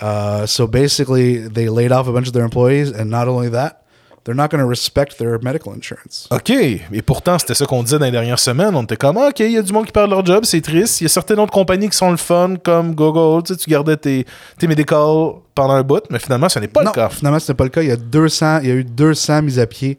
Uh, 0.00 0.44
so 0.46 0.66
basically, 0.66 1.48
they 1.48 1.68
laid 1.68 1.92
off 1.92 2.08
a 2.08 2.12
bunch 2.12 2.26
of 2.26 2.34
their 2.34 2.44
employees, 2.44 2.90
and 2.90 3.06
not 3.06 3.26
only 3.26 3.48
that, 3.48 3.83
They're 4.24 4.34
not 4.34 4.48
going 4.48 4.62
to 4.62 4.66
respect 4.68 5.18
their 5.18 5.38
medical 5.42 5.74
insurance. 5.74 6.26
OK. 6.30 6.48
Et 6.50 7.02
pourtant, 7.04 7.38
c'était 7.38 7.52
ça 7.52 7.66
qu'on 7.66 7.82
disait 7.82 7.98
dans 7.98 8.06
les 8.06 8.10
dernières 8.10 8.38
semaines. 8.38 8.74
On 8.74 8.82
était 8.82 8.96
comme, 8.96 9.18
ah, 9.18 9.28
OK, 9.28 9.40
il 9.40 9.50
y 9.52 9.58
a 9.58 9.62
du 9.62 9.70
monde 9.72 9.84
qui 9.84 9.92
perd 9.92 10.08
leur 10.10 10.24
job, 10.24 10.44
c'est 10.46 10.62
triste. 10.62 11.02
Il 11.02 11.04
y 11.04 11.06
a 11.06 11.10
certaines 11.10 11.38
autres 11.40 11.52
compagnies 11.52 11.90
qui 11.90 11.96
sont 11.96 12.10
le 12.10 12.16
fun, 12.16 12.54
comme 12.62 12.94
Google. 12.94 13.42
Tu, 13.42 13.52
sais, 13.52 13.58
tu 13.60 13.68
gardais 13.68 13.98
tes, 13.98 14.24
tes 14.58 14.66
médicals 14.66 15.34
pendant 15.54 15.74
un 15.74 15.82
bout, 15.82 16.02
mais 16.10 16.18
finalement, 16.18 16.48
ce 16.48 16.58
n'est 16.58 16.68
pas 16.68 16.82
non, 16.82 16.90
le 16.90 16.94
cas. 16.94 17.08
finalement, 17.10 17.38
ce 17.38 17.52
n'est 17.52 17.56
pas 17.56 17.64
le 17.64 17.70
cas. 17.70 17.82
Il 17.82 17.88
y 17.88 17.92
a, 17.92 17.96
200, 17.96 18.60
il 18.62 18.68
y 18.68 18.72
a 18.72 18.74
eu 18.76 18.84
200 18.84 19.42
mises 19.42 19.58
à 19.58 19.66
pied 19.66 19.98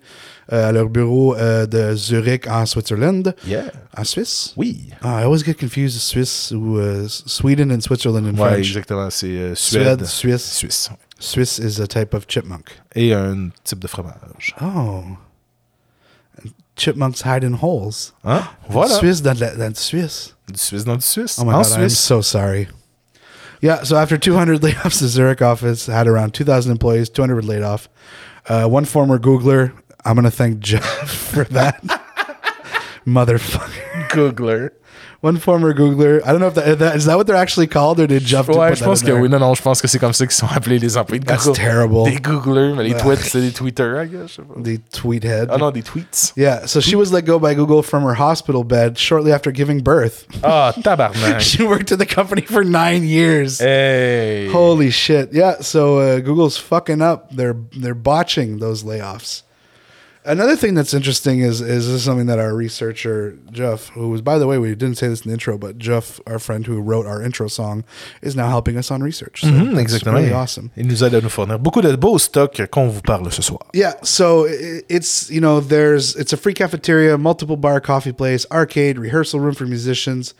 euh, 0.51 0.69
à 0.69 0.71
leur 0.71 0.89
bureau 0.89 1.35
euh, 1.35 1.65
de 1.67 1.95
Zurich 1.95 2.47
en 2.47 2.65
Switzerland. 2.65 3.33
Yeah. 3.47 3.65
En 3.95 4.03
Suisse? 4.03 4.53
Oui. 4.57 4.89
Ah, 5.03 5.21
I 5.21 5.23
always 5.25 5.43
get 5.45 5.53
confused 5.53 5.99
Suisse 5.99 6.51
ou 6.51 6.77
euh, 6.77 7.05
Sweden 7.07 7.71
and 7.71 7.81
Switzerland 7.81 8.25
in 8.25 8.31
Ouais, 8.31 8.49
French. 8.53 8.67
exactement. 8.67 9.09
C'est 9.11 9.27
euh, 9.27 9.55
Suède, 9.55 10.03
Suède. 10.05 10.39
Suisse. 10.39 10.51
Suisse. 10.51 10.89
Swiss 11.19 11.59
is 11.59 11.79
a 11.79 11.87
type 11.87 12.13
of 12.13 12.27
chipmunk. 12.27 12.73
Et 12.95 13.13
un 13.13 13.51
type 13.63 13.79
de 13.79 13.87
fromage. 13.87 14.53
Oh. 14.61 15.17
Chipmunks 16.75 17.21
hide 17.21 17.43
in 17.43 17.53
holes. 17.53 18.11
Hein? 18.23 18.47
Voilà. 18.69 18.99
Suisse 18.99 19.21
dans, 19.21 19.39
la, 19.39 19.55
dans 19.55 19.77
Suisse. 19.77 20.33
Du 20.47 20.57
Suisse 20.57 20.83
dans 20.83 20.97
du 20.97 21.05
Suisse. 21.05 21.39
Oh 21.39 21.45
my 21.45 21.53
en 21.53 21.61
god, 21.61 21.79
I'm 21.79 21.89
so 21.89 22.21
sorry. 22.21 22.67
Yeah, 23.61 23.83
so 23.83 23.95
after 23.95 24.17
200 24.17 24.59
layoffs, 24.61 24.99
the 24.99 25.07
Zurich 25.07 25.41
office 25.41 25.85
had 25.87 26.07
around 26.07 26.33
2,000 26.33 26.71
employees, 26.71 27.09
200 27.09 27.35
were 27.35 27.41
laid 27.41 27.63
off. 27.63 27.87
Uh, 28.47 28.67
one 28.67 28.85
former 28.85 29.17
Googler, 29.17 29.71
I'm 30.03 30.15
going 30.15 30.25
to 30.25 30.31
thank 30.31 30.59
Jeff 30.59 30.83
for 31.09 31.45
that. 31.45 31.81
Motherfucker. 33.07 34.09
Googler. 34.09 34.71
One 35.25 35.37
former 35.39 35.73
Googler. 35.73 36.21
I 36.23 36.31
don't 36.31 36.39
know 36.39 36.49
if 36.49 36.53
that, 36.53 36.77
that 36.77 36.95
is 36.95 37.05
that 37.05 37.17
what 37.17 37.25
they're 37.25 37.35
actually 37.35 37.65
called 37.65 37.99
or 37.99 38.05
did 38.05 38.23
Jeff 38.23 38.45
Ouais, 38.47 38.75
je 38.75 38.81
that 38.81 38.85
pense 38.85 39.01
que 39.01 39.11
oui. 39.11 39.27
Non, 39.27 39.39
non, 39.39 39.55
je 39.55 39.61
pense 39.63 39.81
que 39.81 39.87
c'est 39.87 39.97
comme 39.97 40.13
ça 40.13 40.27
qu'ils 40.27 40.35
sont 40.35 40.45
appelés 40.53 40.77
les 40.77 40.97
employés 40.97 41.19
de 41.19 41.25
That's 41.25 41.45
Google. 41.47 41.57
terrible. 41.57 42.03
Des 42.03 42.19
Googlers, 42.19 42.75
mais 42.75 42.83
les 42.83 42.93
tweets, 42.93 43.21
c'est 43.23 43.41
des 43.41 43.51
Twitter, 43.51 44.03
I 44.03 44.07
guess. 44.07 44.27
je 44.27 44.35
sais 44.35 44.41
pas. 44.43 44.53
The 44.61 44.79
tweet 44.91 45.23
head. 45.23 45.47
Ah 45.49 45.57
non, 45.57 45.71
des 45.71 45.81
tweets. 45.81 46.31
Yeah, 46.37 46.67
so 46.67 46.79
she 46.79 46.95
was 46.95 47.11
let 47.11 47.23
go 47.25 47.39
by 47.39 47.55
Google 47.55 47.81
from 47.81 48.03
her 48.03 48.13
hospital 48.13 48.63
bed 48.63 48.99
shortly 48.99 49.31
after 49.33 49.51
giving 49.51 49.81
birth. 49.81 50.27
Ah, 50.43 50.73
tabarnak. 50.79 51.39
she 51.39 51.63
worked 51.63 51.91
at 51.91 51.97
the 51.97 52.05
company 52.05 52.43
for 52.43 52.63
nine 52.63 53.03
years. 53.03 53.57
hey. 53.57 54.47
Holy 54.51 54.91
shit! 54.91 55.33
Yeah, 55.33 55.55
so 55.61 55.97
uh, 55.97 56.19
Google's 56.19 56.57
fucking 56.57 57.01
up. 57.01 57.31
They're 57.31 57.57
they're 57.75 57.95
botching 57.95 58.59
those 58.59 58.83
layoffs. 58.83 59.41
Another 60.25 60.55
thing 60.55 60.73
that's 60.73 60.93
interesting 60.93 61.39
is 61.39 61.61
is 61.61 61.85
this 61.85 61.95
is 61.95 62.03
something 62.03 62.25
that 62.27 62.39
our 62.39 62.55
researcher 62.55 63.37
Jeff, 63.51 63.89
who 63.89 64.09
was 64.09 64.21
by 64.21 64.39
the 64.39 64.47
way 64.47 64.57
we 64.57 64.69
didn't 64.75 64.95
say 64.97 65.07
this 65.07 65.21
in 65.21 65.29
the 65.29 65.33
intro, 65.33 65.57
but 65.57 65.77
Jeff, 65.77 66.19
our 66.25 66.39
friend 66.39 66.65
who 66.65 66.81
wrote 66.81 67.05
our 67.05 67.21
intro 67.21 67.47
song, 67.47 67.83
is 68.21 68.35
now 68.35 68.47
helping 68.49 68.75
us 68.77 68.89
on 68.91 69.03
research. 69.03 69.41
So 69.41 69.47
Mhm, 69.47 69.77
exactement. 69.77 70.15
really 70.17 70.33
awesome. 70.33 70.71
Il 70.75 70.87
nous 70.87 71.03
aide 71.03 71.13
à 71.13 71.21
nous 71.21 71.29
fournir 71.29 71.59
beaucoup 71.59 71.81
de 71.81 71.95
beaux 71.95 72.17
stocks 72.17 72.65
qu'on 72.71 72.87
vous 72.89 73.01
parle 73.01 73.31
ce 73.31 73.41
soir. 73.41 73.61
Yeah, 73.73 73.93
so 74.03 74.45
it's 74.89 75.29
you 75.29 75.39
know 75.41 75.59
there's 75.59 76.15
it's 76.15 76.33
a 76.33 76.37
free 76.37 76.53
cafeteria, 76.55 77.17
multiple 77.17 77.57
bar, 77.57 77.79
coffee 77.79 78.13
place, 78.13 78.47
arcade, 78.51 78.97
rehearsal 78.97 79.39
room 79.39 79.53
for 79.53 79.65
musicians. 79.67 80.33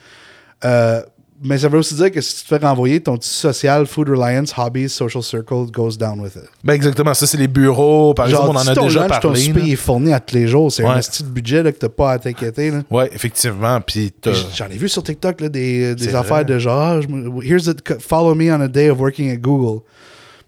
Euh, 0.64 1.04
mais 1.46 1.58
ça 1.60 1.70
veut 1.70 1.78
aussi 1.78 1.94
dire 1.96 2.12
que 2.12 2.20
si 2.22 2.36
tu 2.38 2.42
te 2.44 2.48
fais 2.48 2.58
renvoyer 2.66 3.00
ton 3.00 3.18
social, 3.22 3.86
food 3.86 4.10
reliance, 4.10 4.52
hobbies, 4.58 4.90
social 4.90 5.22
circle 5.24 5.66
goes 5.72 5.96
down 5.98 6.20
with 6.20 6.36
it. 6.36 6.44
Ben 6.64 6.74
exactement, 6.74 7.14
ça 7.14 7.28
c'est 7.28 7.38
les 7.38 7.48
bureaux. 7.48 8.14
Par 8.14 8.28
exemple, 8.28 8.48
on 8.50 8.56
en 8.56 8.68
a 8.68 8.74
ton 8.76 8.88
déjà 8.88 9.02
lunch, 9.08 9.20
ton 9.22 9.30
parlé. 9.30 9.42
souper 9.42 9.62
là. 9.62 9.68
est 9.68 9.76
fourni 9.76 10.14
à 10.14 10.20
tous 10.20 10.36
les 10.36 10.48
jours, 10.48 10.72
c'est 10.72 10.84
un 10.84 10.96
Ouais. 10.96 11.00
petit 11.02 11.24
budget 11.24 11.64
là, 11.64 11.72
que 11.72 11.78
t'as 11.78 11.90
pas 11.90 12.12
à 12.14 12.20
t'inquiéter. 12.20 12.72
là. 12.72 12.82
Ouais, 12.90 13.10
effectivement. 13.14 13.80
Puis 13.82 14.12
J'en 14.56 14.66
ai 14.68 14.78
vu 14.78 14.90
sur 14.90 15.04
TikTok 15.04 15.40
là, 15.42 15.50
des, 15.50 15.96
des 15.96 16.16
affaires 16.16 16.38
vrai. 16.38 16.46
de 16.46 16.60
genre, 16.60 16.80
ah, 16.82 17.00
here's 17.44 17.66
the, 17.66 18.02
follow 18.02 18.34
me 18.36 18.52
on 18.52 18.62
a 18.62 18.68
day 18.68 18.90
of 18.90 19.00
working 19.00 19.32
at 19.32 19.38
Google. 19.38 19.82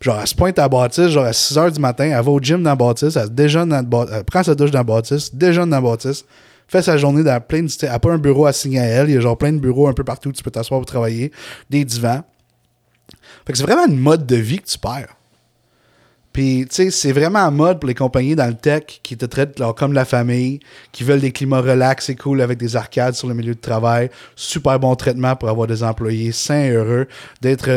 Genre, 0.02 0.18
elle 0.22 0.28
se 0.28 0.36
pointe 0.36 0.60
à 0.60 0.64
la 0.64 0.70
bâtisse, 0.70 1.08
genre 1.10 1.26
à 1.26 1.34
6 1.34 1.56
h 1.58 1.72
du 1.74 1.80
matin, 1.80 2.04
elle 2.06 2.24
va 2.24 2.30
au 2.32 2.40
gym 2.40 2.62
dans 2.62 2.70
la 2.70 2.76
bâtisse, 2.76 3.16
elle 3.16 3.24
se 3.26 3.30
déjeune 3.30 3.70
dans 3.70 3.78
la 3.78 3.82
bâtisse, 3.82 4.16
elle 4.16 4.24
prend 4.26 4.44
sa 4.44 4.54
douche 4.54 4.70
dans 4.72 4.80
la 4.80 4.84
bâtisse, 4.84 5.34
déjeune 5.34 5.70
dans 5.72 5.78
la 5.78 5.82
bâtisse, 5.82 6.24
fait 6.68 6.82
sa 6.82 6.98
journée 6.98 7.24
dans 7.24 7.40
plein 7.42 7.64
de. 7.64 7.72
Elle 7.82 7.90
n'a 7.90 8.00
pas 8.00 8.12
un 8.12 8.18
bureau 8.18 8.46
assigné 8.46 8.80
à 8.80 8.86
elle, 8.86 9.10
il 9.10 9.16
y 9.16 9.18
a 9.18 9.22
genre 9.22 9.38
plein 9.38 9.54
de 9.54 9.60
bureaux 9.60 9.88
un 9.88 9.94
peu 9.94 10.04
partout 10.04 10.30
où 10.30 10.34
tu 10.34 10.44
peux 10.44 10.52
t'asseoir 10.52 10.80
pour 10.80 10.86
travailler, 10.86 11.32
des 11.70 11.86
divans. 11.86 12.24
Fait 13.46 13.54
que 13.54 13.58
c'est 13.58 13.64
vraiment 13.64 13.88
une 13.88 14.00
mode 14.00 14.26
de 14.26 14.36
vie 14.36 14.60
que 14.60 14.68
tu 14.68 14.78
perds. 14.78 15.14
Puis, 16.34 16.68
tu 16.70 16.76
sais, 16.76 16.92
c'est 16.92 17.14
vraiment 17.14 17.40
en 17.40 17.52
mode 17.52 17.80
pour 17.80 17.88
les 17.88 17.96
compagnies 17.96 18.36
dans 18.36 18.46
le 18.46 18.54
tech 18.54 18.84
qui 19.02 19.18
te 19.18 19.26
traitent 19.26 19.60
comme 19.76 19.94
la 19.94 20.06
famille, 20.06 20.60
qui 20.92 21.04
veulent 21.04 21.20
des 21.20 21.32
climats 21.32 21.62
relax 21.62 22.10
et 22.10 22.16
cool 22.16 22.42
avec 22.42 22.60
des 22.60 22.76
arcades 22.76 23.16
sur 23.16 23.28
le 23.28 23.34
milieu 23.34 23.56
de 23.56 23.60
travail, 23.60 24.12
super 24.36 24.80
bon 24.80 24.94
traitement 24.96 25.36
pour 25.36 25.50
avoir 25.50 25.66
des 25.66 25.82
employés 25.82 26.32
sains 26.32 26.66
et 26.66 26.72
heureux, 26.74 27.08
d'être 27.42 27.70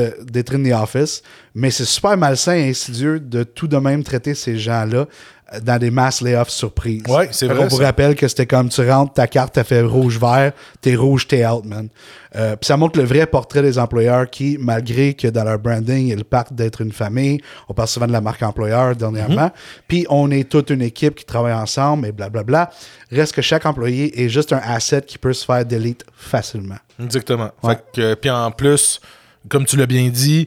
in 0.54 0.62
the 0.62 0.74
office. 0.74 1.22
Mais 1.54 1.70
c'est 1.70 1.86
super 1.86 2.18
malsain 2.18 2.54
et 2.54 2.68
insidieux 2.68 3.18
de 3.18 3.44
tout 3.44 3.66
de 3.66 3.78
même 3.78 4.04
traiter 4.04 4.34
ces 4.34 4.58
gens-là 4.58 5.06
dans 5.62 5.78
des 5.78 5.90
mass 5.90 6.20
layoffs 6.20 6.50
surprises. 6.50 7.02
Ouais, 7.08 7.28
c'est 7.32 7.46
vrai, 7.46 7.56
qu'on 7.56 7.66
vous 7.68 7.82
rappelle 7.82 8.14
que 8.14 8.28
c'était 8.28 8.46
comme 8.46 8.68
tu 8.68 8.88
rentres, 8.88 9.14
ta 9.14 9.26
carte, 9.26 9.54
t'as 9.54 9.64
fait 9.64 9.82
rouge-vert, 9.82 10.52
t'es 10.80 10.94
rouge, 10.94 11.26
t'es 11.26 11.44
out, 11.46 11.64
man. 11.64 11.88
Euh, 12.36 12.54
Puis 12.54 12.66
ça 12.66 12.76
montre 12.76 12.98
le 13.00 13.04
vrai 13.04 13.26
portrait 13.26 13.60
des 13.62 13.76
employeurs 13.78 14.30
qui, 14.30 14.56
malgré 14.60 15.14
que 15.14 15.26
dans 15.26 15.42
leur 15.42 15.58
branding, 15.58 16.06
ils 16.08 16.24
partent 16.24 16.52
d'être 16.52 16.80
une 16.82 16.92
famille, 16.92 17.40
on 17.68 17.74
parle 17.74 17.88
souvent 17.88 18.06
de 18.06 18.12
la 18.12 18.20
marque 18.20 18.42
employeur 18.42 18.94
dernièrement, 18.94 19.46
Mhm. 19.46 19.50
puis 19.88 20.06
on 20.08 20.30
est 20.30 20.48
toute 20.48 20.70
une 20.70 20.82
équipe 20.82 21.16
qui 21.16 21.24
travaille 21.24 21.52
ensemble 21.54 22.06
et 22.06 22.12
blablabla, 22.12 22.70
reste 23.10 23.34
que 23.34 23.42
chaque 23.42 23.66
employé 23.66 24.22
est 24.22 24.28
juste 24.28 24.52
un 24.52 24.60
asset 24.64 25.02
qui 25.02 25.18
peut 25.18 25.32
se 25.32 25.44
faire 25.44 25.64
delete 25.66 26.04
facilement. 26.14 26.78
Exactement. 27.02 27.50
Ouais. 27.64 27.74
Fait 27.74 27.82
que, 28.00 28.14
puis 28.14 28.30
en 28.30 28.52
plus, 28.52 29.00
comme 29.48 29.64
tu 29.64 29.76
l'as 29.76 29.86
bien 29.86 30.08
dit, 30.10 30.46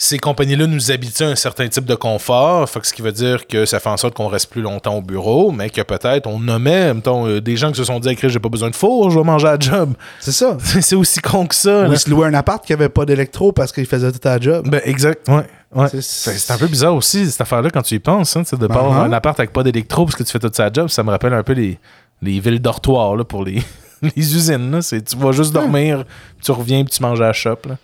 ces 0.00 0.18
compagnies-là 0.18 0.68
nous 0.68 0.92
habituent 0.92 1.24
à 1.24 1.28
un 1.30 1.34
certain 1.34 1.66
type 1.66 1.84
de 1.84 1.96
confort. 1.96 2.68
Fait 2.70 2.78
que 2.78 2.86
ce 2.86 2.94
qui 2.94 3.02
veut 3.02 3.10
dire 3.10 3.48
que 3.48 3.66
ça 3.66 3.80
fait 3.80 3.88
en 3.88 3.96
sorte 3.96 4.14
qu'on 4.14 4.28
reste 4.28 4.48
plus 4.48 4.62
longtemps 4.62 4.94
au 4.96 5.02
bureau, 5.02 5.50
mais 5.50 5.70
que 5.70 5.82
peut-être 5.82 6.28
on 6.28 6.38
nommait, 6.38 6.94
mettons, 6.94 7.26
euh, 7.26 7.40
des 7.40 7.56
gens 7.56 7.72
qui 7.72 7.78
se 7.78 7.84
sont 7.84 7.98
dit, 7.98 8.16
j'ai 8.22 8.38
pas 8.38 8.48
besoin 8.48 8.70
de 8.70 8.76
four, 8.76 9.10
je 9.10 9.18
vais 9.18 9.24
manger 9.24 9.48
à 9.48 9.58
job. 9.58 9.94
C'est 10.20 10.30
ça. 10.30 10.56
C'est 10.80 10.94
aussi 10.94 11.18
con 11.20 11.46
que 11.46 11.54
ça. 11.56 11.88
Ou 11.88 11.92
ils 11.92 11.98
se 11.98 12.08
louaient 12.08 12.28
un 12.28 12.34
appart 12.34 12.64
qui 12.64 12.72
avait 12.72 12.88
pas 12.88 13.04
d'électro 13.04 13.50
parce 13.50 13.72
qu'il 13.72 13.86
faisait 13.86 14.12
tout 14.12 14.26
à 14.28 14.38
job. 14.38 14.68
Ben, 14.70 14.80
exact, 14.84 15.28
ouais. 15.28 15.44
ouais. 15.74 15.88
C'est- 16.00 16.50
un 16.52 16.58
peu 16.58 16.68
bizarre 16.68 16.94
aussi, 16.94 17.28
cette 17.28 17.40
affaire-là, 17.40 17.68
quand 17.70 17.82
tu 17.82 17.96
y 17.96 17.98
penses, 17.98 18.36
hein, 18.36 18.42
de 18.52 18.66
pas 18.68 18.74
avoir 18.76 19.02
Uh-huh. 19.02 19.08
un 19.08 19.12
appart 19.12 19.38
avec 19.40 19.52
pas 19.52 19.64
d'électro 19.64 20.04
parce 20.04 20.14
que 20.16 20.22
tu 20.22 20.30
fais 20.30 20.38
tout 20.38 20.48
ça 20.52 20.66
à 20.66 20.72
job. 20.72 20.88
Ça 20.88 21.02
me 21.02 21.10
rappelle 21.10 21.34
un 21.34 21.42
peu 21.42 21.54
les, 21.54 21.76
les 22.22 22.38
villes 22.38 22.60
dortoirs 22.60 23.16
là, 23.16 23.24
pour 23.24 23.42
les, 23.44 23.64
les 24.02 24.12
usines. 24.36 24.70
Là. 24.70 24.78
Tu 24.80 25.16
vas 25.16 25.32
juste 25.32 25.52
dormir, 25.52 26.04
tu 26.40 26.52
reviens 26.52 26.84
puis 26.84 26.94
tu 26.94 27.02
manges 27.02 27.20
à 27.20 27.26
la 27.26 27.32
shop. 27.32 27.56
Là. 27.68 27.76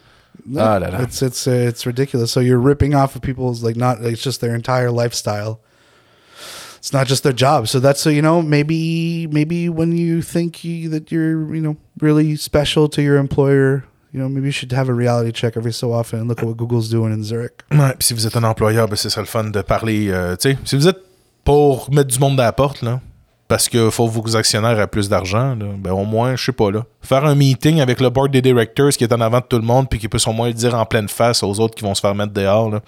Ah 0.56 0.78
là 0.78 0.90
là. 0.90 1.02
It's 1.02 1.22
it's 1.22 1.46
uh, 1.46 1.68
it's 1.68 1.86
ridiculous. 1.86 2.30
So 2.30 2.40
you're 2.40 2.60
ripping 2.60 2.94
off 2.94 3.16
of 3.16 3.22
people's 3.22 3.62
like 3.62 3.76
not 3.76 3.98
it's 4.02 4.22
just 4.22 4.40
their 4.40 4.54
entire 4.54 4.90
lifestyle. 4.90 5.60
It's 6.78 6.92
not 6.92 7.06
just 7.06 7.22
their 7.22 7.32
job. 7.32 7.66
So 7.66 7.80
that's 7.80 8.00
so 8.00 8.10
you 8.10 8.20
know 8.20 8.42
maybe 8.42 9.26
maybe 9.30 9.70
when 9.70 9.96
you 9.96 10.20
think 10.20 10.64
you, 10.64 10.90
that 10.90 11.10
you're 11.10 11.54
you 11.54 11.62
know 11.62 11.76
really 12.00 12.36
special 12.36 12.88
to 12.90 13.00
your 13.00 13.16
employer, 13.16 13.84
you 14.12 14.20
know 14.20 14.28
maybe 14.28 14.46
you 14.46 14.52
should 14.52 14.72
have 14.72 14.90
a 14.90 14.92
reality 14.92 15.32
check 15.32 15.56
every 15.56 15.72
so 15.72 15.92
often 15.92 16.18
and 16.20 16.28
look 16.28 16.40
at 16.40 16.46
what 16.46 16.58
Google's 16.58 16.90
doing 16.90 17.10
in 17.12 17.24
Zurich. 17.24 17.64
Ouais, 17.70 17.94
puis 17.98 18.04
si 18.08 18.12
vous 18.14 18.26
êtes 18.26 18.36
un 18.36 18.44
employeur, 18.44 18.86
ben, 18.86 18.96
c'est 18.96 19.08
ça 19.08 19.20
le 19.20 19.26
fun 19.26 19.44
de 19.44 19.62
parler. 19.62 20.08
euh, 20.10 20.36
tu 20.36 20.50
sais, 20.50 20.58
si 20.66 20.76
vous 20.76 20.86
êtes 20.86 21.00
pour 21.42 21.90
mettre 21.90 22.10
du 22.10 22.18
monde 22.18 22.38
à 22.38 22.44
la 22.44 22.52
porte, 22.52 22.82
là, 22.82 23.00
parce 23.48 23.68
qu'il 23.68 23.90
faut 23.90 24.08
que 24.08 24.12
vos 24.12 24.36
actionnaires 24.36 24.78
aient 24.80 24.86
plus 24.86 25.08
d'argent, 25.08 25.56
ben 25.78 25.92
au 25.92 26.04
moins, 26.04 26.34
je 26.36 26.44
sais 26.46 26.52
pas, 26.52 26.70
là, 26.70 26.84
faire 27.02 27.24
un 27.24 27.34
meeting 27.34 27.80
avec 27.80 28.00
le 28.00 28.08
board 28.10 28.30
des 28.30 28.40
directors 28.42 28.90
qui 28.90 29.04
est 29.04 29.12
en 29.12 29.20
avant 29.20 29.40
de 29.40 29.44
tout 29.48 29.56
le 29.58 29.64
monde, 29.64 29.88
puis 29.88 29.98
qui 29.98 30.08
peut 30.08 30.18
au 30.26 30.32
moins 30.32 30.48
le 30.48 30.54
dire 30.54 30.74
en 30.74 30.84
pleine 30.86 31.08
face 31.08 31.42
aux 31.42 31.60
autres 31.60 31.74
qui 31.74 31.82
vont 31.84 31.94
se 31.94 32.00
faire 32.00 32.14
mettre 32.14 32.32
dehors. 32.32 32.70
Là. 32.70 32.80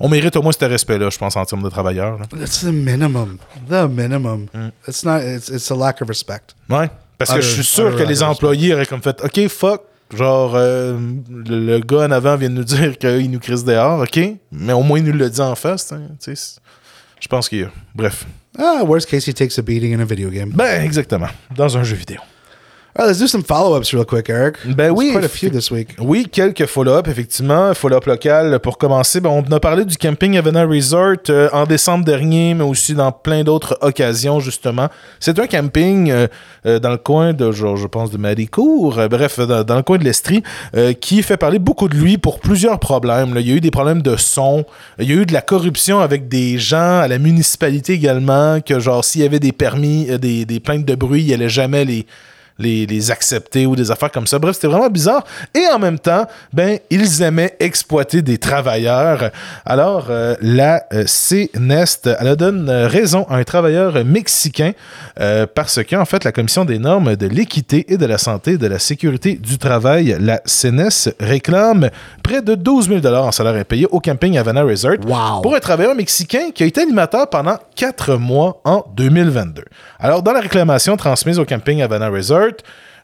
On 0.00 0.08
mérite 0.08 0.34
au 0.36 0.42
moins 0.42 0.52
ce 0.52 0.64
respect-là, 0.64 1.08
je 1.10 1.18
pense, 1.18 1.36
en 1.36 1.44
termes 1.44 1.62
de 1.62 1.68
travailleurs. 1.68 2.18
là. 2.18 2.26
That's 2.38 2.62
the 2.62 2.72
minimum. 2.72 3.38
The 3.68 3.86
minimum. 3.88 4.46
Mm. 4.52 4.68
It's 4.88 5.04
not. 5.04 5.18
It's 5.20 5.48
it's 5.48 5.70
a 5.70 5.76
lack 5.76 6.02
of 6.02 6.08
respect. 6.08 6.54
Ouais. 6.68 6.90
Parce 7.16 7.30
que 7.30 7.36
Other- 7.36 7.42
je 7.42 7.54
suis 7.54 7.64
sûr 7.64 7.94
que 7.96 8.02
les 8.02 8.22
employés 8.22 8.74
auraient 8.74 8.86
comme 8.86 9.02
fait 9.02 9.22
OK, 9.22 9.48
fuck. 9.48 9.82
Genre, 10.14 10.52
euh, 10.54 10.98
le, 11.30 11.58
le 11.66 11.78
gars 11.80 12.06
en 12.06 12.10
avant 12.10 12.36
vient 12.36 12.50
de 12.50 12.54
nous 12.54 12.64
dire 12.64 12.96
qu'il 12.98 13.30
nous 13.30 13.38
crisse 13.38 13.64
dehors, 13.64 14.00
OK? 14.00 14.20
Mais 14.52 14.72
au 14.72 14.82
moins, 14.82 14.98
il 14.98 15.04
nous 15.04 15.12
le 15.12 15.30
dit 15.30 15.40
en 15.40 15.54
face. 15.54 15.92
hein, 15.92 16.02
Je 17.24 17.28
pense 17.28 17.48
qu'il 17.48 17.60
y 17.60 17.62
a. 17.64 17.72
Bref. 17.94 18.26
Ah, 18.58 18.82
worst 18.84 19.08
case, 19.08 19.26
he 19.26 19.32
takes 19.32 19.58
a 19.58 19.62
beating 19.62 19.94
in 19.94 20.00
a 20.00 20.04
video 20.04 20.28
game. 20.28 20.50
Ben, 20.54 20.84
exactement. 20.84 21.30
Dans 21.56 21.74
un 21.74 21.82
jeu 21.82 21.96
vidéo. 21.96 22.20
Right, 22.96 23.08
let's 23.08 23.18
do 23.18 23.26
some 23.26 23.42
follow-ups 23.42 23.92
real 23.92 24.04
quick, 24.04 24.30
Eric. 24.30 24.58
Ben 24.64 24.76
There's 24.76 24.92
oui. 24.96 25.10
quite 25.10 25.24
a 25.24 25.28
few 25.28 25.50
this 25.50 25.68
week. 25.68 25.96
Oui, 25.98 26.28
quelques 26.30 26.64
follow-up, 26.66 27.08
effectivement. 27.08 27.74
Follow-up 27.74 28.06
local. 28.06 28.60
Pour 28.60 28.78
commencer, 28.78 29.20
ben, 29.20 29.30
on 29.30 29.42
a 29.50 29.58
parlé 29.58 29.84
du 29.84 29.96
camping 29.96 30.38
Avenir 30.38 30.68
Resort 30.68 31.16
euh, 31.28 31.48
en 31.52 31.66
décembre 31.66 32.04
dernier, 32.04 32.54
mais 32.54 32.62
aussi 32.62 32.94
dans 32.94 33.10
plein 33.10 33.42
d'autres 33.42 33.76
occasions, 33.80 34.38
justement. 34.38 34.90
C'est 35.18 35.36
un 35.40 35.48
camping 35.48 36.08
euh, 36.08 36.28
euh, 36.66 36.78
dans 36.78 36.90
le 36.90 36.98
coin 36.98 37.32
de, 37.32 37.50
genre, 37.50 37.76
je 37.76 37.88
pense, 37.88 38.12
de 38.12 38.16
Maricourt, 38.16 39.00
bref, 39.10 39.40
dans, 39.40 39.64
dans 39.64 39.74
le 39.76 39.82
coin 39.82 39.98
de 39.98 40.04
l'Estrie, 40.04 40.44
qui 41.00 41.20
fait 41.24 41.36
parler 41.36 41.58
beaucoup 41.58 41.88
de 41.88 41.96
lui 41.96 42.16
pour 42.16 42.38
plusieurs 42.38 42.78
problèmes. 42.78 43.34
là. 43.34 43.40
Il 43.40 43.48
y 43.48 43.52
a 43.52 43.56
eu 43.56 43.60
des 43.60 43.72
problèmes 43.72 44.02
de 44.02 44.14
son, 44.16 44.64
il 45.00 45.10
y 45.10 45.12
a 45.12 45.16
eu 45.16 45.26
de 45.26 45.32
la 45.32 45.42
corruption 45.42 45.98
avec 45.98 46.28
des 46.28 46.58
gens 46.58 47.00
à 47.00 47.08
la 47.08 47.18
municipalité 47.18 47.94
également, 47.94 48.60
que 48.60 48.78
genre, 48.78 49.04
s'il 49.04 49.22
y 49.22 49.24
avait 49.24 49.40
des 49.40 49.50
permis, 49.50 50.06
des, 50.20 50.44
des 50.44 50.60
plaintes 50.60 50.84
de 50.84 50.94
bruit, 50.94 51.24
il 51.24 51.34
allait 51.34 51.48
jamais 51.48 51.84
les 51.84 52.06
les, 52.58 52.86
les 52.86 53.10
accepter 53.10 53.66
ou 53.66 53.76
des 53.76 53.90
affaires 53.90 54.10
comme 54.12 54.26
ça. 54.26 54.38
Bref, 54.38 54.54
c'était 54.54 54.68
vraiment 54.68 54.88
bizarre. 54.90 55.24
Et 55.54 55.66
en 55.72 55.78
même 55.78 55.98
temps, 55.98 56.26
ben, 56.52 56.78
ils 56.90 57.22
aimaient 57.22 57.56
exploiter 57.60 58.22
des 58.22 58.38
travailleurs. 58.38 59.30
Alors, 59.64 60.06
euh, 60.10 60.36
la 60.40 60.84
euh, 60.92 61.04
CNEST, 61.06 62.10
elle 62.20 62.36
donne 62.36 62.68
euh, 62.68 62.86
raison 62.86 63.26
à 63.28 63.36
un 63.36 63.44
travailleur 63.44 64.04
mexicain 64.04 64.72
euh, 65.20 65.46
parce 65.52 65.80
qu'en 65.84 66.04
fait, 66.04 66.24
la 66.24 66.32
Commission 66.32 66.64
des 66.64 66.78
normes 66.78 67.16
de 67.16 67.26
l'équité 67.26 67.92
et 67.92 67.96
de 67.96 68.06
la 68.06 68.18
santé 68.18 68.52
et 68.52 68.58
de 68.58 68.66
la 68.66 68.78
sécurité 68.78 69.34
du 69.34 69.58
travail, 69.58 70.16
la 70.20 70.38
CNES, 70.46 71.12
réclame 71.20 71.90
près 72.22 72.42
de 72.42 72.54
12 72.54 72.88
000 73.02 73.06
en 73.14 73.32
salaire 73.32 73.54
impayé 73.54 73.86
au 73.90 74.00
camping 74.00 74.38
Havana 74.38 74.62
Resort 74.62 74.84
Wow. 75.06 75.42
pour 75.42 75.54
un 75.54 75.60
travailleur 75.60 75.94
mexicain 75.94 76.50
qui 76.54 76.62
a 76.62 76.66
été 76.66 76.80
animateur 76.82 77.28
pendant 77.28 77.56
quatre 77.74 78.14
mois 78.16 78.60
en 78.64 78.84
2022. 78.96 79.64
Alors, 79.98 80.22
dans 80.22 80.32
la 80.32 80.40
réclamation 80.40 80.96
transmise 80.96 81.38
au 81.38 81.44
camping 81.44 81.82
Havana 81.82 82.08
Resort, 82.08 82.43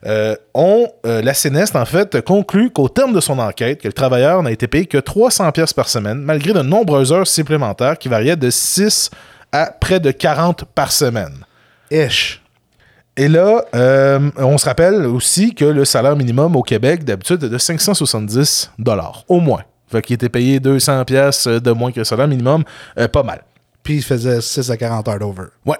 euh, 0.05 0.35
on, 0.53 0.87
euh, 1.05 1.21
la 1.21 1.33
CNEST, 1.33 1.75
en 1.75 1.85
fait, 1.85 2.21
conclut 2.21 2.71
qu'au 2.71 2.89
terme 2.89 3.13
de 3.13 3.19
son 3.19 3.37
enquête, 3.39 3.81
que 3.81 3.87
le 3.87 3.93
travailleur 3.93 4.41
n'a 4.41 4.51
été 4.51 4.67
payé 4.67 4.85
que 4.85 4.97
300 4.97 5.51
pièces 5.51 5.73
par 5.73 5.89
semaine, 5.89 6.19
malgré 6.19 6.53
de 6.53 6.61
nombreuses 6.61 7.13
heures 7.13 7.27
supplémentaires 7.27 7.97
qui 7.97 8.09
variaient 8.09 8.35
de 8.35 8.49
6 8.49 9.11
à 9.51 9.67
près 9.67 9.99
de 9.99 10.11
40 10.11 10.65
par 10.65 10.91
semaine. 10.91 11.45
Ish. 11.91 12.41
Et 13.17 13.27
là, 13.27 13.65
euh, 13.75 14.31
on 14.37 14.57
se 14.57 14.65
rappelle 14.65 15.05
aussi 15.05 15.53
que 15.53 15.65
le 15.65 15.85
salaire 15.85 16.15
minimum 16.15 16.55
au 16.55 16.63
Québec, 16.63 17.03
d'habitude, 17.03 17.43
est 17.43 17.49
de 17.49 17.57
570 17.57 18.71
au 19.27 19.39
moins. 19.39 19.63
Fait 19.91 20.01
qu'il 20.01 20.13
était 20.13 20.29
payé 20.29 20.59
200 20.61 21.03
pièces 21.03 21.47
de 21.47 21.71
moins 21.71 21.91
que 21.91 21.99
le 21.99 22.05
salaire 22.05 22.27
minimum, 22.27 22.63
euh, 22.97 23.09
pas 23.09 23.23
mal. 23.23 23.43
Puis 23.83 23.95
il 23.95 24.03
faisait 24.03 24.39
6 24.39 24.71
à 24.71 24.77
40 24.77 25.07
heures 25.09 25.19
d'over. 25.19 25.47
Ouais. 25.65 25.77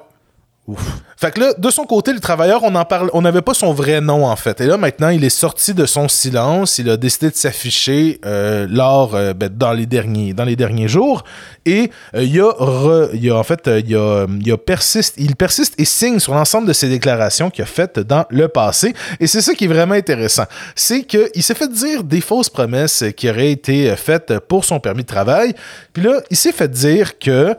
Fait 1.18 1.32
que 1.32 1.40
là, 1.40 1.54
de 1.56 1.70
son 1.70 1.84
côté, 1.84 2.14
le 2.14 2.20
travailleur, 2.20 2.64
on 2.64 2.74
en 2.74 2.84
parle, 2.84 3.10
on 3.14 3.22
n'avait 3.22 3.44
pas 3.44 3.54
son 3.54 3.74
vrai 3.74 4.02
nom 4.02 4.26
en 4.26 4.36
fait. 4.36 4.60
Et 4.60 4.66
là, 4.66 4.78
maintenant, 4.78 5.10
il 5.10 5.24
est 5.24 5.30
sorti 5.30 5.74
de 5.74 5.86
son 5.86 6.08
silence. 6.08 6.80
Il 6.80 6.90
a 6.90 6.98
décidé 6.98 7.30
de 7.30 7.36
s'afficher 7.36 8.20
euh, 8.26 8.66
lors, 8.70 9.14
euh, 9.14 9.34
ben, 9.34 9.50
dans 9.56 9.72
les 9.72 9.86
derniers, 9.86 10.34
dans 10.34 10.46
les 10.46 10.56
derniers 10.56 10.88
jours. 10.88 11.24
Et 11.66 11.92
euh, 12.16 12.24
il 12.24 12.40
a, 12.42 12.52
re- 12.52 13.10
il 13.14 13.30
a 13.30 13.36
en 13.36 13.44
fait, 13.44 13.70
il 13.86 13.96
a, 13.96 14.26
il 14.44 14.52
a 14.52 14.58
persiste, 14.58 15.14
il 15.18 15.36
persiste 15.36 15.76
et 15.80 15.86
signe 15.86 16.20
sur 16.20 16.34
l'ensemble 16.34 16.68
de 16.68 16.74
ses 16.74 16.90
déclarations 16.90 17.52
qu'il 17.52 17.64
a 17.64 17.68
faites 17.68 18.00
dans 18.00 18.26
le 18.30 18.48
passé. 18.48 18.94
Et 19.20 19.28
c'est 19.28 19.42
ça 19.42 19.54
qui 19.54 19.66
est 19.66 19.68
vraiment 19.68 19.94
intéressant, 19.94 20.46
c'est 20.76 21.04
qu'il 21.04 21.44
s'est 21.44 21.54
fait 21.54 21.72
dire 21.72 22.04
des 22.04 22.22
fausses 22.22 22.50
promesses 22.50 23.04
qui 23.16 23.30
auraient 23.30 23.52
été 23.52 23.96
faites 23.96 24.40
pour 24.40 24.66
son 24.66 24.80
permis 24.80 25.04
de 25.04 25.08
travail. 25.08 25.54
Puis 25.94 26.02
là, 26.02 26.22
il 26.32 26.38
s'est 26.38 26.52
fait 26.52 26.72
dire 26.72 27.20
que 27.20 27.56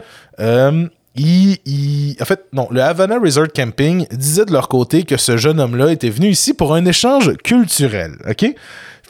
il, 1.16 1.58
il- 1.66 2.16
en 2.20 2.24
fait, 2.24 2.46
non, 2.52 2.68
le 2.70 2.82
Havana 2.82 3.18
Resort 3.18 3.48
Camping 3.54 4.06
disait 4.12 4.44
de 4.44 4.52
leur 4.52 4.68
côté 4.68 5.02
que 5.04 5.16
ce 5.16 5.36
jeune 5.36 5.60
homme-là 5.60 5.92
était 5.92 6.10
venu 6.10 6.28
ici 6.28 6.54
pour 6.54 6.74
un 6.74 6.84
échange 6.86 7.32
culturel, 7.44 8.12
OK? 8.28 8.46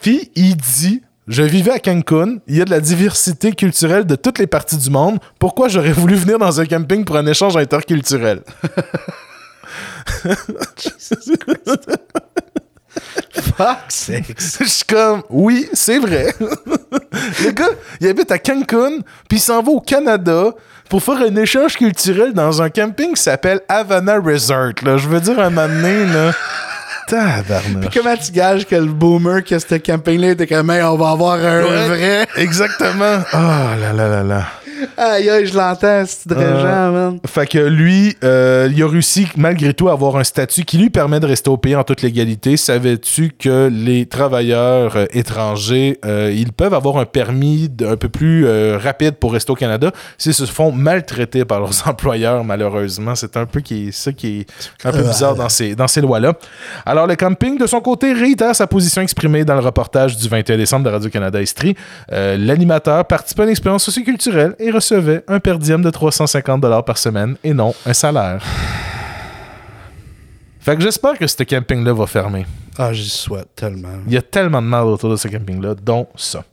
Puis 0.01 0.31
il 0.35 0.55
dit, 0.57 1.01
je 1.27 1.43
vivais 1.43 1.71
à 1.71 1.79
Cancun, 1.79 2.37
il 2.47 2.57
y 2.57 2.61
a 2.61 2.65
de 2.65 2.71
la 2.71 2.81
diversité 2.81 3.53
culturelle 3.53 4.05
de 4.05 4.15
toutes 4.15 4.39
les 4.39 4.47
parties 4.47 4.77
du 4.77 4.89
monde, 4.89 5.19
pourquoi 5.39 5.69
j'aurais 5.69 5.93
voulu 5.93 6.15
venir 6.15 6.37
dans 6.39 6.59
un 6.59 6.65
camping 6.65 7.05
pour 7.05 7.15
un 7.17 7.25
échange 7.25 7.55
interculturel? 7.55 8.41
Fuck 13.57 13.79
sakes. 13.89 14.35
Je 14.59 14.65
suis 14.67 14.83
comme, 14.85 15.23
oui, 15.29 15.67
c'est 15.73 15.99
vrai. 15.99 16.33
le 16.39 17.51
gars, 17.51 17.69
il 17.99 18.07
habite 18.07 18.31
à 18.31 18.37
Cancun, 18.39 18.99
puis 19.27 19.37
il 19.37 19.41
s'en 19.41 19.61
va 19.63 19.71
au 19.71 19.79
Canada 19.81 20.51
pour 20.93 21.01
faire 21.01 21.25
un 21.27 21.35
échange 21.37 21.75
culturel 21.75 22.33
dans 22.33 22.61
un 22.61 22.69
camping 22.69 23.15
qui 23.15 23.21
s'appelle 23.23 23.61
Havana 23.67 24.19
Resort. 24.23 24.73
Là. 24.83 24.97
Je 24.97 25.07
veux 25.07 25.19
dire, 25.19 25.39
un 25.39 25.49
moment 25.49 25.67
donné, 25.67 26.05
là. 26.05 26.31
Tabarnak. 27.07 27.91
Comment 27.91 28.15
tu 28.15 28.31
gages 28.31 28.63
que 28.67 28.75
le 28.75 28.85
boomer 28.85 29.43
qui 29.43 29.55
a 29.55 29.59
ce 29.59 29.73
camping-là 29.73 30.29
était 30.29 30.45
comme, 30.45 30.69
Hey, 30.69 30.83
on 30.83 30.95
va 30.95 31.09
avoir 31.09 31.33
un 31.33 31.63
Ouais. 31.63 31.87
vrai? 31.87 32.27
Exactement. 32.37 33.23
Oh 33.33 33.37
là 33.81 33.91
là 33.91 34.07
là 34.07 34.21
là. 34.23 34.43
Aïe, 34.97 35.29
aïe, 35.29 35.45
je 35.45 35.55
l'entends, 35.57 36.03
c'est 36.05 36.29
très 36.29 36.43
Euh, 36.45 36.91
man. 36.91 37.19
Fait 37.27 37.47
que 37.47 37.57
lui, 37.59 38.15
euh, 38.23 38.69
il 38.73 38.81
a 38.83 38.87
réussi 38.87 39.27
malgré 39.35 39.73
tout 39.73 39.89
à 39.89 39.93
avoir 39.93 40.17
un 40.17 40.23
statut 40.23 40.63
qui 40.63 40.77
lui 40.77 40.89
permet 40.89 41.19
de 41.19 41.25
rester 41.25 41.49
au 41.49 41.57
pays 41.57 41.75
en 41.75 41.83
toute 41.83 42.01
légalité. 42.01 42.57
Savais-tu 42.57 43.31
que 43.37 43.69
les 43.71 44.05
travailleurs 44.05 44.95
euh, 44.95 45.05
étrangers, 45.11 45.99
euh, 46.05 46.31
ils 46.35 46.51
peuvent 46.51 46.73
avoir 46.73 46.97
un 46.97 47.05
permis 47.05 47.69
de- 47.69 47.85
un 47.85 47.97
peu 47.97 48.09
plus 48.09 48.45
rapide 48.77 49.15
pour 49.15 49.33
rester 49.33 49.51
au 49.51 49.55
Canada? 49.55 49.91
S'ils 50.17 50.33
se 50.33 50.45
font 50.45 50.71
maltraiter 50.71 51.45
par 51.45 51.59
leurs 51.59 51.87
employeurs, 51.87 52.43
malheureusement. 52.43 53.15
C'est 53.15 53.37
un 53.37 53.45
peu 53.45 53.59
qui, 53.61 53.91
ça 53.91 54.11
qui 54.11 54.41
est 54.41 54.87
un 54.87 54.91
peu 54.91 55.01
bizarre 55.03 55.35
dans 55.35 55.49
ces, 55.49 55.75
dans 55.75 55.87
ces 55.87 56.01
lois-là. 56.01 56.33
Alors, 56.85 57.07
le 57.07 57.15
camping, 57.15 57.57
de 57.57 57.67
son 57.67 57.81
côté, 57.81 58.13
réitère 58.13 58.55
sa 58.55 58.67
position 58.67 59.01
exprimée 59.01 59.45
dans 59.45 59.55
le 59.55 59.61
reportage 59.61 60.17
du 60.17 60.27
21 60.27 60.57
décembre 60.57 60.85
de 60.85 60.89
Radio-Canada 60.89 61.41
Estrie. 61.41 61.75
L'animateur 62.11 63.05
participait 63.05 63.41
à 63.43 63.45
une 63.45 63.51
expérience 63.51 63.83
socioculturelle 63.83 64.55
et 64.59 64.71
recevait 64.73 65.23
un 65.27 65.39
per 65.39 65.57
diem 65.57 65.81
de 65.81 65.89
350 65.89 66.85
par 66.85 66.97
semaine 66.97 67.35
et 67.43 67.53
non 67.53 67.73
un 67.85 67.93
salaire. 67.93 68.43
Fait 70.59 70.75
que 70.75 70.81
j'espère 70.81 71.17
que 71.17 71.27
ce 71.27 71.43
camping-là 71.43 71.93
va 71.93 72.07
fermer. 72.07 72.45
Ah, 72.77 72.93
j'y 72.93 73.09
souhaite 73.09 73.49
tellement. 73.55 73.89
Il 74.07 74.13
y 74.13 74.17
a 74.17 74.21
tellement 74.21 74.61
de 74.61 74.67
mal 74.67 74.85
autour 74.85 75.11
de 75.11 75.17
ce 75.17 75.27
camping-là, 75.27 75.75
dont 75.75 76.07
ça. 76.15 76.43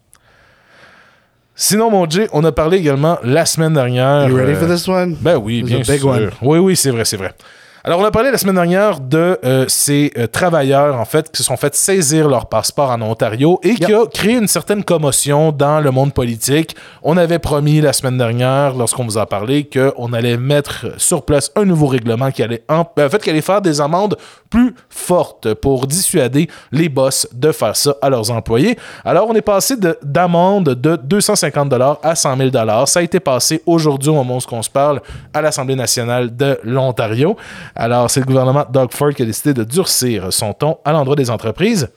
Sinon, 1.55 1.91
mon 1.91 2.09
Jay, 2.09 2.27
on 2.33 2.43
a 2.45 2.53
parlé 2.53 2.79
également 2.79 3.19
la 3.23 3.47
semaine 3.47 3.75
dernière. 3.75 4.29
You 4.29 4.37
ready 4.37 4.53
euh, 4.53 4.57
for 4.57 4.69
this 4.69 4.89
one? 4.89 5.17
ben 5.21 5.37
oui, 5.37 5.63
bien 5.63 5.85
sûr. 5.85 6.07
one. 6.07 6.31
Oui, 6.43 6.59
oui, 6.59 6.75
c'est 6.75 6.91
vrai, 6.91 7.05
c'est 7.05 7.19
vrai. 7.19 7.35
Alors, 7.83 8.01
on 8.01 8.05
a 8.05 8.11
parlé 8.11 8.31
la 8.31 8.37
semaine 8.37 8.57
dernière 8.57 9.01
de 9.01 9.39
euh, 9.43 9.65
ces 9.69 10.13
euh, 10.19 10.27
travailleurs, 10.27 11.01
en 11.01 11.07
fait, 11.07 11.31
qui 11.33 11.39
se 11.39 11.45
sont 11.45 11.57
fait 11.57 11.75
saisir 11.75 12.29
leur 12.29 12.45
passeport 12.45 12.91
en 12.91 13.01
Ontario 13.01 13.59
et 13.63 13.75
qui 13.75 13.95
a 13.95 14.05
créé 14.13 14.37
une 14.37 14.49
certaine 14.49 14.85
commotion 14.85 15.51
dans 15.51 15.81
le 15.81 15.91
monde 15.91 16.13
politique. 16.13 16.77
On 17.03 17.17
avait 17.17 17.39
promis 17.39 17.81
la 17.81 17.95
semaine 17.95 18.19
dernière, 18.19 18.75
lorsqu'on 18.75 19.05
vous 19.05 19.17
a 19.17 19.25
parlé, 19.25 19.67
qu'on 19.67 20.13
allait 20.13 20.37
mettre 20.37 21.01
sur 21.01 21.23
place 21.25 21.51
un 21.57 21.65
nouveau 21.65 21.87
règlement 21.87 22.31
qui 22.31 22.43
allait, 22.43 22.63
en, 22.69 22.85
ben, 22.95 23.07
en 23.07 23.09
fait, 23.09 23.23
qui 23.23 23.31
allait 23.31 23.41
faire 23.41 23.63
des 23.63 23.81
amendes 23.81 24.19
plus 24.51 24.75
fortes 24.91 25.55
pour 25.55 25.87
dissuader 25.87 26.51
les 26.73 26.91
boss 26.91 27.29
de 27.33 27.51
faire 27.51 27.77
ça 27.77 27.95
à 28.03 28.11
leurs 28.11 28.31
employés. 28.31 28.77
Alors, 29.07 29.27
on 29.31 29.35
est 29.35 29.41
passé 29.41 29.77
de- 29.77 29.97
d'amende 30.03 30.75
de, 30.75 30.97
250 30.97 31.73
à 32.03 32.15
100 32.15 32.37
000 32.37 32.51
Ça 32.85 32.99
a 32.99 33.03
été 33.03 33.21
passé 33.21 33.63
aujourd'hui, 33.65 34.11
au 34.11 34.15
moment 34.17 34.37
où 34.37 34.55
on 34.55 34.63
se 34.63 34.69
parle, 34.69 35.01
à 35.33 35.41
l'Assemblée 35.41 35.77
nationale 35.77 36.37
de 36.37 36.59
l'Ontario. 36.63 37.37
Alors, 37.75 38.11
c'est 38.11 38.21
le 38.21 38.27
gouvernement 38.27 38.65
Doug 38.71 38.93
Ford 38.93 39.11
qui 39.11 39.23
a 39.23 39.27
décidé 39.27 39.55
de 39.55 39.65
durcir 39.65 40.33
son 40.33 40.53
ton 40.53 40.79
à 40.85 40.93
l'endroit 40.93 41.17
des 41.17 41.31
entreprises. 41.31 41.89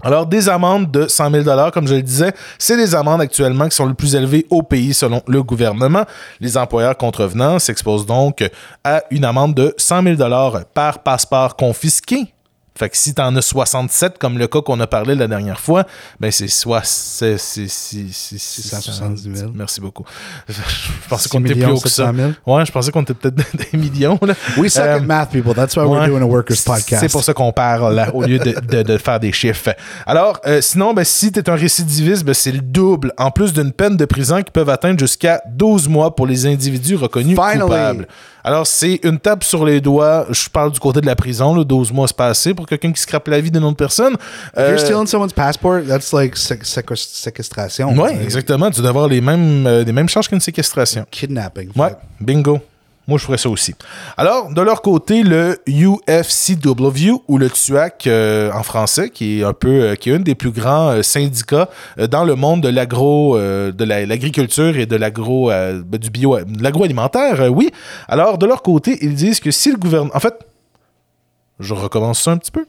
Alors, 0.00 0.26
des 0.26 0.48
amendes 0.48 0.92
de 0.92 1.08
100 1.08 1.42
000 1.42 1.70
comme 1.72 1.88
je 1.88 1.94
le 1.94 2.02
disais, 2.02 2.32
c'est 2.56 2.76
les 2.76 2.94
amendes 2.94 3.20
actuellement 3.20 3.68
qui 3.68 3.74
sont 3.74 3.86
les 3.86 3.94
plus 3.94 4.14
élevées 4.14 4.46
au 4.48 4.62
pays 4.62 4.94
selon 4.94 5.22
le 5.26 5.42
gouvernement. 5.42 6.04
Les 6.38 6.56
employeurs 6.56 6.96
contrevenants 6.96 7.58
s'exposent 7.58 8.06
donc 8.06 8.48
à 8.84 9.02
une 9.10 9.24
amende 9.24 9.54
de 9.54 9.74
100 9.76 10.16
000 10.16 10.16
par 10.72 11.00
passeport 11.00 11.56
confisqué. 11.56 12.32
Fait 12.78 12.88
que 12.88 12.96
si 12.96 13.12
t'en 13.14 13.34
as 13.34 13.42
67, 13.42 14.18
comme 14.18 14.38
le 14.38 14.46
cas 14.46 14.60
qu'on 14.62 14.78
a 14.80 14.86
parlé 14.86 15.14
la 15.14 15.26
dernière 15.26 15.58
fois, 15.58 15.84
ben 16.20 16.30
c'est 16.30 16.46
soit... 16.48 16.82
C'est, 16.84 17.36
c'est, 17.38 17.66
c'est, 17.68 18.06
c'est- 18.12 18.38
670 18.38 19.34
000. 19.36 19.50
Merci 19.54 19.80
beaucoup. 19.80 20.04
Je 20.48 20.54
pensais 21.08 21.24
6 21.24 21.28
qu'on 21.28 21.44
était 21.44 21.54
plus 21.54 21.64
haut 21.66 21.80
que 21.80 21.88
ça. 21.88 22.06
700 22.06 22.14
000. 22.46 22.56
Ouais, 22.56 22.64
je 22.64 22.72
pensais 22.72 22.90
qu'on 22.92 23.02
était 23.02 23.14
peut-être 23.14 23.36
des 23.72 23.76
millions. 23.78 24.18
Là. 24.22 24.34
We 24.56 24.72
suck 24.72 24.84
Euh, 24.84 24.96
at 24.96 25.00
math, 25.00 25.30
people. 25.30 25.54
That's 25.54 25.76
why 25.76 25.84
we're 25.84 26.06
doing 26.06 26.22
a 26.22 26.26
workers 26.26 26.62
podcast. 26.64 27.00
C'est 27.00 27.10
pour 27.10 27.24
ça 27.24 27.34
qu'on 27.34 27.52
parle 27.52 27.94
là, 27.94 28.14
au 28.14 28.22
lieu 28.22 28.38
de, 28.38 28.54
de- 28.60 28.82
de 28.82 28.98
faire 28.98 29.18
des 29.20 29.32
chiffres. 29.32 29.70
Alors, 30.06 30.40
euh, 30.46 30.60
sinon, 30.60 30.94
ben, 30.94 31.04
si 31.04 31.32
tu 31.32 31.40
es 31.40 31.50
un 31.50 31.54
récidiviste, 31.56 32.24
ben, 32.24 32.34
c'est 32.34 32.52
le 32.52 32.60
double, 32.60 33.12
en 33.18 33.30
plus 33.30 33.52
d'une 33.52 33.72
peine 33.72 33.96
de 33.96 34.04
prison 34.04 34.42
qui 34.42 34.50
peuvent 34.52 34.70
atteindre 34.70 34.98
jusqu'à 35.00 35.42
12 35.50 35.88
mois 35.88 36.14
pour 36.14 36.26
les 36.26 36.46
individus 36.46 36.96
reconnus 36.96 37.36
Finally. 37.36 37.60
coupables. 37.60 38.08
Alors, 38.48 38.66
c'est 38.66 38.98
une 39.02 39.18
tape 39.18 39.44
sur 39.44 39.62
les 39.66 39.78
doigts. 39.78 40.26
Je 40.30 40.48
parle 40.48 40.72
du 40.72 40.80
côté 40.80 41.02
de 41.02 41.06
la 41.06 41.14
prison. 41.14 41.54
Là, 41.54 41.64
12 41.64 41.92
mois, 41.92 42.08
c'est 42.08 42.16
pas 42.16 42.28
assez 42.28 42.54
pour 42.54 42.66
quelqu'un 42.66 42.90
qui 42.92 43.00
scrape 43.02 43.28
la 43.28 43.42
vie 43.42 43.50
d'une 43.50 43.62
autre 43.64 43.76
personne. 43.76 44.14
If 44.14 44.18
Euh, 44.56 44.70
you're 44.70 44.80
stealing 44.80 45.06
someone's 45.06 45.34
passport, 45.34 45.82
that's 45.86 46.14
like 46.14 46.34
sé- 46.34 46.58
séquest- 46.62 47.14
séquestration. 47.14 47.90
Uh, 47.94 48.08
exactement. 48.22 48.70
Tu 48.70 48.80
dois 48.80 48.88
avoir 48.88 49.06
les 49.06 49.20
mêmes, 49.20 49.66
euh, 49.66 49.84
les 49.84 49.92
mêmes 49.92 50.08
charges 50.08 50.28
qu'une 50.28 50.40
séquestration. 50.40 51.04
Kidnapping. 51.10 51.68
Ouais, 51.76 51.94
bingo. 52.20 52.60
Moi, 53.08 53.18
je 53.18 53.24
ferais 53.24 53.38
ça 53.38 53.48
aussi. 53.48 53.74
Alors, 54.16 54.52
de 54.52 54.60
leur 54.60 54.82
côté, 54.82 55.22
le 55.24 55.58
UFCW, 55.66 57.22
ou 57.26 57.38
le 57.38 57.48
TUAC 57.50 58.06
euh, 58.06 58.52
en 58.52 58.62
français, 58.62 59.08
qui 59.10 59.40
est 59.40 59.44
un 59.44 59.54
peu, 59.54 59.68
euh, 59.82 59.94
qui 59.94 60.10
est 60.10 60.14
un 60.14 60.20
des 60.20 60.34
plus 60.34 60.50
grands 60.50 60.90
euh, 60.90 61.02
syndicats 61.02 61.68
dans 62.10 62.24
le 62.24 62.34
monde 62.34 62.60
de 62.62 62.68
l'agro, 62.68 63.36
de 63.38 63.84
la- 63.84 64.04
l'agriculture 64.06 64.76
et 64.76 64.86
de 64.86 64.94
l'agro, 64.96 65.48
ben, 65.48 65.82
du 65.98 66.10
bio, 66.10 66.38
l'agroalimentaire, 66.60 67.50
oui. 67.50 67.70
Alors, 68.08 68.36
de 68.38 68.46
leur 68.46 68.62
côté, 68.62 68.98
ils 69.00 69.14
disent 69.14 69.40
que 69.40 69.50
si 69.50 69.70
le 69.72 69.78
gouvernement, 69.78 70.14
en 70.14 70.20
fait, 70.20 70.34
je 71.60 71.72
recommence 71.74 72.22
ça 72.22 72.30
un 72.32 72.36
petit 72.36 72.50
peu. 72.52 72.66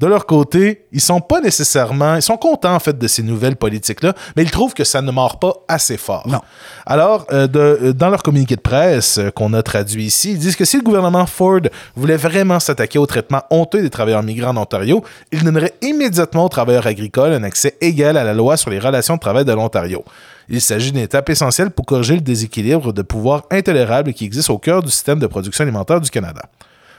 De 0.00 0.06
leur 0.08 0.26
côté, 0.26 0.86
ils 0.92 1.00
sont 1.00 1.20
pas 1.20 1.40
nécessairement, 1.40 2.16
ils 2.16 2.22
sont 2.22 2.36
contents 2.36 2.74
en 2.74 2.80
fait 2.80 2.98
de 2.98 3.06
ces 3.06 3.22
nouvelles 3.22 3.54
politiques-là, 3.56 4.12
mais 4.36 4.42
ils 4.42 4.50
trouvent 4.50 4.74
que 4.74 4.82
ça 4.82 5.00
ne 5.00 5.10
mord 5.12 5.38
pas 5.38 5.52
assez 5.68 5.96
fort. 5.96 6.26
Non. 6.28 6.40
Alors, 6.84 7.26
euh, 7.32 7.46
de- 7.46 7.58
euh, 7.82 7.92
dans 7.92 8.10
leur 8.10 8.22
communiqué 8.22 8.56
de 8.56 8.60
presse 8.60 9.18
euh, 9.18 9.30
qu'on 9.30 9.52
a 9.52 9.62
traduit 9.62 10.04
ici, 10.04 10.32
ils 10.32 10.38
disent 10.38 10.56
que 10.56 10.64
si 10.64 10.76
le 10.76 10.82
gouvernement 10.82 11.26
Ford 11.26 11.60
voulait 11.94 12.16
vraiment 12.16 12.58
s'attaquer 12.58 12.98
au 12.98 13.06
traitement 13.06 13.42
honteux 13.50 13.82
des 13.82 13.90
travailleurs 13.90 14.22
migrants 14.24 14.50
en 14.50 14.56
Ontario, 14.56 15.04
il 15.30 15.44
donnerait 15.44 15.74
immédiatement 15.80 16.44
aux 16.46 16.48
travailleurs 16.48 16.86
agricoles 16.88 17.32
un 17.32 17.44
accès 17.44 17.76
égal 17.80 18.16
à 18.16 18.24
la 18.24 18.34
loi 18.34 18.56
sur 18.56 18.70
les 18.70 18.80
relations 18.80 19.14
de 19.14 19.20
travail 19.20 19.44
de 19.44 19.52
l'Ontario. 19.52 20.04
Il 20.48 20.60
s'agit 20.60 20.90
d'une 20.92 21.00
étape 21.02 21.30
essentielle 21.30 21.70
pour 21.70 21.86
corriger 21.86 22.16
le 22.16 22.20
déséquilibre 22.20 22.92
de 22.92 23.00
pouvoir 23.02 23.44
intolérable 23.50 24.12
qui 24.12 24.24
existe 24.26 24.50
au 24.50 24.58
cœur 24.58 24.82
du 24.82 24.90
système 24.90 25.18
de 25.20 25.26
production 25.26 25.62
alimentaire 25.62 26.00
du 26.00 26.10
Canada. 26.10 26.42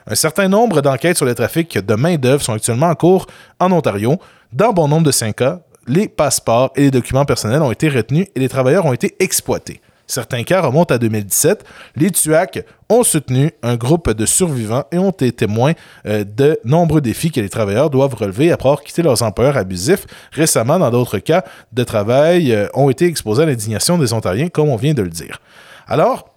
Un 0.07 0.15
certain 0.15 0.47
nombre 0.47 0.81
d'enquêtes 0.81 1.17
sur 1.17 1.25
le 1.25 1.33
trafic 1.33 1.77
de 1.77 1.95
main-d'œuvre 1.95 2.43
sont 2.43 2.53
actuellement 2.53 2.89
en 2.89 2.95
cours 2.95 3.25
en 3.59 3.71
Ontario. 3.71 4.19
Dans 4.53 4.71
bon 4.71 4.87
nombre 4.87 5.05
de 5.07 5.11
ces 5.11 5.33
cas, 5.33 5.61
les 5.87 6.07
passeports 6.07 6.71
et 6.75 6.81
les 6.81 6.91
documents 6.91 7.25
personnels 7.25 7.61
ont 7.63 7.71
été 7.71 7.89
retenus 7.89 8.27
et 8.35 8.39
les 8.39 8.49
travailleurs 8.49 8.85
ont 8.85 8.93
été 8.93 9.15
exploités. 9.19 9.81
Certains 10.07 10.43
cas 10.43 10.61
remontent 10.61 10.93
à 10.93 10.99
2017. 10.99 11.65
Les 11.95 12.11
TUAC 12.11 12.63
ont 12.89 13.03
soutenu 13.03 13.51
un 13.63 13.75
groupe 13.75 14.11
de 14.11 14.25
survivants 14.27 14.83
et 14.91 14.99
ont 14.99 15.09
été 15.09 15.31
témoins 15.31 15.73
euh, 16.05 16.23
de 16.23 16.59
nombreux 16.63 17.01
défis 17.01 17.31
que 17.31 17.41
les 17.41 17.49
travailleurs 17.49 17.89
doivent 17.89 18.13
relever 18.13 18.51
après 18.51 18.69
avoir 18.69 18.83
quitté 18.83 19.01
leurs 19.01 19.23
employeurs 19.23 19.57
abusifs. 19.57 20.05
Récemment, 20.31 20.77
dans 20.77 20.91
d'autres 20.91 21.17
cas 21.17 21.43
de 21.73 21.83
travail, 21.83 22.51
euh, 22.51 22.67
ont 22.75 22.91
été 22.91 23.05
exposés 23.05 23.41
à 23.41 23.45
l'indignation 23.47 23.97
des 23.97 24.13
Ontariens, 24.13 24.49
comme 24.49 24.69
on 24.69 24.75
vient 24.75 24.93
de 24.93 25.01
le 25.01 25.09
dire. 25.09 25.39
Alors, 25.87 26.34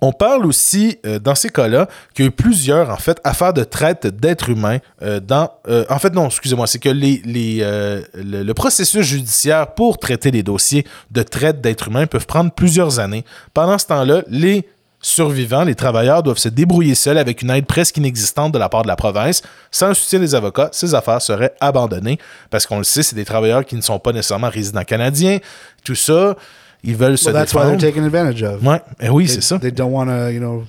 on 0.00 0.12
parle 0.12 0.44
aussi, 0.46 0.98
euh, 1.06 1.18
dans 1.18 1.34
ces 1.34 1.50
cas-là, 1.50 1.88
qu'il 2.14 2.24
y 2.24 2.28
a 2.28 2.28
eu 2.28 2.32
plusieurs, 2.32 2.90
en 2.90 2.96
fait, 2.96 3.20
affaires 3.24 3.52
de 3.54 3.64
traite 3.64 4.06
d'êtres 4.06 4.50
humains 4.50 4.78
euh, 5.02 5.20
dans... 5.20 5.50
euh, 5.68 5.84
en 5.88 5.98
fait, 5.98 6.12
non, 6.12 6.26
excusez-moi, 6.26 6.66
c'est 6.66 6.78
que 6.78 6.90
le 6.90 8.52
processus 8.52 9.06
judiciaire 9.06 9.74
pour 9.74 9.98
traiter 9.98 10.30
les 10.30 10.42
dossiers 10.42 10.86
de 11.10 11.22
traite 11.22 11.60
d'êtres 11.60 11.88
humains 11.88 12.06
peuvent 12.06 12.26
prendre 12.26 12.50
plusieurs 12.50 12.98
années. 12.98 13.24
Pendant 13.54 13.78
ce 13.78 13.86
temps-là, 13.86 14.22
les 14.28 14.66
survivants, 15.00 15.64
les 15.64 15.74
travailleurs 15.74 16.22
doivent 16.22 16.38
se 16.38 16.48
débrouiller 16.48 16.94
seuls 16.94 17.18
avec 17.18 17.42
une 17.42 17.50
aide 17.50 17.66
presque 17.66 17.96
inexistante 17.98 18.52
de 18.52 18.58
la 18.58 18.68
part 18.68 18.82
de 18.82 18.88
la 18.88 18.96
province. 18.96 19.42
Sans 19.70 19.88
le 19.88 19.94
soutien 19.94 20.18
des 20.18 20.34
avocats, 20.34 20.70
ces 20.72 20.94
affaires 20.94 21.20
seraient 21.20 21.54
abandonnées 21.60 22.18
parce 22.50 22.66
qu'on 22.66 22.78
le 22.78 22.84
sait, 22.84 23.02
c'est 23.02 23.14
des 23.14 23.24
travailleurs 23.24 23.64
qui 23.64 23.76
ne 23.76 23.82
sont 23.82 23.98
pas 23.98 24.12
nécessairement 24.12 24.48
résidents 24.48 24.84
canadiens. 24.84 25.38
Tout 25.84 25.94
ça, 25.94 26.36
ils 26.84 26.96
veulent 26.96 27.18
se 27.18 27.30
that's 27.30 27.52
why 27.54 27.62
they're 27.62 27.78
taken 27.78 28.04
advantage 28.04 28.42
of. 28.42 28.62
Ouais, 28.62 28.80
eh 29.00 29.08
oui, 29.08 29.24
They- 29.26 29.34
c'est 29.34 29.40
ça. 29.42 29.58
They 29.58 29.72
don't 29.72 29.90
want 29.92 30.06
to, 30.06 30.30
you 30.30 30.38
know, 30.38 30.64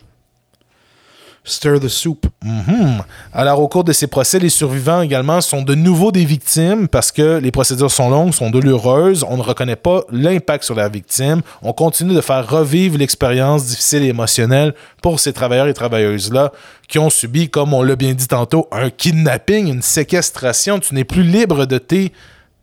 stir 1.47 1.80
the 1.80 1.88
soup. 1.88 2.26
Mhm. 2.43 3.03
Alors, 3.32 3.59
au 3.61 3.68
cours 3.68 3.84
de 3.84 3.93
ces 3.93 4.07
procès, 4.07 4.39
les 4.39 4.49
survivants 4.49 5.01
également 5.01 5.41
sont 5.41 5.61
de 5.61 5.76
nouveau 5.76 6.11
des 6.11 6.26
victimes 6.26 6.88
parce 6.88 7.11
que 7.11 7.38
les 7.38 7.51
procédures 7.51 7.91
sont 7.91 8.09
longues, 8.09 8.34
sont 8.34 8.49
douloureuses. 8.49 9.24
On 9.30 9.38
ne 9.38 9.43
reconnaît 9.43 9.76
pas 9.76 10.01
l'impact 10.11 10.63
sur 10.63 10.74
la 10.74 10.89
victime. 10.89 11.41
On 11.61 11.72
continue 11.72 12.16
de 12.16 12.22
faire 12.22 12.47
revivre 12.49 12.97
l'expérience 12.97 13.66
difficile 13.66 14.03
et 14.03 14.07
émotionnelle 14.07 14.74
pour 15.03 15.20
ces 15.20 15.34
travailleurs 15.34 15.68
et 15.68 15.74
travailleuses-là 15.76 16.51
qui 16.88 16.97
ont 16.97 17.11
subi, 17.11 17.49
comme 17.49 17.74
on 17.76 17.84
l'a 17.84 17.95
bien 17.95 18.13
dit 18.13 18.28
tantôt, 18.28 18.68
un 18.72 18.89
kidnapping, 18.89 19.68
une 19.68 19.82
séquestration. 19.84 20.80
Tu 20.80 20.95
n'es 20.95 21.03
plus 21.03 21.24
libre 21.24 21.66
de 21.68 21.78
tes, 21.78 22.11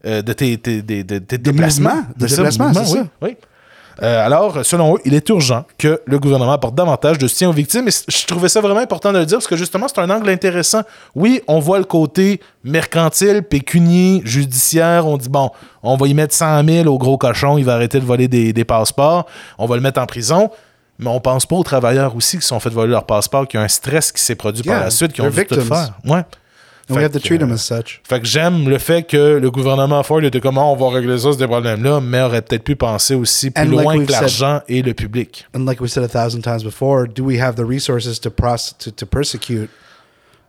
euh, 0.07 0.23
de 0.23 0.33
tes, 0.33 0.57
déplacements. 0.57 2.03
de 2.17 2.27
c'est 2.27 2.41
oui, 2.41 2.53
ça. 2.53 3.07
oui. 3.23 3.37
Euh, 4.03 4.25
alors, 4.25 4.65
selon 4.65 4.97
eux, 4.97 4.99
il 5.05 5.15
est 5.15 5.29
urgent 5.29 5.65
que 5.79 6.01
le 6.07 6.19
gouvernement 6.19 6.53
apporte 6.53 6.75
davantage 6.75 7.19
de 7.19 7.29
soutien 7.29 7.51
aux 7.51 7.53
victimes. 7.53 7.89
Et 7.89 7.91
je 8.09 8.27
trouvais 8.27 8.49
ça 8.49 8.61
vraiment 8.61 8.81
important 8.81 9.13
de 9.13 9.19
le 9.19 9.27
dire 9.27 9.39
parce 9.39 9.47
que 9.47 9.57
justement, 9.57 9.87
c'est 9.87 10.01
un 10.01 10.11
angle 10.11 10.31
intéressant. 10.31 10.83
Oui, 11.15 11.43
on 11.47 11.61
voit 11.61 11.79
le 11.79 11.85
côté 11.85 12.41
mercantile, 12.65 13.43
pécunier, 13.43 14.23
judiciaire. 14.25 15.07
On 15.07 15.17
dit, 15.19 15.29
bon, 15.29 15.51
on 15.83 15.97
va 15.97 16.07
y 16.09 16.15
mettre 16.15 16.35
100 16.35 16.65
000 16.65 16.89
au 16.89 16.99
gros 16.99 17.19
cochon, 17.19 17.59
il 17.59 17.65
va 17.65 17.75
arrêter 17.75 18.01
de 18.01 18.05
voler 18.07 18.29
des, 18.29 18.53
des 18.53 18.65
passeports, 18.65 19.27
on 19.59 19.67
va 19.67 19.77
le 19.77 19.83
mettre 19.83 20.01
en 20.01 20.07
prison. 20.07 20.51
Mais 20.99 21.09
on 21.09 21.21
pense 21.21 21.47
pas 21.47 21.57
aux 21.57 21.65
travailleurs 21.65 22.15
aussi 22.15 22.37
qui 22.37 22.43
se 22.43 22.49
sont 22.49 22.61
fait 22.61 22.71
voler 22.71 22.93
leur 22.93 23.07
passeport, 23.07 23.49
qui 23.49 23.59
ont 23.59 23.63
un 23.63 23.69
stress 23.69 24.13
qui 24.13 24.23
s'est 24.23 24.37
produit 24.37 24.63
par 24.63 24.81
la 24.81 24.91
suite, 24.91 25.13
qui 25.13 25.21
ont 25.21 25.31
they're 25.31 25.45
dû 25.45 25.47
tout 25.47 25.55
victims. 25.57 25.75
faire. 25.75 25.95
Ouais. 26.05 26.23
And 26.89 26.97
we 26.97 27.03
have 27.03 27.13
to 27.13 27.21
treat 27.21 27.39
them 27.39 27.51
euh, 27.51 27.55
as 27.55 27.63
such. 27.65 28.01
fait 28.03 28.21
que 28.21 28.27
j'aime 28.27 28.69
le 28.69 28.79
fait 28.79 29.05
que 29.05 29.39
le 29.39 29.51
gouvernement 29.51 30.03
Ford 30.03 30.23
était 30.23 30.41
comment 30.41 30.73
ah, 30.73 30.73
on 30.73 30.77
va 30.77 30.97
régler 30.97 31.19
ça, 31.19 31.33
ces 31.33 31.47
problèmes-là, 31.47 32.01
mais 32.01 32.21
aurait 32.21 32.43
peut-être 32.43 32.65
pu 32.65 32.77
penser 32.77 33.15
aussi 33.15 33.51
plus 33.51 33.63
And 33.63 33.71
like 33.71 33.85
loin 33.85 33.99
we've 33.99 34.07
que 34.07 34.13
l'argent 34.13 34.61
et 34.69 34.83
le 34.83 34.93
public. 34.93 35.47
And 35.55 35.65
like 35.65 35.81
we 35.81 35.89
said 35.89 36.03
a 36.03 36.09
thousand 36.09 36.43
times 36.43 36.65
before, 36.65 37.07
do 37.07 37.25
we 37.25 37.39
have 37.41 37.55
the 37.55 37.65
resources 37.65 38.19
to 38.21 38.31
to, 38.31 38.91
to 38.91 39.07
persecute 39.07 39.71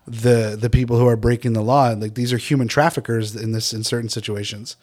the 0.08 0.58
the 0.60 0.70
people 0.70 0.98
who 0.98 1.08
are 1.08 1.18
breaking 1.18 1.54
the 1.54 1.62
law? 1.62 1.94
Like 1.94 2.16
these 2.16 2.34
are 2.34 2.40
human 2.40 2.68
traffickers 2.68 3.36
in 3.36 3.52
this 3.54 3.74
in 3.74 3.84
certain 3.84 4.10
situations. 4.10 4.76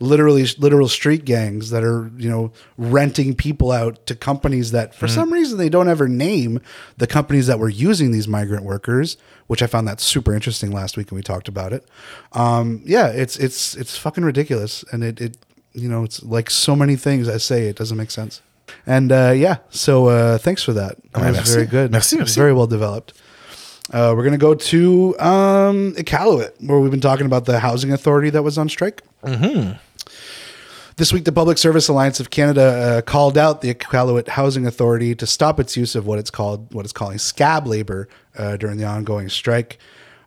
Literally 0.00 0.44
literal 0.58 0.88
street 0.88 1.24
gangs 1.24 1.70
that 1.70 1.84
are, 1.84 2.10
you 2.16 2.28
know, 2.28 2.52
renting 2.76 3.34
people 3.34 3.70
out 3.70 4.04
to 4.06 4.14
companies 4.14 4.72
that 4.72 4.94
for 4.94 5.06
some 5.06 5.32
reason 5.32 5.58
they 5.58 5.68
don't 5.68 5.88
ever 5.88 6.08
name 6.08 6.60
the 6.96 7.06
companies 7.06 7.46
that 7.46 7.58
were 7.58 7.68
using 7.68 8.10
these 8.10 8.26
migrant 8.26 8.64
workers, 8.64 9.16
which 9.46 9.62
I 9.62 9.66
found 9.66 9.86
that 9.88 10.00
super 10.00 10.34
interesting 10.34 10.72
last 10.72 10.96
week 10.96 11.10
and 11.10 11.16
we 11.16 11.22
talked 11.22 11.46
about 11.48 11.72
it. 11.72 11.84
Um, 12.32 12.82
yeah, 12.84 13.08
it's 13.08 13.36
it's 13.36 13.76
it's 13.76 13.96
fucking 13.96 14.24
ridiculous 14.24 14.84
and 14.92 15.04
it, 15.04 15.20
it 15.20 15.36
you 15.72 15.88
know, 15.88 16.02
it's 16.04 16.22
like 16.22 16.50
so 16.50 16.74
many 16.76 16.96
things 16.96 17.28
I 17.28 17.36
say 17.38 17.66
it 17.68 17.76
doesn't 17.76 17.96
make 17.96 18.10
sense. 18.10 18.42
And 18.86 19.12
uh, 19.12 19.32
yeah, 19.36 19.58
so 19.70 20.06
uh, 20.08 20.38
thanks 20.38 20.62
for 20.62 20.72
that. 20.72 20.96
That 21.12 21.22
Ouais, 21.22 21.28
was 21.28 21.36
merci. 21.36 21.52
very 21.54 21.66
good. 21.66 21.92
Merci, 21.92 22.16
merci. 22.16 22.38
Very 22.40 22.52
well 22.52 22.66
developed. 22.66 23.12
Uh, 23.92 24.14
we're 24.16 24.22
going 24.22 24.32
to 24.32 24.38
go 24.38 24.54
to 24.54 25.18
um, 25.18 25.92
Iqaluit, 25.96 26.52
where 26.66 26.78
we've 26.78 26.90
been 26.90 27.00
talking 27.00 27.26
about 27.26 27.44
the 27.44 27.60
housing 27.60 27.92
authority 27.92 28.30
that 28.30 28.42
was 28.42 28.56
on 28.56 28.68
strike. 28.68 29.02
Mm-hmm. 29.22 29.72
This 30.96 31.12
week, 31.12 31.24
the 31.24 31.32
Public 31.32 31.56
Service 31.56 31.88
Alliance 31.88 32.20
of 32.20 32.30
Canada 32.30 32.62
uh, 32.98 33.02
called 33.02 33.38
out 33.38 33.62
the 33.62 33.72
Iqaluit 33.74 34.28
Housing 34.28 34.66
Authority 34.66 35.14
to 35.14 35.26
stop 35.26 35.58
its 35.58 35.76
use 35.76 35.94
of 35.94 36.06
what 36.06 36.18
it's 36.18 36.30
called 36.30 36.72
what 36.74 36.84
it's 36.84 36.92
calling 36.92 37.18
scab 37.18 37.66
labor 37.66 38.08
uh, 38.36 38.56
during 38.56 38.76
the 38.76 38.84
ongoing 38.84 39.28
strike. 39.28 39.78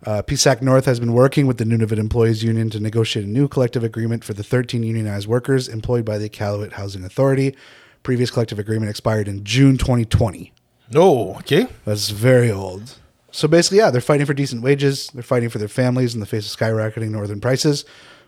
Uh, 0.05 0.21
PSAC 0.21 0.61
North 0.61 0.85
has 0.85 0.99
been 0.99 1.13
working 1.13 1.47
with 1.47 1.57
the 1.57 1.63
Nunavut 1.63 1.97
Employees 1.97 2.43
Union 2.43 2.69
to 2.71 2.79
negotiate 2.79 3.25
a 3.25 3.29
new 3.29 3.47
collective 3.47 3.83
agreement 3.83 4.23
for 4.23 4.33
the 4.33 4.43
13 4.43 4.83
unionized 4.83 5.27
workers 5.27 5.67
employed 5.67 6.05
by 6.05 6.17
the 6.17 6.29
Iqaluit 6.29 6.73
Housing 6.73 7.03
Authority. 7.03 7.55
Previous 8.03 8.29
collective 8.29 8.59
agreement 8.59 8.89
expired 8.89 9.27
in 9.27 9.43
June 9.43 9.77
2020. 9.77 10.51
Oh, 10.93 11.35
OK. 11.35 11.67
That's 11.85 12.09
very 12.09 12.51
old. 12.51 12.97
So 13.31 13.47
basically, 13.47 13.79
yeah, 13.79 13.89
they're 13.89 13.99
fighting 13.99 14.25
for 14.25 14.33
decent 14.33 14.61
wages. 14.61 15.09
They're 15.13 15.23
fighting 15.23 15.49
for 15.49 15.57
their 15.57 15.67
families 15.67 16.13
in 16.13 16.19
the 16.19 16.25
face 16.25 16.51
of 16.51 16.57
skyrocketing 16.57 17.09
northern 17.09 17.41
prices. 17.41 17.83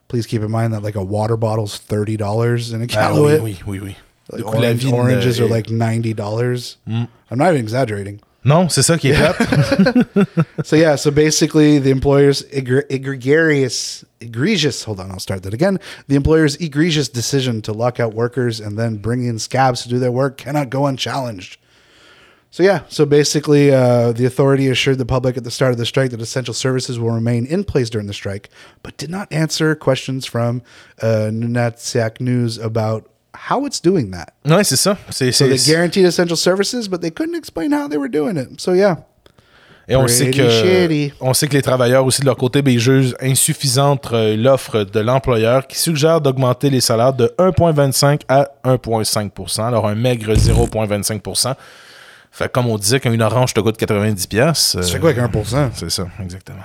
Please 0.08 0.26
keep 0.26 0.42
in 0.42 0.50
mind 0.52 0.74
that 0.74 0.84
like 0.84 0.96
a 0.96 1.04
water 1.04 1.36
bottle's 1.38 1.78
thirty 1.78 2.16
dollars 2.18 2.72
in 2.72 2.82
Ah, 2.82 2.86
Iqaluit. 2.86 3.42
oui, 3.42 3.60
oui, 3.66 3.80
oui, 3.80 3.80
oui. 3.80 3.96
Like, 4.30 4.46
orange- 4.46 4.86
oranges 4.92 5.40
are 5.40 5.48
like 5.48 5.70
ninety 5.70 6.14
dollars. 6.14 6.78
I'm 6.88 7.08
not 7.32 7.50
even 7.54 7.62
exaggerating. 7.62 8.20
Non, 8.46 8.70
c'est 8.70 8.82
ça 8.84 8.98
qui 8.98 9.10
est 9.12 9.18
plate. 9.36 10.38
So 10.66 10.76
yeah, 10.78 10.96
so 10.96 11.12
basically, 11.12 11.80
the 11.80 11.90
employer's 11.92 12.44
egre- 12.44 12.86
egregious, 12.90 14.06
egregious. 14.22 14.84
Hold 14.86 15.00
on, 15.02 15.12
I'll 15.12 15.20
start 15.20 15.44
that 15.44 15.54
again. 15.54 15.80
The 16.08 16.16
employer's 16.16 16.56
egregious 16.58 17.10
decision 17.10 17.62
to 17.64 17.74
lock 17.74 18.00
out 18.00 18.14
workers 18.14 18.62
and 18.62 18.78
then 18.78 18.98
bring 18.98 19.26
in 19.26 19.40
scabs 19.40 19.84
to 19.84 19.90
do 19.90 20.00
their 20.00 20.12
work 20.14 20.38
cannot 20.38 20.70
go 20.70 20.86
unchallenged. 20.86 21.58
So 22.50 22.64
yeah, 22.64 22.80
so 22.88 23.06
basically, 23.06 23.72
uh, 23.72 24.14
the 24.14 24.26
authority 24.26 24.70
assured 24.70 24.98
the 24.98 25.06
public 25.06 25.38
at 25.38 25.44
the 25.44 25.52
start 25.52 25.72
of 25.74 25.78
the 25.78 25.86
strike 25.86 26.12
that 26.12 26.22
essential 26.22 26.54
services 26.54 26.98
will 26.98 27.12
remain 27.12 27.46
in 27.46 27.64
place 27.64 27.90
during 27.90 28.08
the 28.08 28.14
strike, 28.14 28.50
but 28.84 28.98
did 28.98 29.10
not 29.12 29.28
answer 29.32 29.76
questions 29.76 30.26
from 30.26 30.62
uh, 31.02 31.30
Nunatsiak 31.32 32.20
News 32.22 32.58
about 32.58 33.04
how 33.36 33.66
it's 33.66 33.80
doing 33.82 34.12
that. 34.12 34.34
ouais, 34.46 34.64
c'est 34.64 34.78
ça. 34.78 34.98
C'est, 35.12 35.32
So 35.32 35.46
they 35.48 35.58
c'est- 35.58 35.72
guaranteed 35.72 36.06
essential 36.06 36.38
services, 36.38 36.88
but 36.88 37.02
they 37.02 37.12
couldn't 37.12 37.36
explain 37.36 37.72
how 37.74 37.88
they 37.88 37.98
were 37.98 38.10
doing 38.10 38.38
it. 38.38 38.60
So 38.60 38.74
yeah, 38.74 38.96
Et 39.90 39.96
on 39.96 40.08
sait, 40.08 40.32
Pretty 40.32 40.40
que, 40.40 40.50
shitty. 40.50 41.14
on 41.22 41.34
sait 41.34 41.48
que 41.48 41.54
les 41.54 41.62
travailleurs 41.62 42.06
aussi 42.06 42.22
de 42.22 42.26
leur 42.26 42.36
côté 42.38 42.62
ben, 42.62 42.74
ils 42.74 42.80
jugent 42.80 43.14
insuffisante 43.22 44.10
euh, 44.14 44.36
l'offre 44.36 44.84
de 44.84 45.00
l'employeur 45.00 45.68
qui 45.68 45.78
suggère 45.78 46.20
d'augmenter 46.22 46.70
les 46.70 46.82
salaires 46.82 47.14
de 47.14 47.28
1,25 47.38 48.22
à 48.28 48.50
1,5% 48.66 49.62
Alors 49.66 49.88
un 49.88 49.96
maigre 49.96 50.34
0,25 50.34 51.56
Fait 52.38 52.52
comme 52.52 52.68
on 52.68 52.78
disait, 52.78 53.00
quand 53.00 53.12
une 53.12 53.24
orange 53.24 53.56
te 53.56 53.60
coûte 53.62 53.80
90$, 53.80 54.28
pièces 54.28 54.78
ça 54.80 54.84
fait 54.84 55.00
quoi 55.00 55.10
avec 55.10 55.24
1%? 55.24 55.72
C'est 55.74 55.90
ça, 55.90 56.08
exactement. 56.22 56.62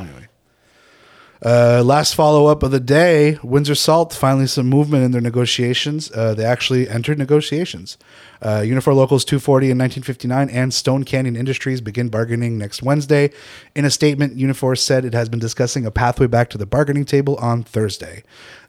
Uh, 1.45 1.83
last 1.83 2.14
follow 2.14 2.47
up 2.47 2.62
of 2.62 2.70
the 2.70 2.79
day 2.79 3.37
Windsor 3.43 3.75
Salt, 3.75 4.12
finally 4.12 4.47
some 4.47 4.68
movement 4.68 5.03
in 5.03 5.11
their 5.11 5.20
negotiations. 5.20 6.09
Uh, 6.14 6.35
they 6.35 6.45
actually 6.45 6.89
entered 6.89 7.18
negotiations. 7.18 7.99
Uh, 8.41 8.61
Unifor 8.61 8.95
Locals 8.95 9.25
240 9.25 9.73
and 9.73 9.81
1959 9.81 10.51
and 10.51 10.73
Stone 10.73 11.03
Canyon 11.05 11.35
Industries 11.35 11.81
begin 11.81 12.11
bargaining 12.11 12.59
next 12.59 12.83
Wednesday. 12.83 13.31
In 13.75 13.85
a 13.85 13.91
statement, 13.91 14.37
Unifor 14.37 14.79
said 14.79 15.05
it 15.05 15.14
has 15.14 15.29
been 15.29 15.41
discussing 15.41 15.85
a 15.85 15.91
pathway 15.91 16.29
back 16.29 16.49
to 16.51 16.59
the 16.59 16.66
bargaining 16.66 17.05
table 17.05 17.37
on 17.37 17.64
Thursday. 17.64 18.23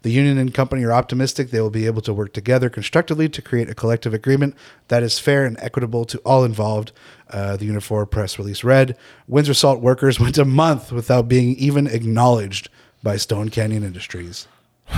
The 0.04 0.12
union 0.12 0.38
and 0.38 0.54
company 0.54 0.84
are 0.84 0.91
optimistic 0.91 1.49
they 1.49 1.62
will 1.62 1.70
be 1.70 1.86
able 1.86 2.01
to 2.01 2.14
work 2.14 2.34
together 2.34 2.70
constructively 2.70 3.30
to 3.30 3.41
create 3.41 3.70
a 3.70 3.74
collective 3.74 4.14
agreement 4.14 4.56
that 4.89 5.01
is 5.01 5.18
fair 5.18 5.45
and 5.45 5.58
equitable 5.60 6.06
to 6.06 6.18
all 6.20 6.43
involved. 6.43 6.91
Uh, 7.30 7.56
the 7.56 7.68
Unifor 7.68 8.10
press 8.10 8.38
release 8.38 8.64
read 8.64 8.97
Windsor 9.28 9.54
Salt 9.54 9.80
workers 9.80 10.20
went 10.20 10.38
a 10.38 10.45
month 10.45 10.91
without 10.91 11.28
being 11.28 11.56
even 11.56 11.88
acknowledged 11.88 12.70
by 13.01 13.18
Stone 13.18 13.49
Canyon 13.49 13.84
Industries. 13.84 14.47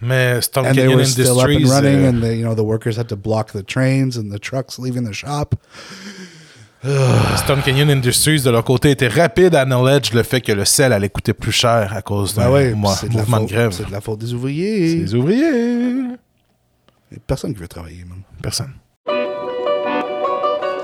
Mais 0.00 0.44
Stone 0.44 0.66
And 0.66 0.76
they 0.76 0.82
Canyon 0.82 0.98
were 0.98 1.04
still 1.04 1.40
up 1.40 1.48
and 1.48 1.68
running, 1.68 2.04
euh, 2.04 2.08
and 2.08 2.22
the, 2.22 2.34
you 2.34 2.44
know 2.44 2.54
the 2.54 2.64
workers 2.64 2.96
had 2.96 3.08
to 3.08 3.16
block 3.16 3.52
the 3.52 3.62
trains 3.62 4.16
and 4.16 4.32
the 4.32 4.40
trucks 4.40 4.78
leaving 4.78 5.04
the 5.04 5.14
shop. 5.14 5.54
Stone 7.36 7.62
Canyon 7.62 7.88
Industries, 7.90 8.42
de 8.42 8.50
leur 8.50 8.62
côté, 8.64 8.90
était 8.90 9.08
rapide 9.08 9.54
à 9.54 9.62
acknowledge 9.62 10.12
le 10.12 10.22
fait 10.22 10.40
que 10.40 10.52
le 10.52 10.64
sel 10.64 10.92
allait 10.92 11.08
coûter 11.08 11.32
plus 11.32 11.52
cher 11.52 11.92
à 11.96 12.02
cause 12.02 12.34
d'un 12.34 12.44
Ben 12.46 12.50
ouais, 12.52 12.74
mois- 12.74 12.94
c'est 12.94 13.08
de, 13.08 13.14
la 13.14 13.20
mouvement 13.20 13.36
de 13.38 13.42
faute- 13.42 13.50
grève. 13.52 13.70
c'est 13.72 13.86
de 13.86 13.92
la 13.92 14.00
faute 14.00 14.18
des 14.18 14.34
ouvriers. 14.34 14.96
Les 14.96 15.14
ouvriers. 15.14 15.48
Il 17.10 17.12
y 17.12 17.16
a 17.16 17.20
Personne 17.26 17.54
qui 17.54 17.60
veut 17.60 17.68
travailler, 17.68 18.04
man. 18.04 18.18
Personne. 18.42 18.72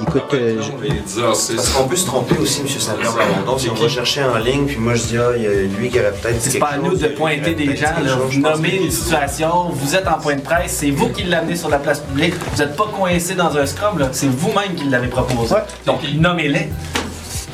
Écoute, 0.02 0.22
euh, 0.34 0.60
je- 0.62 1.20
parce 1.22 1.68
qu'on 1.70 1.84
peut 1.88 1.96
se 1.96 2.06
tromper 2.06 2.36
aussi, 2.38 2.60
M. 2.60 2.68
Saint-Pierre 2.68 3.12
Plamondon. 3.14 3.58
Si 3.58 3.68
on 3.70 3.74
va 3.74 3.88
chercher 3.88 4.24
en 4.24 4.36
ligne, 4.38 4.66
puis 4.66 4.76
moi 4.78 4.94
je 4.94 5.02
dis, 5.04 5.18
ah, 5.18 5.30
il 5.36 5.42
y 5.42 5.46
a 5.46 5.50
lui 5.78 5.88
qui 5.90 5.98
aurait 6.00 6.12
peut-être 6.12 6.40
C'est 6.40 6.58
pas 6.58 6.68
à 6.68 6.76
nous 6.78 6.96
de 6.96 7.08
pointer 7.08 7.54
des 7.54 7.76
gens, 7.76 7.86
là. 8.02 8.16
vous 8.28 8.40
nommez 8.40 8.76
une 8.76 8.90
situation, 8.90 9.68
vous 9.70 9.94
êtes 9.94 10.08
en 10.08 10.14
point 10.18 10.36
de 10.36 10.40
presse, 10.40 10.76
c'est 10.80 10.90
vous 10.90 11.08
qui 11.10 11.24
l'amenez 11.24 11.56
sur 11.56 11.68
la 11.68 11.78
place 11.78 12.00
publique, 12.00 12.34
vous 12.52 12.58
n'êtes 12.62 12.76
pas 12.76 12.86
coincé 12.96 13.34
dans 13.34 13.56
un 13.56 13.66
scrum, 13.66 13.98
là. 13.98 14.08
c'est 14.12 14.28
vous-même 14.30 14.74
qui 14.76 14.84
l'avez 14.84 15.08
proposé. 15.08 15.54
Ouais. 15.54 15.60
Donc 15.86 16.00
nommez-les. 16.14 16.68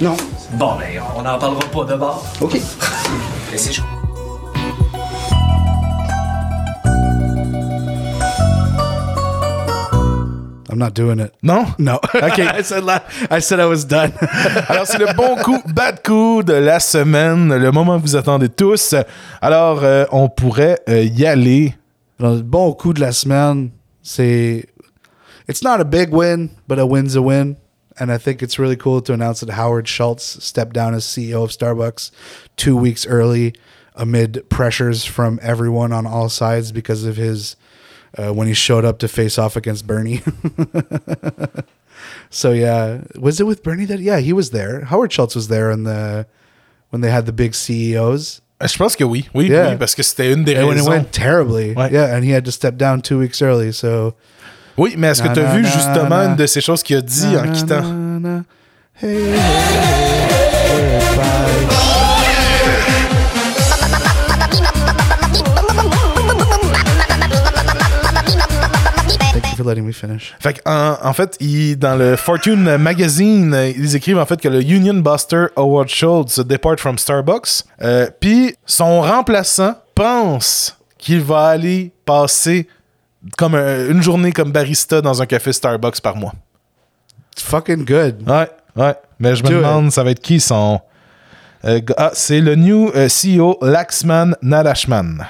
Non. 0.00 0.16
Bon, 0.52 0.74
ben, 0.78 1.02
on 1.16 1.22
n'en 1.22 1.38
parlera 1.38 1.60
pas 1.72 1.84
de 1.84 1.94
bord. 1.96 2.24
OK. 2.40 2.56
I'm 10.76 10.80
not 10.80 10.92
doing 10.92 11.20
it. 11.20 11.34
Non? 11.42 11.74
No. 11.78 11.96
OK. 11.96 12.42
I 12.46 12.60
said 12.60 12.84
la- 12.84 13.00
I 13.30 13.38
said 13.38 13.60
I 13.60 13.64
was 13.64 13.86
done. 13.86 14.12
Alors, 14.68 14.86
c'est 14.86 14.98
le 14.98 15.14
bon 15.16 15.36
coup, 15.36 15.58
bad 15.72 16.02
coup 16.02 16.42
de 16.42 16.52
la 16.52 16.80
semaine, 16.80 17.48
le 17.48 17.72
moment 17.72 17.98
que 17.98 18.02
vous 18.02 18.14
attendez 18.14 18.50
tous. 18.50 18.94
Alors, 19.40 19.82
euh, 19.82 20.04
on 20.12 20.28
pourrait 20.28 20.78
euh, 20.90 21.02
y 21.02 21.24
aller. 21.24 21.74
Le 22.20 22.42
bon 22.42 22.74
coup 22.74 22.92
de 22.92 23.00
la 23.00 23.12
semaine, 23.12 23.70
c'est 24.02 24.66
it's 25.48 25.62
not 25.62 25.80
a 25.80 25.84
big 25.84 26.12
win, 26.12 26.50
but 26.68 26.78
a 26.78 26.84
win's 26.84 27.16
a 27.16 27.22
win. 27.22 27.56
And 27.98 28.12
I 28.12 28.18
think 28.18 28.42
it's 28.42 28.58
really 28.58 28.76
cool 28.76 29.00
to 29.00 29.14
announce 29.14 29.40
that 29.40 29.48
Howard 29.54 29.88
Schultz 29.88 30.44
stepped 30.44 30.74
down 30.74 30.92
as 30.92 31.04
CEO 31.04 31.42
of 31.42 31.52
Starbucks 31.52 32.10
two 32.56 32.76
weeks 32.76 33.06
early 33.06 33.54
amid 33.94 34.44
pressures 34.50 35.06
from 35.06 35.38
everyone 35.40 35.94
on 35.94 36.06
all 36.06 36.28
sides 36.28 36.70
because 36.70 37.04
of 37.04 37.16
his 37.16 37.56
uh, 38.18 38.32
when 38.32 38.48
he 38.48 38.54
showed 38.54 38.84
up 38.84 38.98
to 39.00 39.08
face 39.08 39.38
off 39.38 39.56
against 39.56 39.86
Bernie. 39.86 40.22
so 42.30 42.52
yeah, 42.52 43.00
was 43.18 43.40
it 43.40 43.46
with 43.46 43.62
Bernie 43.62 43.84
that 43.86 44.00
yeah 44.00 44.18
he 44.18 44.32
was 44.32 44.50
there? 44.50 44.84
Howard 44.86 45.12
Schultz 45.12 45.34
was 45.34 45.48
there 45.48 45.70
in 45.70 45.84
the 45.84 46.26
when 46.90 47.00
they 47.02 47.10
had 47.10 47.26
the 47.26 47.32
big 47.32 47.54
CEOs. 47.54 48.40
Je 48.64 48.78
pense 48.78 48.96
que 48.96 49.04
oui. 49.04 49.28
Oui, 49.34 49.48
Yeah. 49.50 49.70
oui, 49.72 49.76
parce 49.76 49.94
que 49.94 50.02
c'était 50.02 50.32
une 50.32 50.44
des 50.44 50.56
And 50.56 50.66
when 50.66 50.78
it 50.78 50.84
went 50.88 51.12
terribly, 51.12 51.74
Ouais. 51.74 51.90
yeah, 51.92 52.14
and 52.16 52.24
he 52.24 52.30
had 52.30 52.44
to 52.46 52.52
step 52.52 52.76
down 52.78 53.02
two 53.02 53.18
weeks 53.18 53.42
early. 53.42 53.70
So 53.72 54.14
Oui, 54.78 54.94
mais 54.96 55.08
est-ce 55.08 55.22
que 55.22 55.28
tu 55.34 55.40
as 55.40 55.54
vu 55.54 55.62
na, 55.62 55.68
justement 55.68 56.08
na. 56.08 56.24
une 56.30 56.36
de 56.36 56.46
ces 56.46 56.62
choses 56.62 56.82
qu'il 56.82 56.96
a 56.96 57.02
dit 57.02 57.36
en 57.36 57.44
Na, 57.44 57.52
quittant? 57.52 57.82
na. 58.20 58.44
Hey, 58.94 59.14
hey, 59.14 59.32
hey, 59.32 60.05
letting 69.66 69.84
me 69.84 69.92
finish. 69.92 70.34
Fait 70.40 70.60
en, 70.66 70.96
en 71.02 71.12
fait, 71.12 71.36
dans 71.78 71.96
le 71.96 72.16
Fortune 72.16 72.76
Magazine, 72.76 73.52
euh, 73.54 73.70
ils 73.76 73.96
écrivent 73.96 74.18
en 74.18 74.26
fait 74.26 74.40
que 74.40 74.48
le 74.48 74.62
Union 74.62 74.94
Buster 74.94 75.46
Howard 75.56 75.88
Schultz 75.88 76.38
depart 76.40 76.78
from 76.78 76.96
Starbucks. 76.98 77.64
Euh, 77.82 78.08
Puis 78.20 78.54
son 78.64 79.00
remplaçant 79.02 79.74
pense 79.94 80.76
qu'il 80.98 81.20
va 81.20 81.48
aller 81.48 81.92
passer 82.04 82.68
comme 83.36 83.54
un- 83.54 83.88
une 83.90 84.02
journée 84.02 84.32
comme 84.32 84.52
barista 84.52 85.00
dans 85.00 85.20
un 85.20 85.26
café 85.26 85.52
Starbucks 85.52 86.00
par 86.00 86.16
mois. 86.16 86.32
It's 87.32 87.42
fucking 87.42 87.84
good. 87.84 88.22
Ouais, 88.28 88.48
ouais. 88.76 88.94
Mais 89.18 89.34
je 89.34 89.42
me 89.42 89.48
Do 89.48 89.54
it. 89.56 89.62
demande, 89.62 89.90
ça 89.92 90.02
va 90.04 90.10
être 90.12 90.20
qui 90.20 90.40
son. 90.40 90.80
euh, 91.64 91.80
ah, 91.96 92.10
c'est 92.12 92.40
le 92.40 92.54
new 92.54 92.90
euh, 92.94 93.08
CEO 93.08 93.58
Laxman 93.62 94.36
Nadashman. 94.42 95.26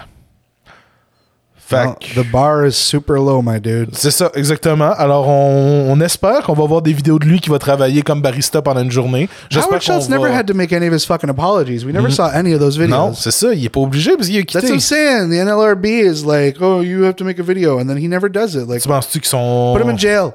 Que- 1.69 2.21
the 2.23 2.31
bar 2.31 2.65
is 2.67 2.73
super 2.73 3.17
low, 3.17 3.43
my 3.43 3.61
dude. 3.61 3.91
C'est 3.93 4.11
ça, 4.11 4.31
exactement. 4.35 4.93
Alors, 4.97 5.29
on, 5.29 5.87
on 5.91 6.01
espère 6.01 6.43
qu'on 6.43 6.55
va 6.55 6.65
voir 6.67 6.83
des 6.83 6.93
vidéos 6.93 7.19
de 7.19 7.25
lui 7.27 7.41
qui 7.41 7.51
va 7.51 7.59
travailler 7.59 8.03
comme 8.03 8.21
barista 8.23 8.63
pendant 8.63 8.83
une 8.83 8.91
journée. 8.91 9.29
J'espère 9.51 9.69
Howard 9.71 9.83
Schultz 9.83 10.07
qu'on 10.07 10.13
never 10.13 10.29
va- 10.31 10.39
had 10.39 10.47
to 10.47 10.55
make 10.55 10.73
any 10.73 10.87
of 10.89 10.95
his 10.95 11.05
fucking 11.07 11.31
apologies. 11.31 11.85
We 11.85 11.93
never 11.93 12.11
saw 12.11 12.29
any 12.33 12.53
of 12.55 12.61
those 12.61 12.77
videos. 12.79 12.97
Non, 12.97 13.15
c'est 13.15 13.31
ça. 13.31 13.53
Il 13.53 13.65
est 13.65 13.69
pas 13.69 13.81
obligé 13.81 14.17
parce 14.17 14.29
qu'il 14.29 14.39
a 14.39 14.43
That's 14.43 14.53
quitté. 14.53 14.67
what 14.69 14.75
I'm 14.75 14.81
saying. 14.81 15.31
The 15.31 15.45
NLRB 15.45 15.85
is 15.87 16.25
like, 16.25 16.57
oh, 16.61 16.83
you 16.83 17.05
have 17.05 17.17
to 17.17 17.25
make 17.25 17.39
a 17.41 17.43
video, 17.43 17.79
and 17.81 17.87
then 17.87 17.99
he 17.99 18.09
never 18.09 18.29
does 18.31 18.55
it. 18.55 18.69
Like, 18.69 18.83
Tu 18.83 18.89
penses-tu 18.89 19.21
qu'ils 19.21 19.29
sont... 19.29 19.75
put 19.77 19.83
him 19.85 19.91
in 19.91 19.97
jail. 19.99 20.31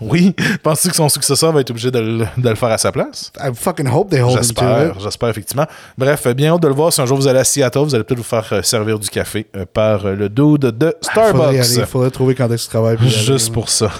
Oui. 0.00 0.34
Penses-tu 0.62 0.88
que 0.90 0.96
son 0.96 1.08
successeur 1.08 1.52
va 1.52 1.60
être 1.60 1.70
obligé 1.70 1.90
de 1.90 1.98
le, 1.98 2.24
de 2.36 2.48
le 2.48 2.54
faire 2.54 2.70
à 2.70 2.78
sa 2.78 2.92
place? 2.92 3.30
I 3.38 3.50
fucking 3.54 3.86
hope 3.88 4.10
they 4.10 4.20
hold 4.20 4.32
him 4.32 4.36
to 4.38 4.42
J'espère, 4.42 4.86
it. 4.96 5.02
j'espère 5.02 5.28
effectivement. 5.28 5.66
Bref, 5.98 6.26
bien 6.34 6.54
hâte 6.54 6.62
de 6.62 6.68
le 6.68 6.74
voir. 6.74 6.92
Si 6.92 7.00
un 7.00 7.06
jour 7.06 7.16
vous 7.16 7.28
allez 7.28 7.38
à 7.40 7.44
Seattle, 7.44 7.80
vous 7.80 7.94
allez 7.94 8.04
peut-être 8.04 8.18
vous 8.18 8.24
faire 8.24 8.48
euh, 8.52 8.62
servir 8.62 8.98
du 8.98 9.08
café 9.08 9.46
euh, 9.56 9.64
par 9.72 10.06
euh, 10.06 10.14
le 10.14 10.28
dude 10.28 10.61
de 10.70 10.86
aller, 10.86 10.96
Starbucks. 11.02 11.76
Il 11.76 11.86
faudrait 11.86 12.10
trouver 12.10 12.34
quand 12.34 12.50
est-ce 12.50 12.64
qu'il 12.64 12.70
travaille. 12.70 12.96
puis 12.96 13.06
y 13.06 13.14
aller, 13.14 13.24
Juste 13.24 13.52
pour 13.52 13.68
ça. 13.68 13.90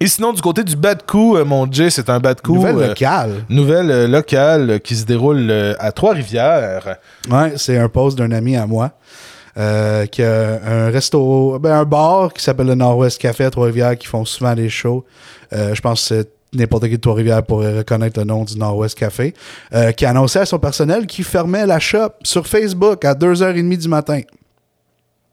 Et 0.00 0.08
sinon, 0.08 0.32
du 0.32 0.42
côté 0.42 0.62
du 0.62 0.76
bad 0.76 1.04
coup, 1.06 1.36
euh, 1.36 1.44
mon 1.44 1.70
Jay, 1.70 1.88
c'est 1.88 2.10
un 2.10 2.20
bad 2.20 2.42
coup. 2.42 2.56
Nouvelle 2.56 2.76
euh, 2.76 2.88
locale. 2.88 3.44
Nouvelle 3.48 3.90
euh, 3.90 4.06
locale 4.06 4.80
qui 4.80 4.94
se 4.94 5.06
déroule 5.06 5.46
euh, 5.50 5.74
à 5.78 5.90
Trois-Rivières. 5.90 6.96
Ouais, 7.30 7.54
c'est 7.56 7.78
un 7.78 7.88
post 7.88 8.18
d'un 8.18 8.30
ami 8.32 8.56
à 8.56 8.66
moi 8.66 8.92
qui 10.12 10.22
a 10.22 10.60
un 10.66 10.90
resto, 10.90 11.58
ben, 11.58 11.72
un 11.72 11.84
bar 11.86 12.34
qui 12.34 12.42
s'appelle 12.42 12.66
le 12.66 12.74
Nord-Ouest 12.74 13.18
Café 13.18 13.44
à 13.44 13.50
Trois-Rivières 13.50 13.96
qui 13.96 14.06
font 14.06 14.26
souvent 14.26 14.54
des 14.54 14.68
shows. 14.68 15.02
Je 15.50 15.80
pense 15.80 16.02
que 16.02 16.14
c'est 16.14 16.35
n'importe 16.56 16.84
qui 16.84 16.96
de 16.96 17.00
Trois-Rivières 17.00 17.42
pourrait 17.42 17.78
reconnaître 17.78 18.18
le 18.20 18.24
nom 18.26 18.44
du 18.44 18.56
Nord-Ouest 18.58 18.96
Café, 18.98 19.34
euh, 19.74 19.92
qui 19.92 20.04
a 20.06 20.10
annoncé 20.10 20.38
à 20.38 20.46
son 20.46 20.58
personnel 20.58 21.06
qu'il 21.06 21.24
fermait 21.24 21.66
la 21.66 21.78
shop 21.78 22.10
sur 22.22 22.46
Facebook 22.46 23.04
à 23.04 23.14
2h30 23.14 23.76
du 23.78 23.88
matin. 23.88 24.20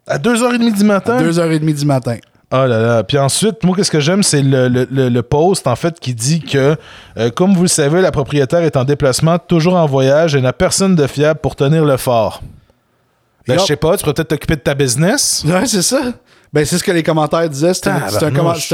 À 0.07 0.17
2h30 0.17 0.77
du 0.77 0.83
matin? 0.83 1.17
2h30 1.21 1.73
du 1.73 1.85
matin. 1.85 2.17
Oh 2.51 2.67
là 2.67 2.79
là. 2.79 3.03
Puis 3.03 3.17
ensuite, 3.17 3.63
moi, 3.63 3.75
qu'est-ce 3.75 3.89
que 3.89 3.99
j'aime, 3.99 4.21
c'est 4.21 4.43
le, 4.43 4.67
le- 4.67 4.87
le- 4.91 5.09
le 5.09 5.21
post, 5.23 5.65
en 5.65 5.75
fait, 5.75 5.99
qui 5.99 6.13
dit 6.13 6.39
que, 6.41 6.75
euh, 7.17 7.31
comme 7.31 7.53
vous 7.55 7.63
le 7.63 7.67
savez, 7.67 7.99
la 8.01 8.11
propriétaire 8.11 8.61
est 8.61 8.77
en 8.77 8.83
déplacement, 8.83 9.39
toujours 9.39 9.75
en 9.75 9.87
voyage 9.87 10.35
et 10.35 10.41
n'a 10.41 10.53
personne 10.53 10.95
de 10.95 11.07
fiable 11.07 11.39
pour 11.39 11.55
tenir 11.55 11.83
le 11.83 11.97
fort. 11.97 12.43
Ben, 13.47 13.55
Yup. 13.55 13.61
je 13.61 13.65
sais 13.65 13.75
pas, 13.75 13.97
tu 13.97 14.03
pourrais 14.03 14.13
peut-être 14.13 14.27
t'occuper 14.29 14.55
de 14.55 14.61
ta 14.61 14.75
business. 14.75 15.43
Ouais, 15.47 15.65
c'est 15.65 15.81
ça. 15.81 15.99
Ben, 16.53 16.63
c'est 16.65 16.77
ce 16.77 16.83
que 16.83 16.91
les 16.91 17.01
commentaires 17.01 17.49
disaient. 17.49 17.73
C'est 17.73 17.87
un, 17.87 17.99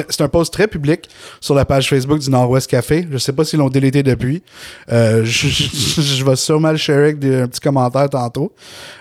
c'est 0.10 0.22
un 0.22 0.28
post 0.28 0.52
très 0.54 0.68
public 0.68 1.10
sur 1.40 1.56
la 1.56 1.64
page 1.64 1.88
Facebook 1.90 2.20
du 2.20 2.30
Nord-Ouest 2.30 2.70
Café. 2.70 3.08
Je 3.10 3.18
sais 3.18 3.32
pas 3.32 3.46
s'ils 3.46 3.60
l'ont 3.60 3.70
délété 3.70 4.04
depuis. 4.04 4.44
Euh, 4.92 5.22
je, 5.24 5.48
je- 5.48 6.02
je 6.02 6.26
vais 6.26 6.36
sûrement 6.36 6.72
le 6.72 6.78
share 6.78 6.98
avec 7.00 7.20
des, 7.20 7.42
un 7.42 7.48
petit 7.48 7.62
commentaire 7.62 8.10
tantôt. 8.10 8.52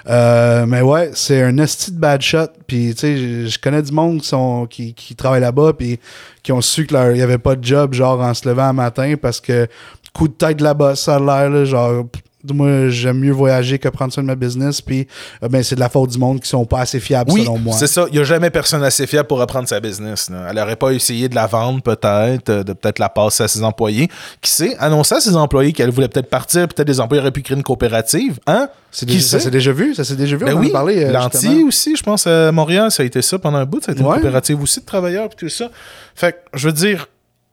Euh, 0.08 0.64
mais 0.66 0.80
ouais, 0.80 1.10
c'est 1.14 1.42
un 1.42 1.58
esti 1.58 1.90
de 1.90 1.98
bad 1.98 2.22
shot. 2.22 2.46
Puis, 2.68 2.94
tu 2.94 3.00
sais, 3.00 3.16
je, 3.16 3.46
je 3.48 3.58
connais 3.58 3.82
du 3.82 3.90
monde 3.92 4.20
qui, 4.20 4.28
sont, 4.28 4.66
qui, 4.66 4.94
qui 4.94 5.16
travaille 5.16 5.40
là-bas 5.40 5.72
puis 5.72 5.98
qui 6.44 6.52
ont 6.52 6.60
su 6.60 6.86
qu'il 6.86 6.96
n'y 7.14 7.22
avait 7.22 7.38
pas 7.38 7.56
de 7.56 7.64
job, 7.64 7.94
genre, 7.94 8.20
en 8.20 8.32
se 8.32 8.48
levant 8.48 8.64
un 8.68 8.72
matin 8.72 9.14
parce 9.20 9.40
que 9.40 9.66
coup 10.14 10.28
de 10.28 10.32
tête 10.34 10.60
là-bas, 10.60 10.94
ça 10.96 11.16
a 11.16 11.18
l'air, 11.18 11.50
là, 11.50 11.64
genre... 11.64 12.06
pff, 12.06 12.22
Moi, 12.52 12.88
j'aime 12.88 13.18
mieux 13.18 13.32
voyager 13.32 13.78
que 13.80 13.88
prendre 13.88 14.12
ça 14.12 14.20
de 14.20 14.26
ma 14.26 14.36
business. 14.36 14.80
Puis, 14.80 15.08
euh, 15.42 15.48
ben, 15.48 15.62
c'est 15.64 15.74
de 15.74 15.80
la 15.80 15.88
faute 15.88 16.10
du 16.10 16.18
monde 16.18 16.40
qui 16.40 16.48
sont 16.48 16.64
pas 16.64 16.80
assez 16.80 17.00
fiables, 17.00 17.32
Oui, 17.32 17.42
selon 17.42 17.58
moi. 17.58 17.74
c'est 17.76 17.88
ça. 17.88 18.06
Il 18.08 18.12
n'y 18.14 18.20
a 18.20 18.24
jamais 18.24 18.48
personne 18.50 18.82
assez 18.84 19.06
fiable 19.08 19.26
pour 19.26 19.38
reprendre 19.40 19.66
sa 19.68 19.80
business. 19.80 20.30
là. 20.30 20.46
Elle 20.48 20.56
n'aurait 20.56 20.76
pas 20.76 20.90
essayé 20.92 21.28
de 21.28 21.34
la 21.34 21.46
vendre, 21.48 21.82
peut-être, 21.82 22.48
euh, 22.48 22.62
de 22.62 22.72
peut-être 22.74 23.00
la 23.00 23.08
passer 23.08 23.42
à 23.42 23.48
ses 23.48 23.64
employés. 23.64 24.08
Qui 24.40 24.50
sait, 24.52 24.76
annoncer 24.78 25.16
à 25.16 25.20
ses 25.20 25.34
employés 25.34 25.72
qu'elle 25.72 25.90
voulait 25.90 26.08
peut-être 26.08 26.30
partir, 26.30 26.68
peut-être 26.68 26.88
les 26.88 27.00
employés 27.00 27.20
auraient 27.22 27.32
pu 27.32 27.42
créer 27.42 27.56
une 27.56 27.62
coopérative. 27.64 28.38
Hein? 28.46 28.68
C'est 28.92 29.04
Qui 29.06 29.16
déjà- 29.16 29.26
ça 29.26 29.40
s'est 29.40 29.50
déjà 29.50 29.72
vu, 29.72 29.94
ça 29.94 30.04
s'est 30.04 30.14
déjà 30.16 30.36
vu. 30.36 30.44
Ben 30.44 30.54
on 30.54 30.58
en 30.58 30.60
oui, 30.60 30.68
a 30.68 30.72
parlé. 30.72 31.04
euh, 31.04 31.20
justement. 31.32 31.66
aussi, 31.66 31.96
je 31.96 32.02
pense, 32.04 32.26
à 32.28 32.52
Montréal, 32.52 32.90
ça 32.92 33.02
a 33.02 33.06
été 33.06 33.20
ça 33.20 33.38
pendant 33.38 33.58
un 33.58 33.64
bout. 33.66 33.82
Ça 33.82 33.90
a 33.90 33.94
été 33.94 34.02
Ouais. 34.02 34.10
une 34.10 34.14
coopérative 34.22 34.62
aussi 34.62 34.80
de 34.80 34.84
travailleurs 34.86 35.26
et 35.26 35.36
tout 35.36 35.48
ça. 35.48 35.68
Fait 36.14 36.32
que, 36.32 36.38
je 36.58 36.68
veux 36.68 36.72
dire, 36.72 37.08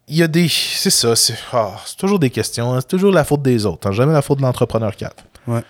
il 0.07 0.17
y 0.17 0.23
a 0.23 0.27
des. 0.27 0.47
C'est 0.49 0.89
ça, 0.89 1.15
c'est 1.15 1.35
ah, 1.53 1.71
toujours 1.97 2.19
des 2.19 2.29
questions. 2.29 2.73
hein. 2.73 2.79
C'est 2.81 2.87
toujours 2.89 3.11
la 3.11 3.23
faute 3.23 3.41
des 3.41 3.65
autres. 3.65 3.87
hein. 3.87 3.91
Jamais 3.91 4.13
la 4.13 4.21
faute 4.21 4.37
de 4.37 4.43
l'entrepreneur 4.43 4.95
cave. 4.95 5.13
Ouais. 5.47 5.61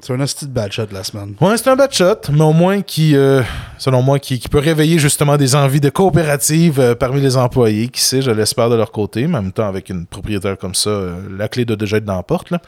C'est 0.00 0.12
un 0.14 0.16
de 0.16 0.46
bad 0.48 0.72
shot 0.72 0.86
de 0.86 0.94
la 0.94 1.04
semaine. 1.04 1.34
Ouais, 1.40 1.56
c'est 1.56 1.68
un 1.68 1.76
bad 1.76 1.92
shot, 1.92 2.16
mais 2.32 2.42
au 2.42 2.52
moins 2.52 2.82
qui, 2.82 3.14
euh, 3.14 3.40
selon 3.78 4.02
moi, 4.02 4.18
qui, 4.18 4.40
qui 4.40 4.48
peut 4.48 4.58
réveiller 4.58 4.98
justement 4.98 5.36
des 5.36 5.54
envies 5.54 5.78
de 5.80 5.90
coopérative 5.90 6.80
euh, 6.80 6.94
parmi 6.96 7.20
les 7.20 7.36
employés. 7.36 7.86
Qui 7.88 8.00
sait, 8.00 8.20
je 8.20 8.32
l'espère 8.32 8.68
de 8.68 8.74
leur 8.74 8.90
côté. 8.90 9.28
Mais 9.28 9.38
en 9.38 9.42
même 9.42 9.52
temps, 9.52 9.68
avec 9.68 9.90
une 9.90 10.06
propriétaire 10.06 10.58
comme 10.58 10.74
ça, 10.74 10.90
euh, 10.90 11.20
la 11.38 11.46
clé 11.48 11.64
doit 11.64 11.76
déjà 11.76 11.98
être 11.98 12.04
dans 12.04 12.16
la 12.16 12.24
porte. 12.24 12.50
Là. 12.50 12.58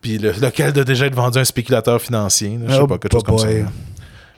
Puis 0.00 0.18
le 0.18 0.32
local 0.32 0.72
doit 0.72 0.82
déjà 0.82 1.06
être 1.06 1.14
vendu 1.14 1.38
à 1.38 1.42
un 1.42 1.44
spéculateur 1.44 2.00
financier. 2.02 2.58
là, 2.58 2.64
je 2.66 2.72
sais 2.74 2.80
Oh, 2.82 2.86
pas, 2.88 2.98
quelque 2.98 3.12
chose 3.12 3.22
comme 3.22 3.38
ça. 3.38 3.46
boy. 3.46 3.64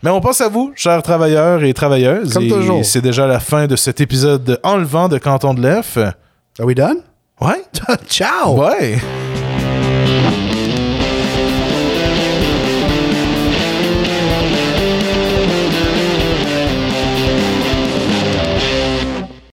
Mais 0.05 0.11
on 0.11 0.21
pense 0.21 0.43
à 0.43 0.49
vous, 0.49 0.71
chers 0.77 1.03
travailleurs 1.03 1.65
et 1.65 1.73
travailleuses. 1.73 2.35
Comme 2.35 2.45
et 2.45 2.49
toujours. 2.49 2.85
C'est 2.85 3.01
déjà 3.01 3.27
la 3.27 3.41
fin 3.41 3.67
de 3.67 3.75
cet 3.75 4.03
épisode 4.03 4.45
de 4.45 4.59
Enlevant 4.63 5.09
de 5.09 5.17
Canton 5.17 5.55
de 5.55 5.63
l'Ef. 5.63 5.97
Are 5.97 6.67
we 6.67 6.75
done? 6.75 6.99
Ouais? 7.41 7.63
Ciao! 8.07 8.55
Ouais. 8.55 8.99